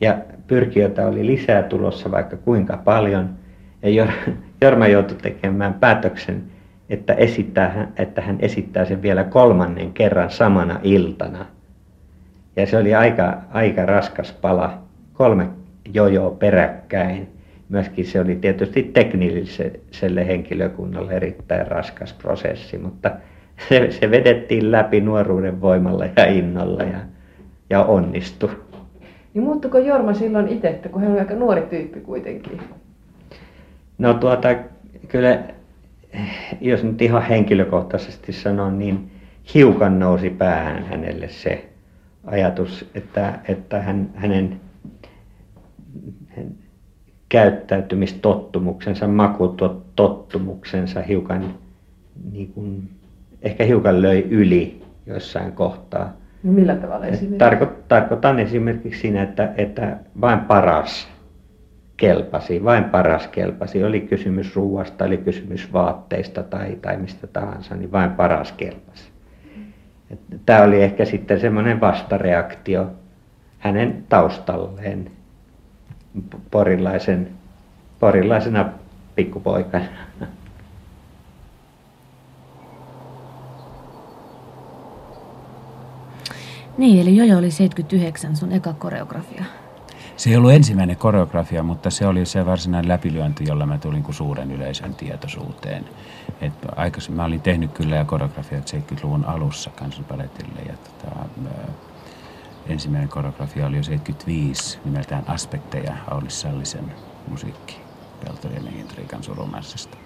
Ja 0.00 0.18
pyrkijöitä 0.46 1.06
oli 1.06 1.26
lisää 1.26 1.62
tulossa 1.62 2.10
vaikka 2.10 2.36
kuinka 2.36 2.76
paljon. 2.76 3.30
Ja 3.82 4.06
Jorma 4.60 4.86
joutui 4.86 5.16
tekemään 5.22 5.74
päätöksen, 5.74 6.42
että, 6.90 7.14
esittää, 7.14 7.88
että 7.96 8.20
hän 8.20 8.36
esittää 8.40 8.84
sen 8.84 9.02
vielä 9.02 9.24
kolmannen 9.24 9.92
kerran 9.92 10.30
samana 10.30 10.80
iltana. 10.82 11.46
Ja 12.56 12.66
se 12.66 12.76
oli 12.76 12.94
aika, 12.94 13.38
aika 13.50 13.86
raskas 13.86 14.32
pala, 14.32 14.78
kolme 15.12 15.48
jojoa 15.94 16.30
peräkkäin. 16.30 17.39
Myöskin 17.70 18.06
se 18.06 18.20
oli 18.20 18.36
tietysti 18.36 18.82
teknilliselle 18.82 20.26
henkilökunnalle 20.26 21.12
erittäin 21.12 21.66
raskas 21.66 22.12
prosessi, 22.12 22.78
mutta 22.78 23.10
se, 23.68 23.90
se 23.90 24.10
vedettiin 24.10 24.72
läpi 24.72 25.00
nuoruuden 25.00 25.60
voimalla 25.60 26.04
ja 26.16 26.24
innolla 26.24 26.82
ja, 26.82 26.98
ja 27.70 27.84
onnistui. 27.84 28.50
Niin 29.34 29.42
muuttuko 29.42 29.78
Jorma 29.78 30.14
silloin 30.14 30.48
itse, 30.48 30.68
että 30.68 30.88
kun 30.88 31.02
hän 31.02 31.12
on 31.12 31.18
aika 31.18 31.34
nuori 31.34 31.62
tyyppi 31.62 32.00
kuitenkin? 32.00 32.60
No 33.98 34.14
tuota, 34.14 34.48
kyllä 35.08 35.38
jos 36.60 36.84
nyt 36.84 37.02
ihan 37.02 37.22
henkilökohtaisesti 37.22 38.32
sanon, 38.32 38.78
niin 38.78 39.10
hiukan 39.54 39.98
nousi 39.98 40.30
päähän 40.30 40.84
hänelle 40.84 41.28
se 41.28 41.68
ajatus, 42.24 42.90
että, 42.94 43.38
että 43.48 43.82
hän, 43.82 44.10
hänen 44.14 44.60
käyttäytymistottumuksensa, 47.30 49.08
makutottumuksensa 49.08 51.02
hiukan, 51.02 51.54
niin 52.32 52.52
kuin, 52.52 52.90
ehkä 53.42 53.64
hiukan 53.64 54.02
löi 54.02 54.26
yli 54.30 54.82
jossain 55.06 55.52
kohtaa. 55.52 56.12
No 56.42 56.52
millä 56.52 56.74
tavalla 56.74 57.06
esimerkiksi? 57.06 57.38
Tarko, 57.38 57.66
tarkoitan 57.88 58.38
esimerkiksi 58.38 59.00
siinä, 59.00 59.22
että, 59.22 59.52
että 59.56 59.96
vain 60.20 60.40
paras 60.40 61.08
kelpasi, 61.96 62.64
vain 62.64 62.84
paras 62.84 63.28
kelpasi. 63.28 63.84
Oli 63.84 64.00
kysymys 64.00 64.56
ruuasta, 64.56 65.04
oli 65.04 65.16
kysymys 65.16 65.72
vaatteista 65.72 66.42
tai, 66.42 66.78
tai 66.82 66.96
mistä 66.96 67.26
tahansa, 67.26 67.76
niin 67.76 67.92
vain 67.92 68.10
paras 68.10 68.52
kelpasi. 68.52 69.10
Tämä 70.46 70.62
oli 70.62 70.82
ehkä 70.82 71.04
sitten 71.04 71.40
semmoinen 71.40 71.80
vastareaktio 71.80 72.90
hänen 73.58 74.04
taustalleen 74.08 75.10
porilaisen, 76.50 77.30
porilaisena 78.00 78.72
pikkupoikana. 79.14 79.84
Niin, 86.78 87.00
eli 87.00 87.16
Jojo 87.16 87.38
oli 87.38 87.50
79 87.50 88.36
sun 88.36 88.52
eka 88.52 88.72
koreografia. 88.72 89.44
Se 90.16 90.30
ei 90.30 90.36
ollut 90.36 90.52
ensimmäinen 90.52 90.96
koreografia, 90.96 91.62
mutta 91.62 91.90
se 91.90 92.06
oli 92.06 92.26
se 92.26 92.46
varsinainen 92.46 92.88
läpilyönti, 92.88 93.44
jolla 93.48 93.66
mä 93.66 93.78
tulin 93.78 94.02
kuin 94.02 94.14
suuren 94.14 94.52
yleisön 94.52 94.94
tietoisuuteen. 94.94 95.84
Et 96.40 96.52
aikaisemmin 96.76 97.16
mä 97.16 97.24
olin 97.24 97.40
tehnyt 97.40 97.72
kyllä 97.72 97.96
ja 97.96 98.04
koreografiat 98.04 98.70
70-luvun 98.72 99.24
alussa 99.24 99.70
kansanpaletille 99.70 100.60
ja 100.68 100.72
tota, 100.72 101.16
ensimmäinen 102.66 103.08
koreografia 103.08 103.66
oli 103.66 103.76
jo 103.76 103.82
75 103.82 104.78
nimeltään 104.84 105.24
Aspekteja 105.26 105.96
Aulis 106.10 106.40
Sallisen 106.40 106.92
musiikki 107.28 107.76
Peltojen 108.24 108.78
intriikan 108.78 109.22
surumarsista. 109.22 109.96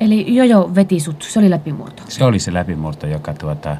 Eli 0.00 0.36
Jojo 0.36 0.70
veti 0.74 1.00
sut, 1.00 1.22
se 1.22 1.38
oli 1.38 1.50
läpimurto? 1.50 2.02
Se 2.08 2.24
oli 2.24 2.38
se 2.38 2.52
läpimurto, 2.52 3.06
joka 3.06 3.34
tuota, 3.34 3.76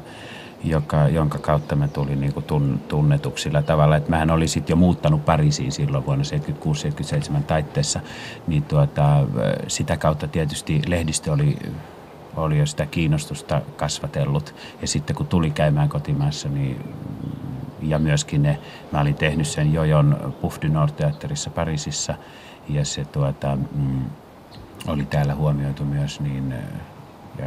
joka, 0.63 1.07
jonka 1.07 1.37
kautta 1.37 1.75
mä 1.75 1.87
tulin 1.87 2.21
niin 2.21 2.33
tun, 2.47 2.81
tunnetuksi 2.87 3.43
sillä 3.43 3.61
tavalla, 3.61 3.95
että 3.95 4.09
mähän 4.09 4.31
olin 4.31 4.49
sitten 4.49 4.73
jo 4.73 4.77
muuttanut 4.77 5.25
Pariisiin 5.25 5.71
silloin 5.71 6.05
vuonna 6.05 6.23
76-77 7.39 7.43
taitteessa, 7.43 7.99
niin 8.47 8.63
tuota, 8.63 9.27
sitä 9.67 9.97
kautta 9.97 10.27
tietysti 10.27 10.81
lehdistö 10.87 11.31
oli, 11.31 11.57
oli 12.41 12.57
jo 12.57 12.65
sitä 12.65 12.85
kiinnostusta 12.85 13.61
kasvatellut. 13.75 14.55
Ja 14.81 14.87
sitten 14.87 15.15
kun 15.15 15.27
tuli 15.27 15.51
käymään 15.51 15.89
kotimaassa, 15.89 16.49
niin 16.49 16.93
ja 17.81 17.99
myöskin 17.99 18.43
ne, 18.43 18.59
mä 18.91 19.01
olin 19.01 19.15
tehnyt 19.15 19.47
sen 19.47 19.73
Jojon 19.73 20.33
Puff 20.41 20.61
du 20.61 20.67
Nord 20.67 20.91
teatterissa 20.91 21.49
Pariisissa, 21.49 22.15
ja 22.69 22.85
se 22.85 23.05
tuota, 23.05 23.57
mm, 23.75 24.05
oli 24.87 25.05
täällä 25.05 25.35
huomioitu 25.35 25.85
myös, 25.85 26.19
niin 26.19 26.53
ja 27.39 27.45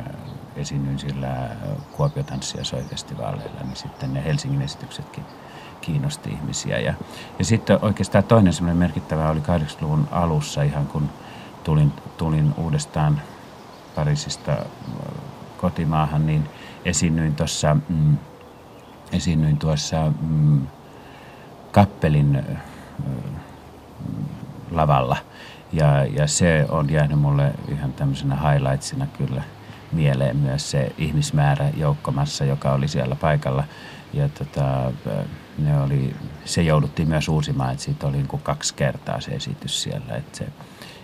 esiinnyin 0.56 0.98
sillä 0.98 1.48
Kuopio 1.92 2.22
tanssia 2.22 2.64
soi 2.64 2.82
festivaaleilla, 2.82 3.60
niin 3.64 3.76
sitten 3.76 4.14
ne 4.14 4.24
Helsingin 4.24 4.62
esityksetkin 4.62 5.24
kiinnosti 5.80 6.30
ihmisiä. 6.30 6.78
Ja, 6.78 6.94
ja 7.38 7.44
sitten 7.44 7.78
oikeastaan 7.82 8.24
toinen 8.24 8.52
semmoinen 8.52 8.76
merkittävä 8.76 9.30
oli 9.30 9.40
80-luvun 9.40 10.08
alussa 10.10 10.62
ihan 10.62 10.86
kun 10.86 11.10
tulin, 11.64 11.92
tulin 12.16 12.54
uudestaan 12.56 13.20
Pariisista 13.94 14.56
kotimaahan, 15.58 16.26
niin 16.26 16.48
esiinnyin 16.84 17.34
tuossa 17.34 17.76
mm, 17.88 18.16
esiinnyin 19.12 19.58
tuossa 19.58 20.12
mm, 20.20 20.66
kappelin 21.72 22.44
mm, 23.06 23.34
lavalla. 24.70 25.16
Ja, 25.72 26.04
ja 26.04 26.26
se 26.26 26.66
on 26.68 26.90
jäänyt 26.90 27.18
mulle 27.18 27.52
ihan 27.68 27.92
tämmöisenä 27.92 28.36
highlightsina 28.36 29.06
kyllä– 29.06 29.42
mieleen 29.92 30.36
myös 30.36 30.70
se 30.70 30.92
ihmismäärä 30.98 31.70
joukkomassa, 31.76 32.44
joka 32.44 32.72
oli 32.72 32.88
siellä 32.88 33.16
paikalla. 33.16 33.64
Ja 34.12 34.28
tota, 34.28 34.92
ne 35.58 35.80
oli, 35.80 36.16
se 36.44 36.62
jouduttiin 36.62 37.08
myös 37.08 37.28
uusimaan, 37.28 37.72
että 37.72 37.84
siitä 37.84 38.06
oli 38.06 38.16
niin 38.16 38.28
kuin 38.28 38.42
kaksi 38.42 38.74
kertaa 38.74 39.20
se 39.20 39.30
esitys 39.30 39.82
siellä, 39.82 40.16
että 40.16 40.38
se, 40.38 40.46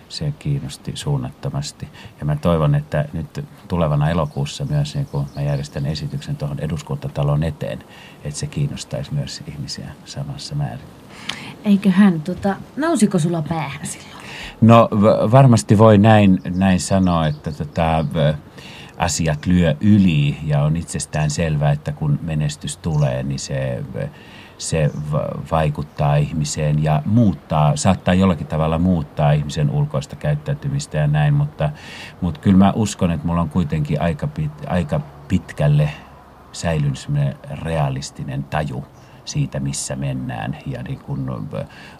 se 0.09 0.33
kiinnosti 0.39 0.91
suunnattomasti. 0.95 1.87
Ja 2.19 2.25
mä 2.25 2.35
toivon, 2.35 2.75
että 2.75 3.05
nyt 3.13 3.45
tulevana 3.67 4.09
elokuussa 4.09 4.65
myös 4.65 4.95
niin 4.95 5.05
kun 5.05 5.25
mä 5.35 5.41
järjestän 5.41 5.85
esityksen 5.85 6.35
tuohon 6.35 6.59
eduskuntatalon 6.59 7.43
eteen, 7.43 7.79
että 8.23 8.39
se 8.39 8.47
kiinnostaisi 8.47 9.13
myös 9.13 9.43
ihmisiä 9.47 9.87
samassa 10.05 10.55
määrin. 10.55 10.85
Eiköhän, 11.65 12.21
tota, 12.21 12.55
nousiko 12.77 13.19
sulla 13.19 13.41
päähän 13.41 13.85
silloin? 13.85 14.19
No 14.61 14.89
varmasti 15.31 15.77
voi 15.77 15.97
näin, 15.97 16.41
näin 16.55 16.79
sanoa, 16.79 17.27
että 17.27 17.51
tota, 17.51 18.05
asiat 18.97 19.45
lyö 19.45 19.75
yli 19.81 20.37
ja 20.43 20.63
on 20.63 20.77
itsestään 20.77 21.29
selvää, 21.29 21.71
että 21.71 21.91
kun 21.91 22.19
menestys 22.21 22.77
tulee, 22.77 23.23
niin 23.23 23.39
se, 23.39 23.83
se 24.59 24.91
vaikuttaa 25.51 26.15
ihmiseen 26.15 26.83
ja 26.83 27.01
muuttaa, 27.05 27.75
saattaa 27.75 28.13
jollakin 28.13 28.47
tavalla 28.47 28.79
muuttaa 28.79 29.31
ihmisen 29.31 29.69
ulkoista 29.69 30.15
käyttäytymistä 30.15 30.97
ja 30.97 31.07
näin, 31.07 31.33
mutta, 31.33 31.69
mutta 32.21 32.39
kyllä 32.39 32.57
mä 32.57 32.73
uskon, 32.75 33.11
että 33.11 33.27
mulla 33.27 33.41
on 33.41 33.49
kuitenkin 33.49 34.01
aika, 34.01 34.27
pit, 34.27 34.51
aika 34.67 34.99
pitkälle 35.27 35.89
säilynyt 36.51 37.09
realistinen 37.63 38.43
taju 38.43 38.85
siitä, 39.25 39.59
missä 39.59 39.95
mennään. 39.95 40.57
Ja 40.65 40.83
niin 40.83 40.99
kun 40.99 41.49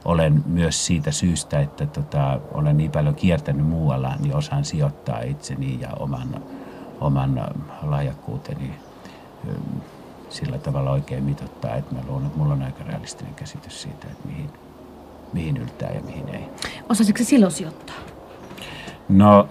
olen 0.05 0.43
myös 0.45 0.85
siitä 0.85 1.11
syystä, 1.11 1.59
että 1.59 1.85
tota, 1.85 2.39
olen 2.51 2.77
niin 2.77 2.91
paljon 2.91 3.15
kiertänyt 3.15 3.67
muualla, 3.67 4.15
niin 4.19 4.35
osaan 4.35 4.65
sijoittaa 4.65 5.21
itseni 5.21 5.81
ja 5.81 5.89
oman 5.99 6.43
oman 7.01 7.41
lahjakkuuteni 7.81 8.73
sillä 10.29 10.57
tavalla 10.57 10.91
oikein 10.91 11.23
mitottaa, 11.23 11.75
että 11.75 11.95
mä 11.95 12.01
luulen, 12.07 12.25
että 12.25 12.37
mulla 12.37 12.53
on 12.53 12.61
aika 12.61 12.83
realistinen 12.83 13.35
käsitys 13.35 13.81
siitä, 13.81 14.07
että 14.11 14.27
mihin, 14.27 14.49
mihin 15.33 15.57
yltää 15.57 15.91
ja 15.91 16.01
mihin 16.01 16.29
ei. 16.29 16.49
Osasitko 16.89 17.23
silloin 17.23 17.51
sijoittaa? 17.51 17.95
No, 19.09 19.47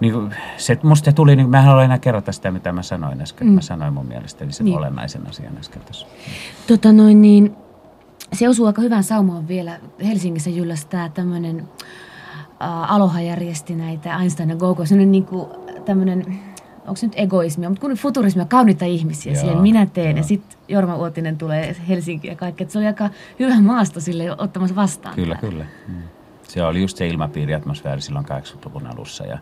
niin 0.00 0.12
kuin, 0.12 0.34
se, 0.56 0.78
musta 0.82 1.12
tuli, 1.12 1.36
niin 1.36 1.50
mä 1.50 1.58
en 1.58 1.64
halua 1.64 1.84
enää 1.84 1.98
kerrota 1.98 2.32
sitä, 2.32 2.50
mitä 2.50 2.72
mä 2.72 2.82
sanoin 2.82 3.22
äsken. 3.22 3.46
Mm. 3.46 3.52
Mä 3.52 3.60
sanoin 3.60 3.92
mun 3.92 4.06
mielestäni 4.06 4.52
sen 4.52 4.64
niin. 4.64 4.78
olennaisen 4.78 5.28
asian 5.28 5.58
äsken 5.58 5.82
tässä. 5.82 6.06
Tota 6.66 6.92
noin 6.92 7.22
niin, 7.22 7.56
se 8.32 8.48
osuu 8.48 8.66
aika 8.66 8.82
hyvän 8.82 9.04
saumaan 9.04 9.48
vielä. 9.48 9.80
Helsingissä 10.04 10.50
jyllästää 10.50 11.08
tämmöinen 11.08 11.68
äh, 12.62 12.92
Aloha 12.92 13.20
järjesti 13.20 13.74
näitä 13.74 14.16
Einstein 14.16 14.50
ja 14.50 14.56
Gogo, 14.56 14.84
sellainen 14.84 15.12
niin 15.12 15.24
kuin 15.24 15.46
tämmöinen, 15.84 16.40
onko 16.84 16.96
se 16.96 17.06
nyt 17.06 17.14
egoismia, 17.18 17.68
mutta 17.68 17.80
kun 17.80 17.94
futurismia, 17.96 18.44
kauniita 18.44 18.84
ihmisiä 18.84 19.32
Joo, 19.32 19.40
siihen 19.40 19.58
minä 19.58 19.86
teen 19.86 20.10
joo. 20.10 20.16
ja 20.16 20.22
sitten 20.22 20.58
Jorma 20.68 20.96
Uotinen 20.96 21.38
tulee 21.38 21.76
Helsinkiin 21.88 22.30
ja 22.32 22.36
kaikki. 22.36 22.66
se 22.68 22.78
oli 22.78 22.86
aika 22.86 23.10
hyvä 23.40 23.60
maasto 23.60 24.00
sille 24.00 24.36
ottamassa 24.38 24.76
vastaan. 24.76 25.14
Kyllä, 25.14 25.34
täällä. 25.34 25.50
kyllä. 25.50 25.66
Mm. 25.88 26.02
Se 26.42 26.64
oli 26.64 26.80
just 26.80 26.96
se 26.96 27.08
ilmapiiri, 27.08 27.54
atmosfääri 27.54 28.00
silloin 28.00 28.26
80-luvun 28.26 28.86
alussa 28.86 29.26
ja 29.26 29.38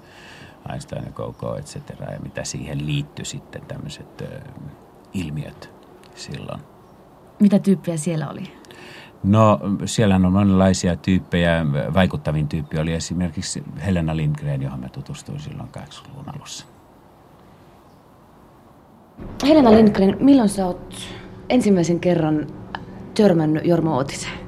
Einstein 0.70 1.04
ja 1.04 1.12
Gogo, 1.12 1.56
et 1.56 1.66
cetera, 1.66 2.12
ja 2.12 2.20
mitä 2.20 2.44
siihen 2.44 2.86
liittyi 2.86 3.24
sitten 3.24 3.62
tämmöiset 3.68 4.24
ilmiöt 5.14 5.70
silloin. 6.14 6.60
Mitä 7.40 7.58
tyyppejä 7.58 7.96
siellä 7.96 8.28
oli? 8.28 8.52
No 9.22 9.60
siellä 9.84 10.14
on 10.16 10.32
monenlaisia 10.32 10.96
tyyppejä. 10.96 11.66
Vaikuttavin 11.94 12.48
tyyppi 12.48 12.78
oli 12.78 12.92
esimerkiksi 12.92 13.64
Helena 13.86 14.16
Lindgren, 14.16 14.62
johon 14.62 14.80
mä 14.80 14.88
tutustuin 14.88 15.40
silloin 15.40 15.68
80-luvun 15.78 16.34
alussa. 16.34 16.66
Helena 19.48 19.72
Lindgren, 19.72 20.16
milloin 20.20 20.48
sä 20.48 20.66
oot 20.66 20.94
ensimmäisen 21.48 22.00
kerran 22.00 22.46
törmännyt 23.14 23.64
Jorma 23.64 23.96
Outiseen? 23.96 24.38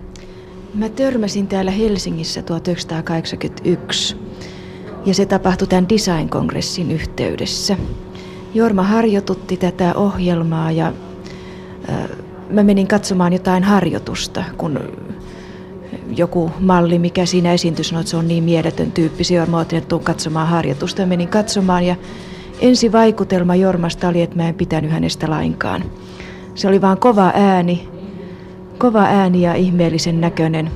Mä 0.75 0.89
törmäsin 0.89 1.47
täällä 1.49 1.71
Helsingissä 1.71 2.43
1981 2.43 4.17
ja 5.07 5.15
se 5.15 5.27
tapahtui 5.27 5.69
tämän 5.69 5.89
design-kongressin 5.89 6.91
yhteydessä. 6.91 7.77
Jorma 8.55 8.83
harjoitutti 8.83 9.57
tätä 9.57 9.95
ohjelmaa 9.95 10.71
ja 10.71 10.93
äh, 11.89 12.09
mä 12.51 12.63
menin 12.63 12.89
katsomaan 12.89 13.33
jotain 13.33 13.65
harjoitusta, 13.65 14.45
kun 14.59 14.81
joku 16.17 16.51
malli, 16.61 16.99
mikä 16.99 17.27
siinä 17.27 17.53
esiintyi, 17.53 17.85
sanoi, 17.85 18.01
että 18.01 18.11
se 18.11 18.17
on 18.17 18.29
niin 18.29 18.45
mieletön 18.45 18.93
tyyppi. 18.93 19.35
Jorma 19.35 19.59
otin, 19.59 19.79
että 19.79 19.99
katsomaan 20.03 20.49
harjoitusta. 20.49 21.01
Ja 21.01 21.07
menin 21.07 21.29
katsomaan 21.29 21.87
ja 21.87 21.97
ensi 22.65 22.93
vaikutelma 22.93 23.55
Jormasta 23.55 24.09
oli, 24.09 24.23
että 24.23 24.37
mä 24.37 24.49
en 24.49 24.55
pitänyt 24.55 24.91
hänestä 24.91 25.31
lainkaan. 25.31 25.85
Se 26.55 26.69
oli 26.69 26.81
vaan 26.81 26.99
kova 26.99 27.33
ääni, 27.35 27.89
kova 28.79 29.03
ääni 29.03 29.43
ja 29.43 29.55
ihmeellisen 29.55 30.21
näköinen. 30.21 30.71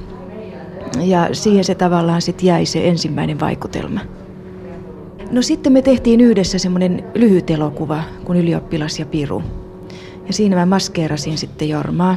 Ja 1.00 1.28
siihen 1.32 1.64
se 1.64 1.74
tavallaan 1.74 2.22
sitten 2.22 2.46
jäi 2.46 2.66
se 2.66 2.88
ensimmäinen 2.88 3.40
vaikutelma. 3.40 4.00
No 5.30 5.42
sitten 5.42 5.72
me 5.72 5.82
tehtiin 5.82 6.20
yhdessä 6.20 6.58
semmoinen 6.58 7.04
lyhyt 7.14 7.50
elokuva 7.50 8.02
kuin 8.24 8.38
Ylioppilas 8.38 8.98
ja 8.98 9.06
Piru. 9.06 9.42
Ja 10.26 10.32
siinä 10.32 10.56
mä 10.56 10.66
maskeerasin 10.66 11.38
sitten 11.38 11.68
Jormaa. 11.68 12.16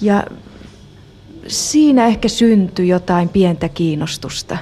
Ja 0.00 0.24
siinä 1.46 2.06
ehkä 2.06 2.28
syntyi 2.28 2.88
jotain 2.88 3.28
pientä 3.28 3.68
kiinnostusta. 3.68 4.58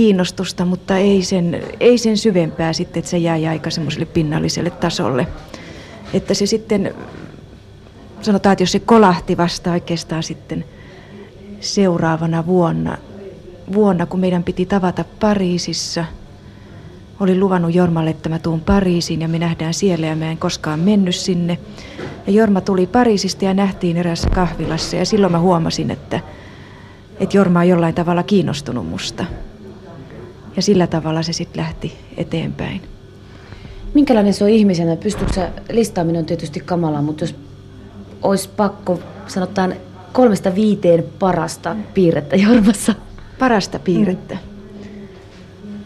Kiinnostusta, 0.00 0.64
mutta 0.64 0.96
ei 0.96 1.22
sen, 1.22 1.62
ei 1.80 1.98
sen 1.98 2.16
syvempää 2.16 2.72
sitten, 2.72 3.00
että 3.00 3.10
se 3.10 3.18
jäi 3.18 3.46
aika 3.46 3.70
semmoiselle 3.70 4.06
pinnalliselle 4.06 4.70
tasolle. 4.70 5.26
Että 6.14 6.34
se 6.34 6.46
sitten, 6.46 6.94
sanotaan, 8.20 8.52
että 8.52 8.62
jos 8.62 8.72
se 8.72 8.78
kolahti 8.78 9.36
vasta 9.36 9.72
oikeastaan 9.72 10.22
sitten 10.22 10.64
seuraavana 11.60 12.46
vuonna, 12.46 12.98
vuonna 13.72 14.06
kun 14.06 14.20
meidän 14.20 14.44
piti 14.44 14.66
tavata 14.66 15.04
Pariisissa– 15.20 16.04
Olin 17.20 17.40
luvannut 17.40 17.74
Jormalle, 17.74 18.10
että 18.10 18.28
mä 18.28 18.38
tuun 18.38 18.60
Pariisiin 18.60 19.20
ja 19.20 19.28
me 19.28 19.38
nähdään 19.38 19.74
siellä 19.74 20.06
ja 20.06 20.16
mä 20.16 20.30
en 20.30 20.38
koskaan 20.38 20.80
mennyt 20.80 21.14
sinne. 21.16 21.58
Ja 22.26 22.32
Jorma 22.32 22.60
tuli 22.60 22.86
Pariisista 22.86 23.44
ja 23.44 23.54
nähtiin 23.54 23.96
erässä 23.96 24.30
kahvilassa 24.30 24.96
ja 24.96 25.04
silloin 25.04 25.32
mä 25.32 25.38
huomasin, 25.38 25.90
että, 25.90 26.20
että 27.20 27.36
Jorma 27.36 27.58
on 27.58 27.68
jollain 27.68 27.94
tavalla 27.94 28.22
kiinnostunut 28.22 28.88
musta. 28.88 29.24
Ja 30.56 30.62
sillä 30.62 30.86
tavalla 30.86 31.22
se 31.22 31.32
sitten 31.32 31.62
lähti 31.62 31.98
eteenpäin. 32.16 32.82
Minkälainen 33.94 34.34
se 34.34 34.44
on 34.44 34.50
ihmisenä? 34.50 34.96
Pystyykö 34.96 35.32
sä, 35.32 35.50
listaaminen 35.70 36.18
on 36.20 36.26
tietysti 36.26 36.60
kamala, 36.60 37.02
mutta 37.02 37.24
jos 37.24 37.34
olisi 38.22 38.48
pakko, 38.56 39.00
sanotaan 39.26 39.74
kolmesta 40.12 40.54
viiteen 40.54 41.04
parasta 41.18 41.76
piirrettä 41.94 42.36
Jormassa. 42.36 42.94
Parasta 43.38 43.78
piirrettä. 43.78 44.34
Mm. 44.34 45.78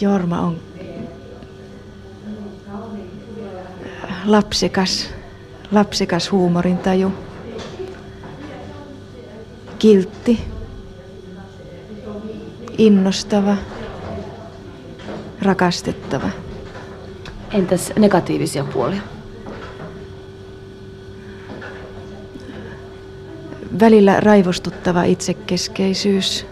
Jorma 0.00 0.40
on 0.40 0.56
lapsekas, 4.26 5.10
lapsekas 5.72 6.32
huumorintaju, 6.32 7.12
kiltti, 9.78 10.40
innostava, 12.78 13.56
rakastettava. 15.42 16.28
Entäs 17.52 17.92
negatiivisia 17.98 18.64
puolia? 18.64 19.02
Välillä 23.80 24.20
raivostuttava 24.20 25.04
itsekeskeisyys, 25.04 26.46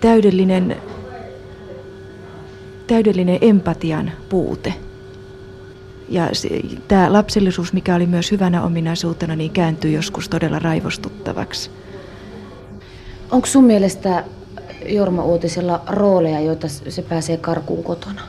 täydellinen 0.00 0.76
täydellinen 2.86 3.38
empatian 3.40 4.12
puute. 4.28 4.74
Ja 6.08 6.28
tämä 6.88 7.12
lapsellisuus, 7.12 7.72
mikä 7.72 7.94
oli 7.94 8.06
myös 8.06 8.30
hyvänä 8.30 8.62
ominaisuutena, 8.62 9.36
niin 9.36 9.50
kääntyy 9.50 9.90
joskus 9.90 10.28
todella 10.28 10.58
raivostuttavaksi. 10.58 11.70
Onko 13.30 13.46
sun 13.46 13.64
mielestä 13.64 14.24
Jorma 14.86 15.24
Uutisella 15.24 15.82
rooleja, 15.86 16.40
joita 16.40 16.68
se 16.68 17.02
pääsee 17.02 17.36
karkuun 17.36 17.84
kotona? 17.84 18.22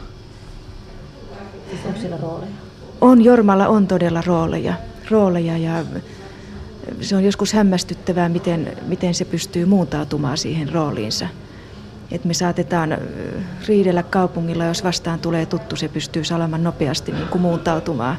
Siis 1.70 1.86
onko 1.86 2.00
sillä 2.00 2.18
rooleja? 2.18 2.52
On, 3.02 3.24
Jormalla 3.24 3.68
on 3.68 3.88
todella 3.88 4.24
rooleja. 4.26 4.74
rooleja 5.12 5.58
ja 5.58 5.86
se 7.02 7.16
on 7.16 7.24
joskus 7.24 7.54
hämmästyttävää, 7.54 8.30
miten, 8.30 8.78
miten 8.88 9.14
se 9.14 9.26
pystyy 9.26 9.66
muuntautumaan 9.66 10.38
siihen 10.38 10.70
rooliinsa 10.74 11.28
että 12.12 12.28
me 12.28 12.34
saatetaan 12.34 12.98
riidellä 13.68 14.04
kaupungilla, 14.04 14.66
jos 14.66 14.84
vastaan 14.84 15.20
tulee 15.20 15.46
tuttu, 15.46 15.76
se 15.76 15.88
pystyy 15.88 16.24
salaman 16.24 16.64
nopeasti 16.64 17.12
niin 17.12 17.28
kuin 17.28 17.41
muuntautumaan, 17.41 18.18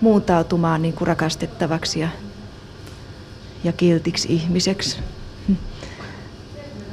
muuntautumaan 0.00 0.82
niin 0.82 0.94
kuin 0.94 1.08
rakastettavaksi 1.08 2.00
ja, 2.00 2.08
ja 3.64 3.72
kiltiksi 3.72 4.32
ihmiseksi. 4.32 4.98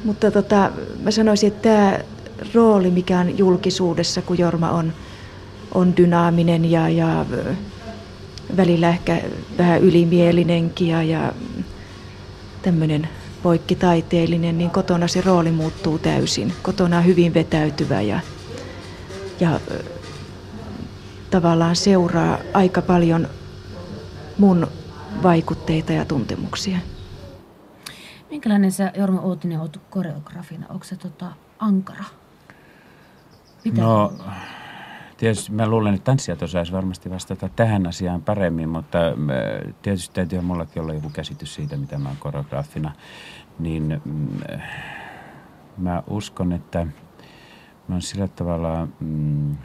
Mutta 0.07 0.31
tota, 0.31 0.71
mä 1.03 1.11
sanoisin, 1.11 1.47
että 1.47 1.61
tämä 1.61 1.99
rooli, 2.53 2.91
mikä 2.91 3.19
on 3.19 3.37
julkisuudessa, 3.37 4.21
kun 4.21 4.37
Jorma 4.37 4.69
on, 4.69 4.93
on 5.73 5.97
dynaaminen 5.97 6.71
ja, 6.71 6.89
ja 6.89 7.25
välillä 8.57 8.89
ehkä 8.89 9.21
vähän 9.57 9.81
ylimielinenkin 9.81 10.87
ja, 10.87 11.03
ja 11.03 11.33
tämmöinen 12.61 13.09
poikkitaiteellinen, 13.43 14.57
niin 14.57 14.69
kotona 14.69 15.07
se 15.07 15.21
rooli 15.21 15.51
muuttuu 15.51 15.99
täysin. 15.99 16.53
Kotona 16.63 16.97
on 16.97 17.05
hyvin 17.05 17.33
vetäytyvä 17.33 18.01
ja, 18.01 18.19
ja 19.39 19.59
tavallaan 21.31 21.75
seuraa 21.75 22.37
aika 22.53 22.81
paljon 22.81 23.27
mun 24.37 24.67
vaikutteita 25.23 25.93
ja 25.93 26.05
tuntemuksia. 26.05 26.77
Minkälainen 28.29 28.71
sä 28.71 28.91
Jorma 28.95 29.21
Uutinen 29.21 29.59
oot 29.59 29.81
koreografina? 29.89 30.65
Onko 30.69 30.83
se 30.83 30.95
tota 30.95 31.31
ankara? 31.59 32.03
Mitä? 33.65 33.81
No, 33.81 34.13
tietysti 35.17 35.51
mä 35.51 35.67
luulen, 35.67 35.93
että 35.93 36.05
tanssijat 36.05 36.41
osaisi 36.41 36.71
varmasti 36.71 37.09
vastata 37.09 37.49
tähän 37.49 37.87
asiaan 37.87 38.21
paremmin, 38.21 38.69
mutta 38.69 38.97
tietysti 39.81 40.15
täytyy 40.15 40.41
mullakin 40.41 40.81
olla 40.81 40.93
joku 40.93 41.09
käsitys 41.09 41.55
siitä, 41.55 41.77
mitä 41.77 41.97
mä 41.97 42.09
oon 42.09 42.17
koreograafina. 42.17 42.91
Niin 43.59 44.01
mm, 44.05 44.39
mä 45.77 46.03
uskon, 46.07 46.53
että 46.53 46.87
mä 47.87 47.95
oon 47.95 48.01
sillä 48.01 48.27
tavalla 48.27 48.87
mm, 48.99 49.57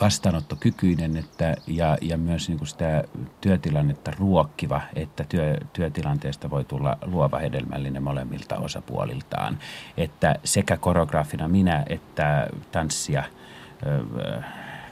vastaanottokykyinen 0.00 1.16
että, 1.16 1.56
ja, 1.66 1.98
ja 2.00 2.18
myös 2.18 2.48
niin 2.48 2.58
kuin 2.58 2.68
sitä 2.68 3.04
työtilannetta 3.40 4.10
ruokkiva, 4.18 4.80
että 4.94 5.24
työ, 5.28 5.58
työtilanteesta 5.72 6.50
voi 6.50 6.64
tulla 6.64 6.98
luova 7.04 7.38
hedelmällinen 7.38 8.02
molemmilta 8.02 8.56
osapuoliltaan. 8.56 9.58
Että 9.96 10.34
sekä 10.44 10.76
koreograafina 10.76 11.48
minä 11.48 11.84
että 11.88 12.46
tanssia– 12.72 13.24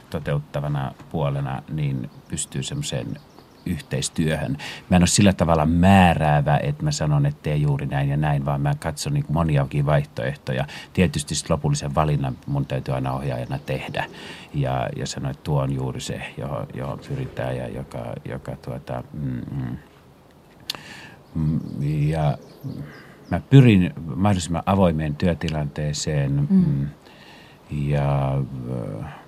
toteuttavana 0.09 0.93
puolena 1.11 1.61
niin 1.69 2.09
pystyy 2.27 2.63
semmoiseen 2.63 3.17
yhteistyöhön. 3.65 4.57
Mä 4.89 4.95
en 4.95 5.01
ole 5.01 5.07
sillä 5.07 5.33
tavalla 5.33 5.65
määräävä, 5.65 6.57
että 6.63 6.83
mä 6.83 6.91
sanon, 6.91 7.25
että 7.25 7.43
tee 7.43 7.55
juuri 7.55 7.85
näin 7.85 8.09
ja 8.09 8.17
näin, 8.17 8.45
vaan 8.45 8.61
mä 8.61 8.73
katson 8.79 9.13
niin 9.13 9.25
moniakin 9.29 9.85
vaihtoehtoja. 9.85 10.65
Tietysti 10.93 11.35
lopullisen 11.49 11.95
valinnan 11.95 12.37
mun 12.47 12.65
täytyy 12.65 12.93
aina 12.93 13.13
ohjaajana 13.13 13.59
tehdä 13.59 14.05
ja, 14.53 14.89
ja 14.95 15.07
sanoa, 15.07 15.31
että 15.31 15.43
tuo 15.43 15.61
on 15.61 15.73
juuri 15.73 16.01
se, 16.01 16.21
johon, 16.37 16.67
johon 16.73 16.99
pyritään 17.07 17.57
ja 17.57 17.67
joka, 17.67 18.13
joka 18.25 18.55
tuota, 18.55 19.03
mm, 19.13 19.41
mm, 19.51 19.77
mm 21.35 21.59
ja 22.09 22.37
mä 23.31 23.41
pyrin 23.49 23.93
mahdollisimman 24.15 24.63
avoimeen 24.65 25.15
työtilanteeseen. 25.15 26.31
Mm. 26.31 26.47
Mm, 26.49 26.87
ja, 27.71 28.37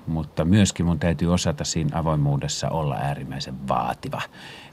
mutta 0.07 0.45
myöskin 0.45 0.85
mun 0.85 0.99
täytyy 0.99 1.33
osata 1.33 1.63
siinä 1.63 1.99
avoimuudessa 1.99 2.69
olla 2.69 2.95
äärimmäisen 2.95 3.67
vaativa. 3.67 4.21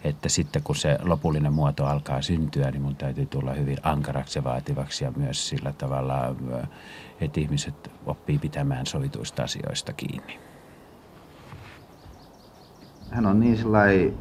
Että 0.05 0.29
sitten 0.29 0.63
kun 0.63 0.77
se 0.77 0.99
lopullinen 1.03 1.53
muoto 1.53 1.87
alkaa 1.87 2.23
syntyä, 2.23 2.71
niin 2.71 2.83
mun 2.83 2.97
täytyy 2.97 3.27
tulla 3.27 3.53
hyvin 3.53 3.79
ankaraksi 3.83 4.39
ja 4.39 4.45
vaativaksi 4.45 5.05
ja 5.05 5.13
myös 5.17 5.49
sillä 5.49 5.73
tavalla, 5.73 6.35
että 7.21 7.41
ihmiset 7.41 7.91
oppii 8.07 8.39
pitämään 8.39 8.87
sovituista 8.87 9.43
asioista 9.43 9.93
kiinni. 9.93 10.41
Hän 13.11 13.27
on 13.27 13.41
niin 13.41 13.57
sellainen 13.57 14.15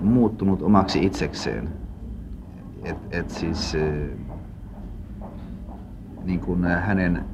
muuttunut 0.00 0.62
omaksi 0.62 1.04
itsekseen. 1.04 1.68
että 2.84 3.18
et 3.18 3.30
siis 3.30 3.76
niin 6.24 6.40
kuin 6.40 6.64
hänen 6.64 7.24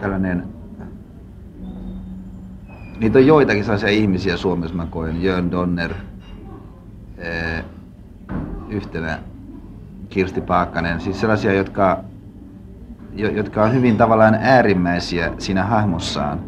tällainen 0.00 0.59
niitä 3.00 3.18
on 3.18 3.26
joitakin 3.26 3.64
sellaisia 3.64 3.88
ihmisiä 3.88 4.36
Suomessa, 4.36 4.76
mä 4.76 4.86
koen, 4.90 5.22
Jörn 5.22 5.50
Donner, 5.50 5.94
ää, 7.24 7.62
yhtenä 8.68 9.18
Kirsti 10.08 10.40
Paakkanen, 10.40 11.00
siis 11.00 11.20
sellaisia, 11.20 11.52
jotka, 11.52 12.04
jotka 13.14 13.64
on 13.64 13.74
hyvin 13.74 13.96
tavallaan 13.96 14.34
äärimmäisiä 14.34 15.32
siinä 15.38 15.64
hahmossaan, 15.64 16.40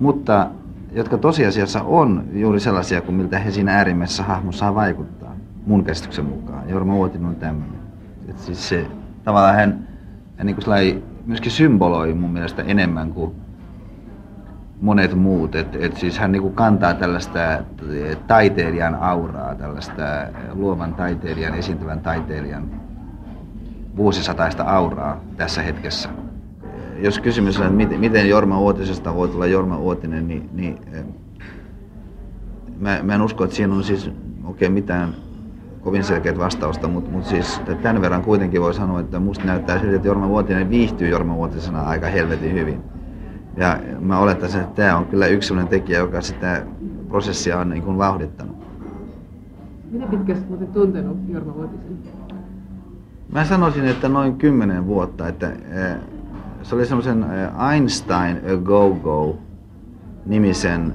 mutta 0.00 0.48
jotka 0.92 1.18
tosiasiassa 1.18 1.82
on 1.82 2.24
juuri 2.32 2.60
sellaisia 2.60 3.00
kuin 3.00 3.14
miltä 3.14 3.38
he 3.38 3.50
siinä 3.50 3.76
äärimmäisessä 3.76 4.22
hahmossaan 4.22 4.74
vaikuttaa, 4.74 5.36
mun 5.66 5.84
käsityksen 5.84 6.24
mukaan. 6.24 6.70
Jorma 6.70 6.94
Uotinen 6.94 7.28
on 7.28 7.36
tämmöinen. 7.36 7.76
Siis 8.36 8.68
se, 8.68 8.86
tavallaan 9.24 9.54
hän, 9.54 9.88
hän 10.36 10.46
niin 10.46 10.56
kuin 10.56 11.02
myöskin 11.26 11.52
symboloi 11.52 12.14
mun 12.14 12.30
mielestä 12.30 12.62
enemmän 12.62 13.12
kuin 13.12 13.45
monet 14.80 15.14
muut. 15.14 15.54
Et, 15.54 15.74
et 15.74 15.96
siis 15.96 16.18
hän 16.18 16.32
niinku 16.32 16.50
kantaa 16.50 16.94
tällaista 16.94 17.40
taiteilijan 18.26 18.94
auraa, 18.94 19.54
tällaista 19.54 20.02
luovan 20.52 20.94
taiteilijan, 20.94 21.54
esiintyvän 21.54 22.00
taiteilijan 22.00 22.70
vuosisataista 23.96 24.62
auraa 24.62 25.20
tässä 25.36 25.62
hetkessä. 25.62 26.08
Jos 26.98 27.18
kysymys 27.18 27.60
on, 27.60 27.80
että 27.80 27.98
miten 27.98 28.28
Jorma 28.28 28.60
Uotisesta 28.60 29.14
voi 29.14 29.28
tulla 29.28 29.46
Jorma 29.46 29.78
Uotinen, 29.78 30.28
niin, 30.28 30.50
niin 30.52 30.78
mä, 32.80 33.00
mä 33.02 33.14
en 33.14 33.22
usko, 33.22 33.44
että 33.44 33.56
siinä 33.56 33.74
on 33.74 33.84
siis 33.84 34.10
oikein 34.44 34.72
mitään 34.72 35.14
kovin 35.80 36.04
selkeät 36.04 36.38
vastausta, 36.38 36.88
mutta, 36.88 37.10
mutta 37.10 37.28
siis 37.28 37.60
tämän 37.82 38.02
verran 38.02 38.22
kuitenkin 38.22 38.60
voi 38.60 38.74
sanoa, 38.74 39.00
että 39.00 39.18
musta 39.18 39.44
näyttää 39.44 39.78
siltä, 39.78 39.96
että 39.96 40.08
Jorma 40.08 40.28
Vuotinen 40.28 40.70
viihtyy 40.70 41.08
Jorma 41.08 41.36
Vuotisena 41.36 41.82
aika 41.82 42.06
helvetin 42.06 42.54
hyvin. 42.54 42.95
Ja 43.56 43.78
mä 44.00 44.18
olettaisin, 44.18 44.60
että 44.60 44.74
tämä 44.82 44.96
on 44.96 45.06
kyllä 45.06 45.26
yksi 45.26 45.48
sellainen 45.48 45.70
tekijä, 45.70 45.98
joka 45.98 46.20
sitä 46.20 46.66
prosessia 47.08 47.58
on 47.58 47.70
niin 47.70 47.82
kuin 47.82 47.98
vauhdittanut. 47.98 48.56
Miten 49.90 50.08
pitkästi 50.08 50.54
olet 50.54 50.72
tuntenut 50.72 51.18
Jorma 51.28 51.54
Vuotisen? 51.54 51.98
Mä 53.32 53.44
sanoisin, 53.44 53.84
että 53.84 54.08
noin 54.08 54.36
kymmenen 54.36 54.86
vuotta. 54.86 55.28
Että, 55.28 55.50
eh, 55.50 55.96
se 56.62 56.74
oli 56.74 56.86
semmoisen 56.86 57.22
eh, 57.22 57.70
Einstein 57.72 58.36
A 58.36 58.56
Go-Go 58.56 59.38
nimisen, 60.26 60.94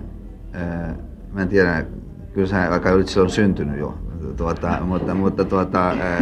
eh, 0.54 0.96
mä 1.34 1.42
en 1.42 1.48
tiedä, 1.48 1.86
kyllä 2.34 2.48
se 2.48 2.58
aika 2.58 2.90
yli 2.92 3.08
silloin 3.08 3.30
syntynyt 3.32 3.80
jo, 3.80 3.98
tuota, 4.38 4.78
mutta, 4.86 5.16
mutta 5.16 5.46
tuota... 5.46 5.88
Ää, 5.90 6.20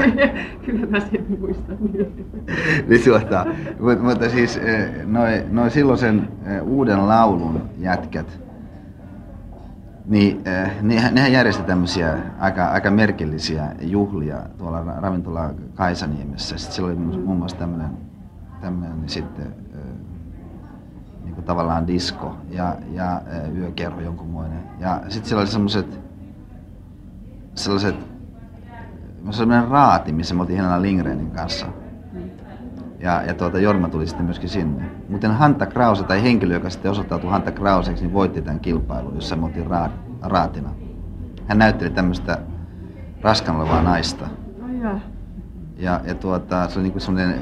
Kyllä 0.66 0.86
mä 0.86 1.00
sen 1.00 1.26
muistan. 1.40 1.78
niin, 2.88 3.04
tuota, 3.04 3.46
mutta, 3.80 4.04
mutta 4.04 4.30
siis 4.30 4.60
noin 5.06 5.44
noi 5.52 5.72
silloisen 5.72 6.28
uuden 6.62 7.08
laulun 7.08 7.62
jätkät, 7.78 8.40
niin 10.06 10.42
ne, 10.82 11.12
nehän 11.12 11.32
järjesti 11.32 11.64
tämmöisiä 11.64 12.18
aika, 12.40 12.66
aika 12.66 12.92
merkillisiä 12.92 13.76
juhlia 13.82 14.38
tuolla 14.58 14.84
ravintola 14.98 15.50
Kaisaniemessä. 15.76 16.58
Sitten 16.58 16.76
siellä 16.76 16.92
oli 16.92 17.00
muun 17.00 17.38
muassa 17.38 17.58
tämmöinen, 17.58 17.90
tämmöinen 18.62 19.10
sitten 19.10 19.56
niin 21.24 21.36
kuin 21.36 21.46
tavallaan 21.46 21.88
disko 21.88 22.38
ja, 22.50 22.76
ja 22.92 23.22
yökerho 23.56 24.02
jonkunmoinen. 24.02 24.60
Ja 24.80 25.02
sitten 25.10 25.30
siellä 25.30 25.42
oli 25.42 25.52
semmoiset 25.52 26.09
sellaiset, 27.60 27.96
sellainen 29.32 29.70
raati, 29.70 30.12
missä 30.12 30.36
me 30.36 30.42
oltiin 30.42 30.58
Helena 30.58 30.82
Lindgrenin 30.82 31.32
kanssa. 31.32 31.66
Ja, 33.00 33.24
ja 33.24 33.34
tuota, 33.34 33.60
Jorma 33.60 33.90
tuli 33.90 34.08
sitten 34.08 34.26
myöskin 34.26 34.50
sinne. 34.50 34.92
Mutta 35.10 35.34
Hanta 35.34 35.66
Krause, 35.66 36.04
tai 36.04 36.24
henkilö, 36.24 36.54
joka 36.54 36.70
sitten 36.70 36.92
osoittautui 36.92 37.32
Hanta 37.32 37.52
Krauseksi, 37.52 38.04
niin 38.04 38.14
voitti 38.14 38.42
tämän 38.42 38.60
kilpailun, 38.60 39.16
jossa 39.16 39.36
me 39.36 39.46
oltiin 39.46 39.68
ra- 39.68 39.90
raatina. 40.22 40.70
Hän 41.48 41.58
näytteli 41.58 41.90
tämmöistä 41.90 42.38
raskan 43.22 43.56
olevaa 43.56 43.82
naista. 43.82 44.28
Ja, 45.78 46.02
ja 46.04 46.16
tuota, 46.16 46.70
se 46.70 46.80
oli 46.80 46.84
niinku 46.84 47.00
semmoinen 47.00 47.40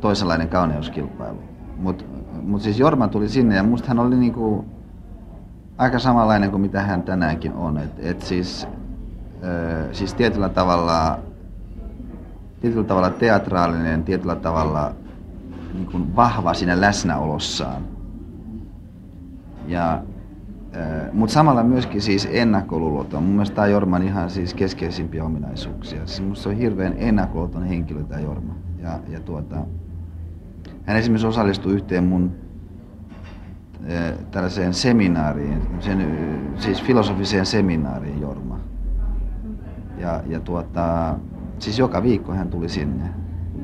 toisenlainen 0.00 0.48
kauneuskilpailu. 0.48 1.42
Mutta 1.76 2.04
mut 2.42 2.62
siis 2.62 2.78
Jorma 2.78 3.08
tuli 3.08 3.28
sinne 3.28 3.56
ja 3.56 3.62
musta 3.62 3.88
hän 3.88 3.98
oli 3.98 4.16
niinku 4.16 4.64
aika 5.78 5.98
samanlainen 5.98 6.50
kuin 6.50 6.60
mitä 6.60 6.82
hän 6.82 7.02
tänäänkin 7.02 7.52
on. 7.52 7.78
Et, 7.78 7.90
et 7.98 8.22
siis 8.22 8.68
siis 9.92 10.14
tietyllä 10.14 10.48
tavalla, 10.48 11.18
tietyllä 12.60 12.84
tavalla 12.84 13.10
teatraalinen, 13.10 14.04
tietyllä 14.04 14.36
tavalla 14.36 14.92
niin 15.74 15.86
kuin 15.86 16.16
vahva 16.16 16.54
siinä 16.54 16.80
läsnäolossaan. 16.80 17.82
Ja, 19.66 20.02
mutta 21.12 21.32
samalla 21.32 21.62
myöskin 21.62 22.02
siis 22.02 22.28
ennakkoluuloton. 22.30 23.22
Mun 23.22 23.32
mielestä 23.32 23.54
tämä 23.54 23.64
on 23.64 23.70
Jorman 23.70 24.02
ihan 24.02 24.30
siis 24.30 24.54
keskeisimpiä 24.54 25.24
ominaisuuksia. 25.24 26.06
Siis 26.06 26.28
musta 26.28 26.42
se 26.42 26.48
on 26.48 26.56
hirveän 26.56 26.94
ennakkoluuloton 26.96 27.64
henkilö 27.64 28.02
tämä 28.02 28.20
Jorma. 28.20 28.54
Ja, 28.82 28.98
ja 29.08 29.20
tuota, 29.20 29.56
hän 30.84 30.96
esimerkiksi 30.96 31.26
osallistui 31.26 31.72
yhteen 31.72 32.04
mun 32.04 32.32
tällaiseen 34.30 34.74
seminaariin, 34.74 35.62
sen, 35.80 36.18
siis 36.58 36.82
filosofiseen 36.82 37.46
seminaariin 37.46 38.20
Jorma. 38.20 38.60
Ja, 40.00 40.22
ja 40.26 40.40
tuota, 40.40 41.16
siis 41.58 41.78
joka 41.78 42.02
viikko 42.02 42.32
hän 42.32 42.48
tuli 42.48 42.68
sinne, 42.68 43.04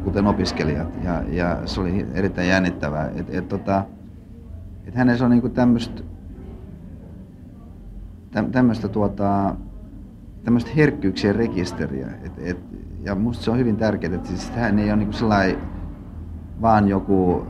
kuten 0.05 0.27
opiskelijat. 0.27 1.05
Ja, 1.05 1.23
ja 1.29 1.59
se 1.65 1.81
oli 1.81 2.07
erittäin 2.15 2.49
jännittävää. 2.49 3.11
Et, 3.17 3.35
et, 3.35 3.49
tota, 3.49 3.85
et 4.87 4.95
hänessä 4.95 5.25
on 5.25 5.31
niinku 5.31 5.49
tämmöistä 5.49 6.03
tämmöistä 8.53 8.89
tuota, 8.89 9.55
tämmöistä 10.45 10.71
herkkyyksien 10.77 11.35
rekisteriä. 11.35 12.07
Et, 12.23 12.33
et, 12.39 12.59
ja 13.03 13.15
musta 13.15 13.45
se 13.45 13.51
on 13.51 13.59
hyvin 13.59 13.77
tärkeää, 13.77 14.15
että 14.15 14.29
siis 14.29 14.51
hän 14.51 14.79
ei 14.79 14.91
ole 14.91 14.97
niinku 14.97 15.13
sellainen 15.13 15.57
vaan 16.63 16.89
joku 16.89 17.47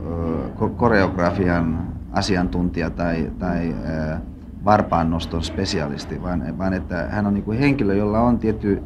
ö, 0.61 0.67
koreografian 0.75 1.87
asiantuntija 2.11 2.89
tai, 2.89 3.31
tai 3.39 3.75
ö, 3.85 4.17
varpaannoston 4.65 5.43
spesialisti, 5.43 6.21
vaan, 6.21 6.57
vaan 6.57 6.73
että 6.73 7.07
hän 7.09 7.25
on 7.25 7.33
niin 7.33 7.43
kuin 7.43 7.59
henkilö, 7.59 7.95
jolla 7.95 8.19
on 8.19 8.39
tietty 8.39 8.83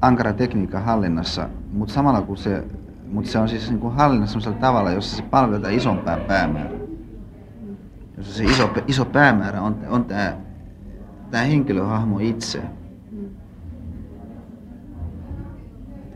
ankara 0.00 0.32
tekniikka 0.32 0.80
hallinnassa, 0.80 1.48
mutta 1.72 1.94
samalla 1.94 2.22
kun 2.22 2.36
se, 2.36 2.64
mutta 3.12 3.30
se 3.30 3.38
on 3.38 3.48
siis 3.48 3.70
niin 3.70 3.80
kuin 3.80 3.94
hallinnassa 3.94 4.40
sellaisella 4.40 4.66
tavalla, 4.66 4.90
jossa 4.90 5.16
se 5.16 5.22
palvelee 5.22 5.74
isompaa 5.74 6.16
päämäärää. 6.16 6.80
Jossa 8.16 8.34
se 8.34 8.44
iso, 8.44 8.70
iso 8.86 9.04
päämäärä 9.04 9.62
on, 9.62 9.76
on 9.88 10.04
tämä, 10.04 10.36
tämä 11.30 11.44
henkilöhahmo 11.44 12.18
itse. 12.18 12.62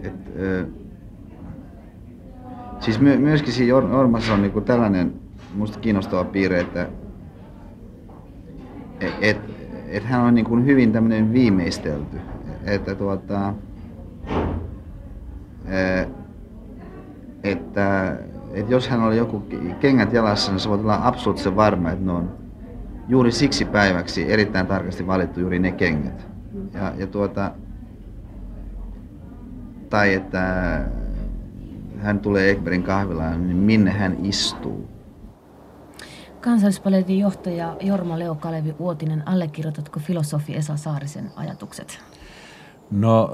Et, 0.03 0.33
ö, 0.39 0.67
siis 2.79 3.01
my, 3.01 3.17
myöskin 3.17 3.53
siinä 3.53 3.69
Jormassa 3.69 4.35
on 4.35 4.43
niin 4.43 4.53
kuin 4.53 4.65
tällainen 4.65 5.15
musta 5.55 5.81
kiinnostava 5.81 6.25
piirre, 6.25 6.61
että 6.61 6.89
että 9.21 9.53
et 9.91 10.05
hän 10.05 10.21
on 10.21 10.35
niin 10.35 10.45
kuin 10.45 10.67
hyvin 10.67 10.93
tämmöinen 10.93 11.33
viimeistelty. 11.33 12.21
Että 12.65 12.95
tuota, 12.95 13.55
että, 17.43 18.17
että 18.53 18.73
jos 18.73 18.89
hän 18.89 19.03
oli 19.03 19.17
joku 19.17 19.43
kengät 19.81 20.13
jalassa, 20.13 20.53
niin 20.53 20.61
se 20.61 20.69
voi 20.69 20.79
olla 20.79 21.01
absoluuttisen 21.03 21.57
varma, 21.57 21.91
että 21.91 22.05
ne 22.05 22.13
on 22.13 22.31
juuri 23.09 23.33
siksi 23.33 23.65
päiväksi 23.65 24.33
erittäin 24.33 24.67
tarkasti 24.67 25.07
valittu 25.07 25.41
juuri 25.41 25.59
ne 25.59 25.73
kengät. 25.73 26.27
Ja, 26.75 26.93
ja 26.97 27.07
tuota, 27.07 27.53
tai 29.91 30.15
että 30.15 30.85
hän 31.99 32.19
tulee 32.19 32.51
Ekbergin 32.51 32.83
kahvilaan, 32.83 33.47
niin 33.47 33.57
minne 33.57 33.91
hän 33.91 34.17
istuu. 34.25 34.90
Kansallispaletin 36.41 37.19
johtaja 37.19 37.77
Jorma 37.81 38.19
Leo 38.19 38.35
Kalevi 38.35 38.75
Uotinen, 38.79 39.29
allekirjoitatko 39.29 40.01
filosofi 40.01 40.57
Esa 40.57 40.77
Saarisen 40.77 41.31
ajatukset? 41.37 42.01
No 42.91 43.31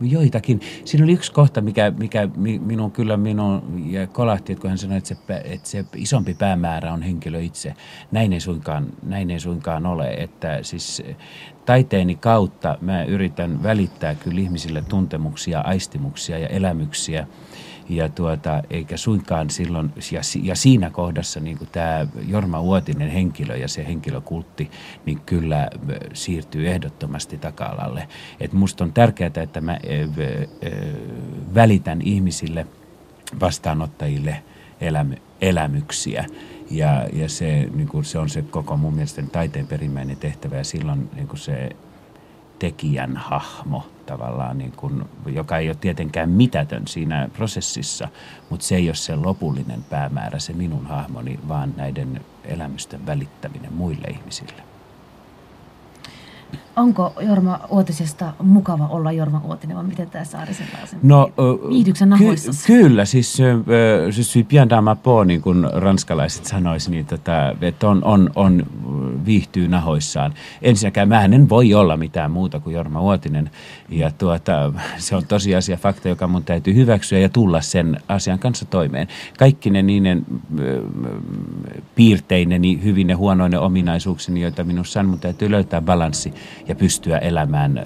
joitakin. 0.00 0.60
Siinä 0.84 1.04
oli 1.04 1.12
yksi 1.12 1.32
kohta, 1.32 1.60
mikä, 1.60 1.92
mikä 1.98 2.28
minun 2.60 2.90
kyllä 2.90 3.16
minun 3.16 3.82
ja 3.86 4.06
kolahti, 4.06 4.52
että 4.52 4.60
kun 4.60 4.68
hän 4.68 4.78
sanoi, 4.78 4.96
että 4.98 5.08
se, 5.08 5.16
että 5.44 5.68
se 5.68 5.84
isompi 5.96 6.34
päämäärä 6.34 6.92
on 6.92 7.02
henkilö 7.02 7.40
itse. 7.40 7.74
Näin 8.12 8.32
ei 8.32 8.40
suinkaan, 8.40 8.86
näin 9.02 9.30
ei 9.30 9.40
suinkaan 9.40 9.86
ole. 9.86 10.08
Että 10.08 10.58
siis 10.62 11.02
taiteeni 11.66 12.14
kautta 12.14 12.78
mä 12.80 13.04
yritän 13.04 13.62
välittää 13.62 14.14
kyllä 14.14 14.40
ihmisille 14.40 14.82
tuntemuksia, 14.88 15.60
aistimuksia 15.60 16.38
ja 16.38 16.48
elämyksiä– 16.48 17.26
ja 17.90 18.08
tuota, 18.08 18.62
eikä 18.70 18.96
suinkaan 18.96 19.50
silloin, 19.50 19.92
ja, 20.12 20.20
ja 20.42 20.54
siinä 20.56 20.90
kohdassa 20.90 21.40
niin 21.40 21.58
tämä 21.72 22.06
Jorma 22.28 22.60
Uotinen 22.60 23.10
henkilö 23.10 23.56
ja 23.56 23.68
se 23.68 23.86
henkilökultti, 23.86 24.70
niin 25.06 25.20
kyllä 25.20 25.70
siirtyy 26.12 26.68
ehdottomasti 26.68 27.38
taka-alalle. 27.38 28.08
Et 28.40 28.52
musta 28.52 28.84
on 28.84 28.92
tärkeää, 28.92 29.30
että 29.42 29.60
mä 29.60 29.78
välitän 31.54 32.02
ihmisille, 32.02 32.66
vastaanottajille 33.40 34.42
elämy, 34.80 35.16
elämyksiä 35.40 36.24
Ja, 36.70 37.06
ja 37.12 37.28
se, 37.28 37.68
niin 37.74 37.88
kuin 37.88 38.04
se 38.04 38.18
on 38.18 38.28
se 38.28 38.42
koko 38.42 38.76
mun 38.76 38.94
mielestä 38.94 39.22
taiteen 39.22 39.66
perimmäinen 39.66 40.16
tehtävä 40.16 40.56
ja 40.56 40.64
silloin 40.64 41.10
niin 41.14 41.28
kuin 41.28 41.38
se 41.38 41.76
tekijän 42.60 43.16
hahmo 43.16 43.86
tavallaan, 44.06 44.58
niin 44.58 44.72
kuin, 44.72 45.02
joka 45.26 45.58
ei 45.58 45.68
ole 45.68 45.76
tietenkään 45.80 46.28
mitätön 46.30 46.86
siinä 46.86 47.28
prosessissa, 47.32 48.08
mutta 48.50 48.66
se 48.66 48.76
ei 48.76 48.88
ole 48.88 48.94
se 48.94 49.16
lopullinen 49.16 49.84
päämäärä, 49.84 50.38
se 50.38 50.52
minun 50.52 50.86
hahmoni, 50.86 51.38
vaan 51.48 51.74
näiden 51.76 52.20
elämysten 52.44 53.06
välittäminen 53.06 53.72
muille 53.72 54.08
ihmisille. 54.08 54.62
Onko 56.80 57.12
Jorma 57.20 57.60
Uotisesta 57.70 58.32
mukava 58.42 58.86
olla 58.86 59.12
Jorma 59.12 59.42
Uotinen, 59.44 59.76
vai 59.76 59.84
miten 59.84 60.10
tämä 60.10 60.24
Saarisella 60.24 60.70
on 60.82 60.98
No, 61.02 61.32
Viihdyksä 61.68 62.06
nahoissa? 62.06 62.50
Ky- 62.66 62.72
kyllä, 62.72 63.04
siis 63.04 63.38
je 64.16 64.22
suis 64.22 64.46
bien 64.46 64.70
dans 64.70 64.84
ma 64.84 64.96
peau, 64.96 65.24
niin 65.24 65.42
kuin 65.42 65.66
ranskalaiset 65.72 66.44
sanoisivat, 66.44 66.90
niin 66.90 67.06
tota, 67.06 67.32
että 67.60 67.88
on, 67.88 68.04
on, 68.04 68.30
on, 68.34 68.66
viihtyy 69.26 69.68
nahoissaan. 69.68 70.34
Ensinnäkään 70.62 71.08
mä 71.08 71.24
en 71.24 71.48
voi 71.48 71.74
olla 71.74 71.96
mitään 71.96 72.30
muuta 72.30 72.60
kuin 72.60 72.74
Jorma 72.74 73.02
Uotinen, 73.02 73.50
ja 73.88 74.10
tuota, 74.10 74.72
se 74.96 75.16
on 75.16 75.26
tosiasia, 75.26 75.76
fakta, 75.76 76.08
joka 76.08 76.26
mun 76.26 76.44
täytyy 76.44 76.74
hyväksyä 76.74 77.18
ja 77.18 77.28
tulla 77.28 77.60
sen 77.60 77.96
asian 78.08 78.38
kanssa 78.38 78.64
toimeen. 78.64 79.08
Kaikki 79.38 79.70
ne 79.70 79.82
niiden 79.82 80.26
piirteineni, 81.94 82.82
hyvin 82.84 83.06
ne 83.06 83.14
huonoinen 83.14 83.60
ominaisuukseni, 83.60 84.40
joita 84.40 84.64
minussa 84.64 85.00
on, 85.00 85.06
mun 85.06 85.20
täytyy 85.20 85.50
löytää 85.50 85.80
balanssi 85.80 86.34
ja 86.70 86.76
pystyä 86.76 87.18
elämään 87.18 87.78
äh, 87.78 87.84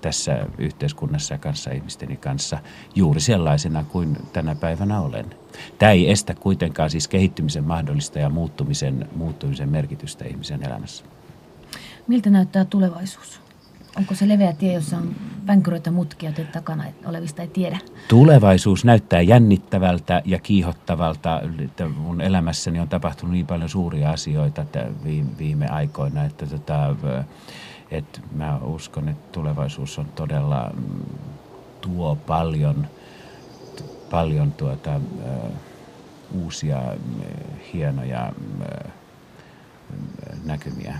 tässä 0.00 0.46
yhteiskunnassa 0.58 1.38
kanssa 1.38 1.70
ihmisteni 1.70 2.16
kanssa 2.16 2.58
juuri 2.94 3.20
sellaisena 3.20 3.84
kuin 3.84 4.16
tänä 4.32 4.54
päivänä 4.54 5.00
olen. 5.00 5.26
Tämä 5.78 5.92
ei 5.92 6.10
estä 6.10 6.34
kuitenkaan 6.34 6.90
siis 6.90 7.08
kehittymisen 7.08 7.64
mahdollista 7.64 8.18
ja 8.18 8.28
muuttumisen, 8.28 9.08
muuttumisen 9.16 9.68
merkitystä 9.68 10.24
ihmisen 10.24 10.62
elämässä. 10.62 11.04
Miltä 12.06 12.30
näyttää 12.30 12.64
tulevaisuus? 12.64 13.40
Onko 13.96 14.14
se 14.14 14.28
leveä 14.28 14.52
tie, 14.52 14.72
jossa 14.72 14.96
on 14.96 15.14
vänkyröitä 15.46 15.90
mutkia, 15.90 16.32
joita 16.36 16.52
takana 16.52 16.84
olevista 17.04 17.42
ei 17.42 17.48
tiedä? 17.48 17.78
Tulevaisuus 18.08 18.84
näyttää 18.84 19.20
jännittävältä 19.20 20.22
ja 20.24 20.38
kiihottavalta. 20.38 21.40
Mun 21.96 22.20
elämässäni 22.20 22.80
on 22.80 22.88
tapahtunut 22.88 23.32
niin 23.32 23.46
paljon 23.46 23.68
suuria 23.68 24.10
asioita 24.10 24.64
viime 25.38 25.68
aikoina, 25.68 26.24
että 26.24 26.46
tota, 26.46 26.96
et 27.90 28.20
mä 28.32 28.58
uskon, 28.62 29.08
että 29.08 29.32
tulevaisuus 29.32 29.98
on 29.98 30.06
todella 30.06 30.70
mm, 30.76 31.00
tuo 31.80 32.16
paljon, 32.16 32.86
paljon 34.10 34.52
tuota, 34.52 35.00
uusia 36.32 36.82
hienoja 37.72 38.32
ö, 38.62 38.88
näkymiä 40.44 40.98